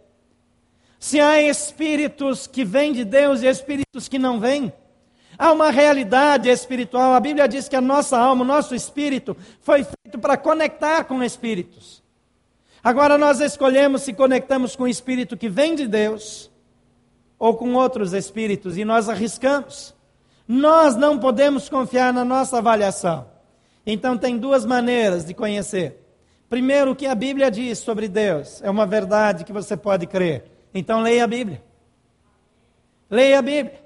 Se 1.00 1.20
há 1.20 1.42
espíritos 1.42 2.46
que 2.46 2.64
vêm 2.64 2.92
de 2.92 3.04
Deus 3.04 3.42
e 3.42 3.46
espíritos 3.46 4.08
que 4.08 4.18
não 4.18 4.40
vêm, 4.40 4.72
há 5.38 5.52
uma 5.52 5.70
realidade 5.70 6.48
espiritual. 6.48 7.14
A 7.14 7.20
Bíblia 7.20 7.46
diz 7.46 7.68
que 7.68 7.76
a 7.76 7.80
nossa 7.80 8.18
alma, 8.18 8.42
o 8.42 8.46
nosso 8.46 8.74
espírito, 8.74 9.36
foi 9.60 9.84
feito 9.84 10.18
para 10.18 10.36
conectar 10.36 11.04
com 11.04 11.22
espíritos. 11.22 12.02
Agora 12.82 13.16
nós 13.16 13.40
escolhemos 13.40 14.02
se 14.02 14.12
conectamos 14.12 14.76
com 14.76 14.84
o 14.84 14.88
espírito 14.88 15.36
que 15.36 15.48
vem 15.48 15.74
de 15.74 15.86
Deus 15.86 16.50
ou 17.38 17.54
com 17.54 17.74
outros 17.74 18.12
espíritos 18.12 18.76
e 18.76 18.84
nós 18.84 19.08
arriscamos. 19.08 19.94
Nós 20.46 20.94
não 20.94 21.18
podemos 21.18 21.68
confiar 21.68 22.12
na 22.12 22.24
nossa 22.24 22.58
avaliação. 22.58 23.26
Então, 23.86 24.16
tem 24.16 24.38
duas 24.38 24.64
maneiras 24.64 25.24
de 25.24 25.34
conhecer. 25.34 26.00
Primeiro, 26.48 26.92
o 26.92 26.96
que 26.96 27.06
a 27.06 27.14
Bíblia 27.14 27.50
diz 27.50 27.78
sobre 27.78 28.08
Deus 28.08 28.62
é 28.62 28.70
uma 28.70 28.86
verdade 28.86 29.44
que 29.44 29.52
você 29.52 29.76
pode 29.76 30.06
crer. 30.06 30.44
Então, 30.72 31.00
leia 31.00 31.24
a 31.24 31.26
Bíblia. 31.26 31.62
Leia 33.10 33.38
a 33.38 33.42
Bíblia. 33.42 33.83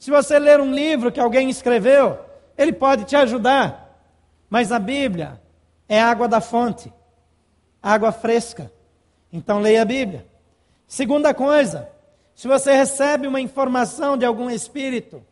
Se 0.00 0.10
você 0.10 0.36
ler 0.36 0.60
um 0.60 0.72
livro 0.72 1.12
que 1.12 1.20
alguém 1.20 1.48
escreveu, 1.48 2.18
ele 2.58 2.72
pode 2.72 3.04
te 3.04 3.14
ajudar. 3.14 4.02
Mas 4.48 4.72
a 4.72 4.80
Bíblia 4.80 5.40
é 5.88 6.00
água 6.00 6.26
da 6.26 6.40
fonte, 6.40 6.92
água 7.80 8.10
fresca. 8.10 8.72
Então, 9.32 9.60
leia 9.60 9.82
a 9.82 9.84
Bíblia. 9.84 10.26
Segunda 10.88 11.32
coisa, 11.32 11.88
se 12.34 12.48
você 12.48 12.72
recebe 12.72 13.28
uma 13.28 13.40
informação 13.40 14.16
de 14.16 14.24
algum 14.24 14.50
espírito, 14.50 15.22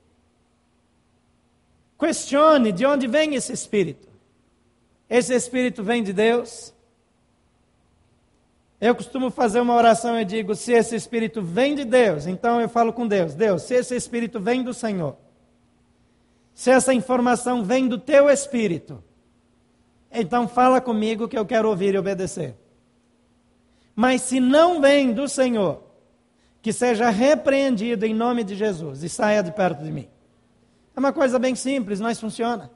Questione 1.99 2.71
de 2.71 2.87
onde 2.87 3.09
vem 3.09 3.35
esse 3.35 3.53
espírito. 3.53 4.07
Esse 5.11 5.35
espírito 5.35 5.83
vem 5.83 6.03
de 6.03 6.12
Deus? 6.12 6.73
Eu 8.81 8.95
costumo 8.95 9.31
fazer 9.31 9.61
uma 9.61 9.74
oração 9.74 10.18
e 10.20 10.24
digo: 10.24 10.55
se 10.55 10.72
esse 10.72 10.95
espírito 10.95 11.43
vem 11.43 11.74
de 11.74 11.85
Deus, 11.85 12.26
então 12.26 12.61
eu 12.61 12.68
falo 12.68 12.93
com 12.93 13.07
Deus: 13.07 13.35
Deus, 13.35 13.62
se 13.62 13.74
esse 13.74 13.97
espírito 13.97 14.39
vem 14.39 14.62
do 14.62 14.72
Senhor, 14.72 15.16
se 16.55 16.70
essa 16.70 16.95
informação 16.95 17.64
vem 17.64 17.89
do 17.89 17.99
teu 17.99 18.31
espírito, 18.31 19.03
então 20.12 20.47
fala 20.47 20.81
comigo 20.81 21.29
que 21.29 21.37
eu 21.37 21.45
quero 21.45 21.68
ouvir 21.68 21.95
e 21.95 21.99
obedecer. 21.99 22.55
Mas 23.95 24.22
se 24.22 24.39
não 24.39 24.81
vem 24.81 25.12
do 25.12 25.29
Senhor, 25.29 25.83
que 26.62 26.72
seja 26.72 27.11
repreendido 27.11 28.07
em 28.07 28.14
nome 28.14 28.45
de 28.45 28.55
Jesus 28.55 29.03
e 29.03 29.09
saia 29.09 29.43
de 29.43 29.51
perto 29.51 29.83
de 29.83 29.91
mim. 29.91 30.09
É 30.95 31.01
uma 31.01 31.12
coisa 31.12 31.39
bem 31.39 31.55
simples, 31.55 32.01
mas 32.01 32.20
funciona. 32.20 32.70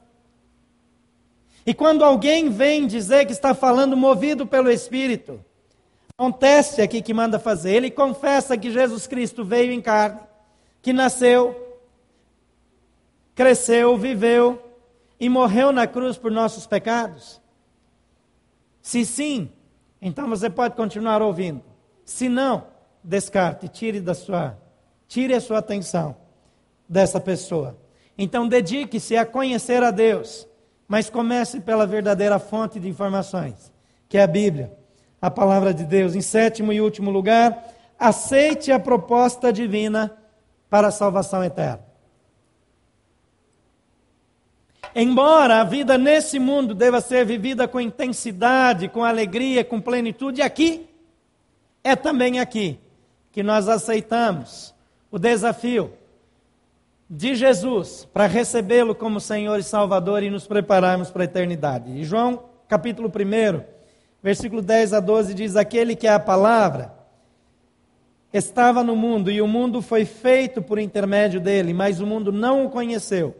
E 1.65 1.73
quando 1.73 2.03
alguém 2.03 2.49
vem 2.49 2.85
dizer 2.87 3.25
que 3.25 3.31
está 3.31 3.53
falando 3.53 3.95
movido 3.95 4.45
pelo 4.45 4.69
Espírito, 4.69 5.43
um 6.19 6.31
teste 6.31 6.81
aqui 6.81 7.01
que 7.01 7.13
manda 7.13 7.39
fazer. 7.39 7.73
Ele 7.73 7.91
confessa 7.91 8.57
que 8.57 8.71
Jesus 8.71 9.07
Cristo 9.07 9.43
veio 9.43 9.71
em 9.71 9.81
carne, 9.81 10.19
que 10.81 10.93
nasceu, 10.93 11.79
cresceu, 13.33 13.97
viveu 13.97 14.61
e 15.19 15.27
morreu 15.29 15.71
na 15.71 15.87
cruz 15.87 16.17
por 16.17 16.31
nossos 16.31 16.67
pecados? 16.67 17.41
Se 18.81 19.05
sim, 19.05 19.49
então 20.01 20.29
você 20.29 20.49
pode 20.49 20.75
continuar 20.75 21.21
ouvindo. 21.21 21.63
Se 22.03 22.27
não, 22.27 22.67
descarte, 23.03 23.67
tire 23.67 24.01
da 24.01 24.13
sua, 24.13 24.57
tire 25.07 25.33
a 25.33 25.41
sua 25.41 25.59
atenção 25.59 26.15
dessa 26.87 27.19
pessoa. 27.19 27.77
Então 28.17 28.47
dedique-se 28.47 29.15
a 29.17 29.25
conhecer 29.25 29.81
a 29.81 29.89
Deus, 29.89 30.47
mas 30.87 31.09
comece 31.09 31.61
pela 31.61 31.87
verdadeira 31.87 32.37
fonte 32.37 32.79
de 32.79 32.87
informações, 32.87 33.71
que 34.07 34.17
é 34.17 34.23
a 34.23 34.27
Bíblia, 34.27 34.77
a 35.23 35.31
palavra 35.31 35.73
de 35.73 35.85
Deus. 35.85 36.15
Em 36.15 36.21
sétimo 36.21 36.73
e 36.73 36.81
último 36.81 37.09
lugar, 37.09 37.69
aceite 37.97 38.73
a 38.73 38.77
proposta 38.77 39.53
divina 39.53 40.11
para 40.69 40.89
a 40.89 40.91
salvação 40.91 41.41
eterna. 41.41 41.79
Embora 44.93 45.61
a 45.61 45.63
vida 45.63 45.97
nesse 45.97 46.37
mundo 46.39 46.75
deva 46.75 46.99
ser 46.99 47.25
vivida 47.25 47.69
com 47.69 47.79
intensidade, 47.79 48.89
com 48.89 49.01
alegria, 49.01 49.63
com 49.63 49.79
plenitude, 49.79 50.41
aqui 50.41 50.89
é 51.81 51.95
também 51.95 52.41
aqui 52.41 52.77
que 53.31 53.41
nós 53.41 53.69
aceitamos 53.69 54.75
o 55.09 55.17
desafio 55.17 55.93
de 57.09 57.33
Jesus 57.33 58.05
para 58.13 58.27
recebê-lo 58.27 58.93
como 58.93 59.21
Senhor 59.21 59.57
e 59.57 59.63
Salvador 59.63 60.21
e 60.21 60.29
nos 60.29 60.45
prepararmos 60.45 61.09
para 61.09 61.23
a 61.23 61.25
eternidade. 61.25 61.91
E 61.91 62.03
João 62.03 62.43
capítulo 62.67 63.07
1, 63.07 63.72
versículo 64.23 64.61
10 64.61 64.93
a 64.93 64.99
12 65.01 65.33
diz: 65.33 65.55
Aquele 65.57 65.95
que 65.95 66.07
é 66.07 66.13
a 66.13 66.19
palavra 66.19 66.93
estava 68.31 68.83
no 68.83 68.95
mundo 68.95 69.29
e 69.29 69.41
o 69.41 69.47
mundo 69.47 69.81
foi 69.81 70.05
feito 70.05 70.61
por 70.61 70.79
intermédio 70.79 71.39
dele, 71.39 71.73
mas 71.73 71.99
o 71.99 72.07
mundo 72.07 72.31
não 72.31 72.65
o 72.65 72.69
conheceu. 72.69 73.35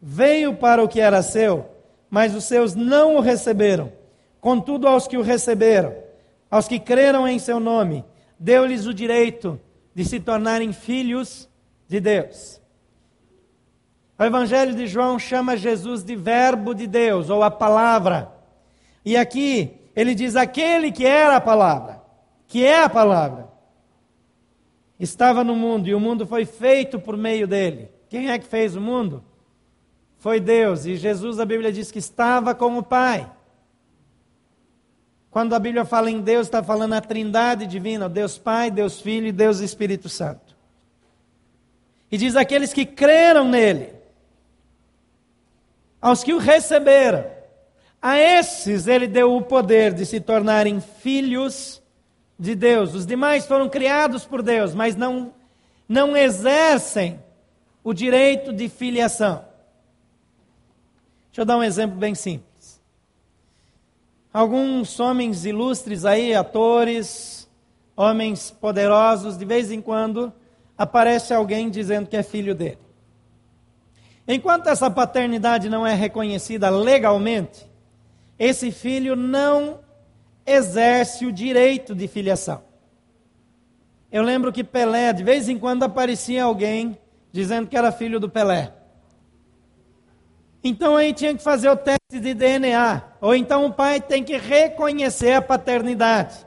Veio 0.00 0.54
para 0.56 0.82
o 0.82 0.88
que 0.88 1.00
era 1.00 1.22
seu, 1.22 1.66
mas 2.10 2.34
os 2.34 2.44
seus 2.44 2.74
não 2.74 3.16
o 3.16 3.20
receberam. 3.20 3.92
Contudo, 4.40 4.88
aos 4.88 5.06
que 5.06 5.16
o 5.16 5.22
receberam, 5.22 5.94
aos 6.50 6.66
que 6.66 6.78
creram 6.80 7.28
em 7.28 7.38
seu 7.38 7.60
nome, 7.60 8.04
deu-lhes 8.38 8.86
o 8.86 8.94
direito 8.94 9.60
de 9.94 10.04
se 10.04 10.18
tornarem 10.18 10.72
filhos 10.72 11.48
de 11.86 12.00
Deus. 12.00 12.60
O 14.18 14.24
Evangelho 14.24 14.74
de 14.74 14.86
João 14.86 15.18
chama 15.18 15.56
Jesus 15.56 16.04
de 16.04 16.14
Verbo 16.16 16.74
de 16.74 16.86
Deus, 16.86 17.30
ou 17.30 17.42
a 17.42 17.50
palavra. 17.50 18.32
E 19.04 19.16
aqui 19.16 19.83
ele 19.94 20.14
diz: 20.14 20.36
aquele 20.36 20.90
que 20.90 21.06
era 21.06 21.36
a 21.36 21.40
palavra, 21.40 22.02
que 22.46 22.64
é 22.64 22.82
a 22.82 22.88
palavra, 22.88 23.48
estava 24.98 25.44
no 25.44 25.54
mundo 25.54 25.88
e 25.88 25.94
o 25.94 26.00
mundo 26.00 26.26
foi 26.26 26.44
feito 26.44 26.98
por 26.98 27.16
meio 27.16 27.46
dele. 27.46 27.90
Quem 28.08 28.30
é 28.30 28.38
que 28.38 28.46
fez 28.46 28.76
o 28.76 28.80
mundo? 28.80 29.24
Foi 30.18 30.40
Deus. 30.40 30.86
E 30.86 30.96
Jesus, 30.96 31.38
a 31.38 31.44
Bíblia 31.44 31.72
diz 31.72 31.90
que 31.90 31.98
estava 31.98 32.54
com 32.54 32.78
o 32.78 32.82
Pai. 32.82 33.30
Quando 35.30 35.52
a 35.52 35.58
Bíblia 35.58 35.84
fala 35.84 36.10
em 36.10 36.20
Deus, 36.20 36.46
está 36.46 36.62
falando 36.62 36.92
a 36.92 37.00
trindade 37.00 37.66
divina, 37.66 38.08
Deus 38.08 38.38
Pai, 38.38 38.70
Deus 38.70 39.00
Filho 39.00 39.26
e 39.26 39.32
Deus 39.32 39.58
Espírito 39.58 40.08
Santo. 40.08 40.56
E 42.08 42.16
diz 42.16 42.36
aqueles 42.36 42.72
que 42.72 42.86
creram 42.86 43.48
nele, 43.48 43.92
aos 46.00 46.22
que 46.22 46.32
o 46.32 46.38
receberam, 46.38 47.24
a 48.04 48.18
esses 48.18 48.86
ele 48.86 49.06
deu 49.06 49.34
o 49.34 49.40
poder 49.40 49.94
de 49.94 50.04
se 50.04 50.20
tornarem 50.20 50.78
filhos 50.78 51.82
de 52.38 52.54
Deus. 52.54 52.92
Os 52.92 53.06
demais 53.06 53.46
foram 53.46 53.66
criados 53.66 54.26
por 54.26 54.42
Deus, 54.42 54.74
mas 54.74 54.94
não, 54.94 55.32
não 55.88 56.14
exercem 56.14 57.18
o 57.82 57.94
direito 57.94 58.52
de 58.52 58.68
filiação. 58.68 59.46
Deixa 61.28 61.40
eu 61.40 61.44
dar 61.46 61.56
um 61.56 61.62
exemplo 61.62 61.96
bem 61.96 62.14
simples. 62.14 62.78
Alguns 64.30 65.00
homens 65.00 65.46
ilustres 65.46 66.04
aí, 66.04 66.34
atores, 66.34 67.48
homens 67.96 68.50
poderosos, 68.50 69.38
de 69.38 69.46
vez 69.46 69.72
em 69.72 69.80
quando 69.80 70.30
aparece 70.76 71.32
alguém 71.32 71.70
dizendo 71.70 72.06
que 72.06 72.18
é 72.18 72.22
filho 72.22 72.54
dele. 72.54 72.80
Enquanto 74.28 74.66
essa 74.66 74.90
paternidade 74.90 75.70
não 75.70 75.86
é 75.86 75.94
reconhecida 75.94 76.68
legalmente, 76.68 77.72
esse 78.38 78.70
filho 78.70 79.14
não 79.14 79.80
exerce 80.46 81.26
o 81.26 81.32
direito 81.32 81.94
de 81.94 82.06
filiação. 82.08 82.62
Eu 84.10 84.22
lembro 84.22 84.52
que 84.52 84.62
Pelé, 84.62 85.12
de 85.12 85.24
vez 85.24 85.48
em 85.48 85.58
quando 85.58 85.82
aparecia 85.82 86.44
alguém 86.44 86.98
dizendo 87.32 87.66
que 87.66 87.76
era 87.76 87.90
filho 87.90 88.20
do 88.20 88.28
Pelé. 88.28 88.72
Então 90.62 90.96
aí 90.96 91.12
tinha 91.12 91.34
que 91.34 91.42
fazer 91.42 91.68
o 91.68 91.76
teste 91.76 92.20
de 92.20 92.32
DNA. 92.32 93.02
Ou 93.20 93.34
então 93.34 93.66
o 93.66 93.72
pai 93.72 94.00
tem 94.00 94.22
que 94.22 94.36
reconhecer 94.36 95.32
a 95.32 95.42
paternidade. 95.42 96.46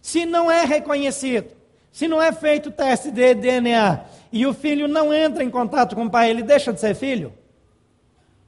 Se 0.00 0.24
não 0.24 0.50
é 0.50 0.64
reconhecido, 0.64 1.54
se 1.92 2.08
não 2.08 2.20
é 2.20 2.32
feito 2.32 2.70
o 2.70 2.72
teste 2.72 3.10
de 3.10 3.34
DNA 3.34 4.00
e 4.32 4.46
o 4.46 4.54
filho 4.54 4.88
não 4.88 5.12
entra 5.12 5.44
em 5.44 5.50
contato 5.50 5.94
com 5.94 6.06
o 6.06 6.10
pai, 6.10 6.30
ele 6.30 6.42
deixa 6.42 6.72
de 6.72 6.80
ser 6.80 6.94
filho? 6.94 7.32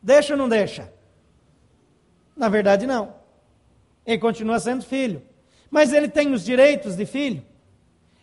Deixa 0.02 0.32
ou 0.32 0.38
não 0.38 0.48
deixa? 0.48 0.90
Na 2.36 2.48
verdade, 2.48 2.86
não. 2.86 3.14
Ele 4.06 4.18
continua 4.18 4.58
sendo 4.58 4.84
filho. 4.84 5.22
Mas 5.70 5.92
ele 5.92 6.08
tem 6.08 6.32
os 6.32 6.44
direitos 6.44 6.96
de 6.96 7.06
filho. 7.06 7.42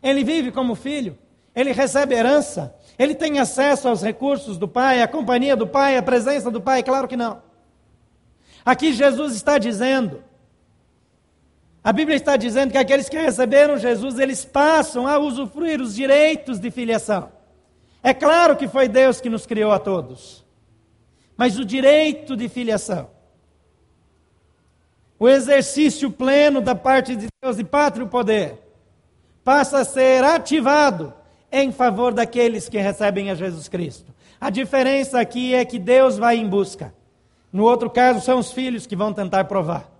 Ele 0.02 0.24
vive 0.24 0.52
como 0.52 0.76
filho. 0.76 1.18
Ele 1.56 1.72
recebe 1.72 2.16
herança. 2.16 2.76
Ele 2.98 3.16
tem 3.16 3.40
acesso 3.40 3.88
aos 3.88 4.02
recursos 4.02 4.58
do 4.58 4.68
Pai, 4.68 5.02
à 5.02 5.08
companhia 5.08 5.56
do 5.56 5.66
Pai, 5.66 5.98
à 5.98 6.04
presença 6.04 6.52
do 6.52 6.62
Pai? 6.62 6.84
Claro 6.84 7.08
que 7.08 7.18
não. 7.18 7.42
Aqui 8.66 8.94
Jesus 8.94 9.36
está 9.36 9.58
dizendo, 9.58 10.24
a 11.84 11.94
Bíblia 11.94 12.18
está 12.18 12.36
dizendo 12.36 12.72
que 12.72 12.78
aqueles 12.78 13.08
que 13.08 13.18
receberam 13.18 13.78
Jesus, 13.78 14.20
eles 14.20 14.44
passam 14.44 15.08
a 15.08 15.18
usufruir 15.18 15.82
os 15.82 15.96
direitos 15.96 16.60
de 16.60 16.70
filiação. 16.70 17.32
É 18.04 18.14
claro 18.14 18.56
que 18.56 18.68
foi 18.68 18.88
Deus 18.88 19.20
que 19.20 19.30
nos 19.30 19.46
criou 19.46 19.72
a 19.72 19.80
todos, 19.80 20.46
mas 21.36 21.58
o 21.58 21.66
direito 21.66 22.36
de 22.36 22.48
filiação, 22.48 23.10
o 25.20 25.28
exercício 25.28 26.10
pleno 26.10 26.62
da 26.62 26.74
parte 26.74 27.16
de 27.16 27.28
Deus 27.42 27.58
de 27.58 27.64
pátrio 27.66 28.08
poder, 28.08 28.58
passa 29.44 29.80
a 29.80 29.86
ser 29.86 30.24
ativado 30.24 31.14
em 31.52 31.72
favor 31.74 32.14
daqueles 32.14 32.70
que 32.70 32.78
recebem 32.78 33.30
a 33.30 33.36
Jesus 33.36 33.68
Cristo. 33.68 34.14
A 34.40 34.50
diferença 34.50 35.20
aqui 35.20 35.54
é 35.54 35.66
que 35.66 35.78
Deus 35.78 36.18
vai 36.18 36.38
em 36.38 36.48
busca. 36.48 36.94
No 37.52 37.66
outro 37.66 37.90
caso, 37.90 38.22
são 38.22 38.40
os 38.40 38.54
filhos 38.54 38.88
que 38.88 38.96
vão 38.96 39.12
tentar 39.12 39.44
provar. 39.46 39.92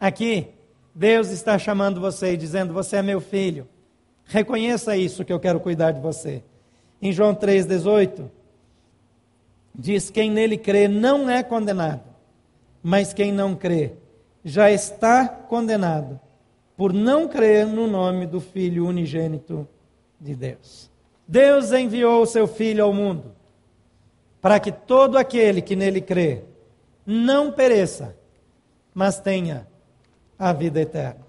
Aqui, 0.00 0.48
Deus 0.92 1.30
está 1.30 1.56
chamando 1.58 2.00
você 2.00 2.32
e 2.32 2.36
dizendo: 2.36 2.72
Você 2.72 2.96
é 2.96 3.02
meu 3.02 3.20
filho. 3.20 3.68
Reconheça 4.24 4.96
isso 4.96 5.24
que 5.24 5.32
eu 5.32 5.38
quero 5.38 5.60
cuidar 5.60 5.92
de 5.92 6.00
você. 6.00 6.42
Em 7.00 7.12
João 7.12 7.34
3,18, 7.34 8.28
diz: 9.72 10.10
Quem 10.10 10.30
nele 10.30 10.56
crê 10.56 10.88
não 10.88 11.30
é 11.30 11.42
condenado, 11.42 12.02
mas 12.82 13.12
quem 13.12 13.30
não 13.30 13.54
crê 13.54 13.92
já 14.48 14.70
está 14.70 15.28
condenado, 15.28 16.18
por 16.76 16.92
não 16.92 17.28
crer 17.28 17.66
no 17.66 17.86
nome 17.86 18.26
do 18.26 18.40
Filho 18.40 18.86
unigênito 18.86 19.68
de 20.18 20.34
Deus. 20.34 20.90
Deus 21.26 21.70
enviou 21.72 22.22
o 22.22 22.26
seu 22.26 22.46
Filho 22.46 22.84
ao 22.84 22.92
mundo 22.92 23.36
para 24.40 24.58
que 24.58 24.72
todo 24.72 25.18
aquele 25.18 25.60
que 25.60 25.76
nele 25.76 26.00
crê 26.00 26.44
não 27.04 27.52
pereça, 27.52 28.16
mas 28.94 29.20
tenha 29.20 29.66
a 30.38 30.52
vida 30.52 30.80
eterna. 30.80 31.26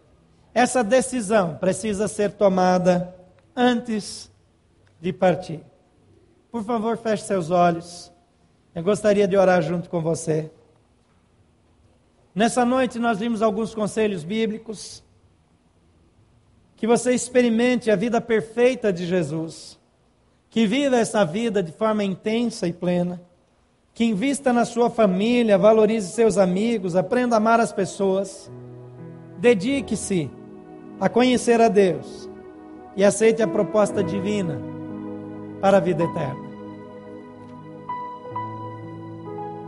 Essa 0.54 0.84
decisão 0.84 1.56
precisa 1.58 2.08
ser 2.08 2.32
tomada 2.32 3.14
antes 3.56 4.32
de 5.02 5.12
partir. 5.12 5.62
Por 6.52 6.64
favor, 6.64 6.98
feche 6.98 7.24
seus 7.24 7.52
olhos. 7.52 8.12
Eu 8.74 8.84
gostaria 8.84 9.28
de 9.28 9.36
orar 9.36 9.62
junto 9.62 9.90
com 9.90 10.02
você. 10.02 10.50
Nessa 12.34 12.64
noite 12.64 13.00
nós 13.00 13.20
vimos 13.20 13.42
alguns 13.42 13.74
conselhos 13.74 14.24
bíblicos. 14.24 15.04
Que 16.76 16.88
você 16.88 17.14
experimente 17.14 17.92
a 17.92 17.96
vida 17.96 18.22
perfeita 18.22 18.94
de 18.94 19.06
Jesus, 19.06 19.78
que 20.50 20.66
viva 20.66 20.96
essa 20.96 21.26
vida 21.26 21.62
de 21.62 21.74
forma 21.74 22.04
intensa 22.04 22.68
e 22.68 22.74
plena, 22.74 23.22
que 23.94 24.06
invista 24.06 24.54
na 24.54 24.64
sua 24.64 24.90
família, 24.90 25.58
valorize 25.58 26.14
seus 26.14 26.38
amigos, 26.38 26.96
aprenda 26.96 27.36
a 27.36 27.38
amar 27.38 27.60
as 27.60 27.74
pessoas, 27.74 28.50
dedique-se 29.38 30.32
a 31.02 31.10
conhecer 31.10 31.60
a 31.60 31.68
Deus 31.68 32.30
e 32.96 33.04
aceite 33.04 33.42
a 33.42 33.48
proposta 33.48 34.02
divina 34.02 34.62
para 35.60 35.78
a 35.78 35.82
vida 35.82 36.06
eterna. 36.06 36.50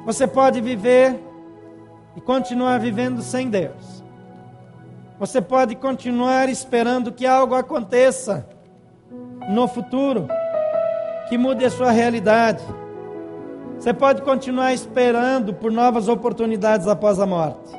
Você 0.06 0.26
pode 0.26 0.62
viver 0.62 1.20
e 2.16 2.22
continuar 2.22 2.80
vivendo 2.80 3.22
sem 3.22 3.50
Deus 3.50 4.02
você 5.22 5.40
pode 5.40 5.76
continuar 5.76 6.50
esperando 6.50 7.12
que 7.12 7.28
algo 7.28 7.54
aconteça 7.54 8.44
no 9.52 9.68
futuro 9.68 10.28
que 11.30 11.38
mude 11.38 11.64
a 11.64 11.70
sua 11.70 11.92
realidade. 11.92 12.64
Você 13.78 13.94
pode 13.94 14.24
continuar 14.24 14.74
esperando 14.74 15.54
por 15.54 15.72
novas 15.72 16.08
oportunidades 16.08 16.88
após 16.88 17.20
a 17.20 17.28
morte. 17.28 17.72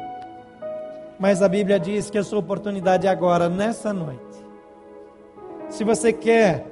Mas 1.18 1.43
a 1.43 1.49
Bíblia 1.49 1.80
diz 1.80 2.11
que 2.11 2.18
a 2.18 2.22
sua 2.22 2.39
oportunidade 2.39 3.09
é 3.09 3.11
agora, 3.11 3.49
nessa 3.49 3.93
noite. 3.93 4.39
Se 5.68 5.83
você 5.83 6.12
quer, 6.12 6.64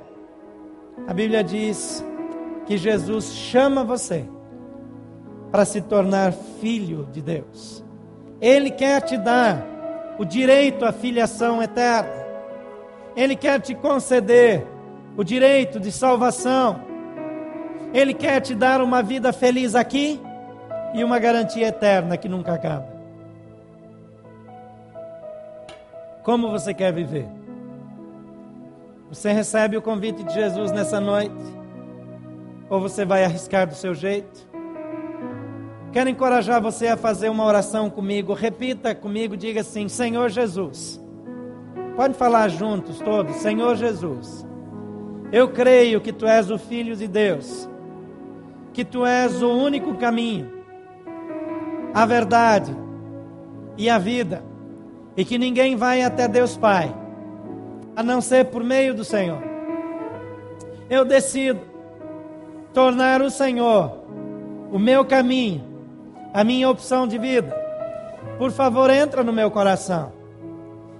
a 1.08 1.12
Bíblia 1.12 1.42
diz 1.42 2.04
que 2.64 2.76
Jesus 2.76 3.34
chama 3.34 3.82
você 3.82 4.24
para 5.50 5.64
se 5.64 5.80
tornar 5.80 6.32
filho 6.32 7.08
de 7.12 7.20
Deus. 7.20 7.84
Ele 8.40 8.70
quer 8.70 9.02
te 9.02 9.16
dar 9.16 9.66
o 10.18 10.24
direito 10.24 10.84
à 10.84 10.92
filiação 10.92 11.62
eterna. 11.62 12.10
Ele 13.16 13.34
quer 13.34 13.60
te 13.60 13.74
conceder 13.74 14.66
o 15.16 15.24
direito 15.24 15.80
de 15.80 15.90
salvação. 15.90 16.80
Ele 17.92 18.14
quer 18.14 18.40
te 18.40 18.54
dar 18.54 18.80
uma 18.80 19.02
vida 19.02 19.32
feliz 19.32 19.74
aqui 19.74 20.20
e 20.94 21.02
uma 21.02 21.18
garantia 21.18 21.68
eterna 21.68 22.16
que 22.16 22.28
nunca 22.28 22.54
acaba. 22.54 22.88
Como 26.22 26.50
você 26.50 26.72
quer 26.72 26.92
viver? 26.92 27.26
Você 29.08 29.32
recebe 29.32 29.76
o 29.76 29.82
convite 29.82 30.22
de 30.22 30.32
Jesus 30.32 30.70
nessa 30.70 31.00
noite? 31.00 31.34
Ou 32.68 32.80
você 32.80 33.04
vai 33.04 33.24
arriscar 33.24 33.66
do 33.66 33.74
seu 33.74 33.92
jeito? 33.92 34.49
Quero 35.92 36.08
encorajar 36.08 36.60
você 36.60 36.86
a 36.86 36.96
fazer 36.96 37.28
uma 37.28 37.44
oração 37.44 37.90
comigo. 37.90 38.32
Repita 38.32 38.94
comigo, 38.94 39.36
diga 39.36 39.60
assim: 39.60 39.88
Senhor 39.88 40.28
Jesus. 40.28 41.00
Pode 41.96 42.14
falar 42.14 42.48
juntos 42.48 43.00
todos: 43.00 43.36
Senhor 43.36 43.76
Jesus. 43.76 44.46
Eu 45.32 45.48
creio 45.48 46.00
que 46.00 46.12
tu 46.12 46.26
és 46.26 46.50
o 46.50 46.58
Filho 46.58 46.96
de 46.96 47.06
Deus, 47.06 47.68
que 48.72 48.84
tu 48.84 49.04
és 49.04 49.42
o 49.42 49.50
único 49.50 49.94
caminho, 49.94 50.50
a 51.94 52.04
verdade 52.04 52.76
e 53.76 53.88
a 53.88 53.98
vida, 53.98 54.44
e 55.16 55.24
que 55.24 55.38
ninguém 55.38 55.76
vai 55.76 56.02
até 56.02 56.26
Deus 56.26 56.56
Pai 56.56 56.94
a 57.94 58.02
não 58.02 58.20
ser 58.20 58.46
por 58.46 58.64
meio 58.64 58.94
do 58.94 59.04
Senhor. 59.04 59.42
Eu 60.88 61.04
decido 61.04 61.60
tornar 62.72 63.20
o 63.20 63.30
Senhor 63.30 64.00
o 64.72 64.78
meu 64.78 65.04
caminho, 65.04 65.64
a 66.32 66.44
minha 66.44 66.68
opção 66.68 67.06
de 67.06 67.18
vida. 67.18 67.54
Por 68.38 68.50
favor, 68.50 68.90
entra 68.90 69.22
no 69.22 69.32
meu 69.32 69.50
coração. 69.50 70.12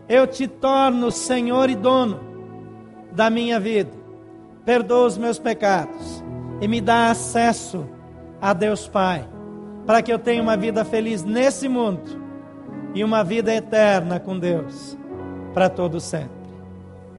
Eu 0.09 0.27
te 0.27 0.49
torno 0.49 1.11
Senhor 1.11 1.71
e 1.71 1.75
dono 1.75 2.21
da 3.13 3.31
minha 3.31 3.61
vida. 3.61 3.93
Perdoa 4.65 5.07
os 5.07 5.17
meus 5.17 5.39
pecados 5.39 6.23
e 6.61 6.69
me 6.69 6.81
dá 6.81 7.11
acesso 7.11 7.89
a 8.41 8.53
Deus 8.53 8.89
Pai, 8.89 9.29
para 9.87 10.03
que 10.03 10.13
eu 10.13 10.19
tenha 10.19 10.43
uma 10.43 10.57
vida 10.57 10.85
feliz 10.85 11.23
nesse 11.23 11.69
mundo 11.69 12.21
e 12.95 13.05
uma 13.05 13.23
vida 13.23 13.55
eterna 13.55 14.19
com 14.19 14.39
Deus 14.39 14.99
para 15.55 15.69
todo 15.69 16.01
sempre. 16.01 16.40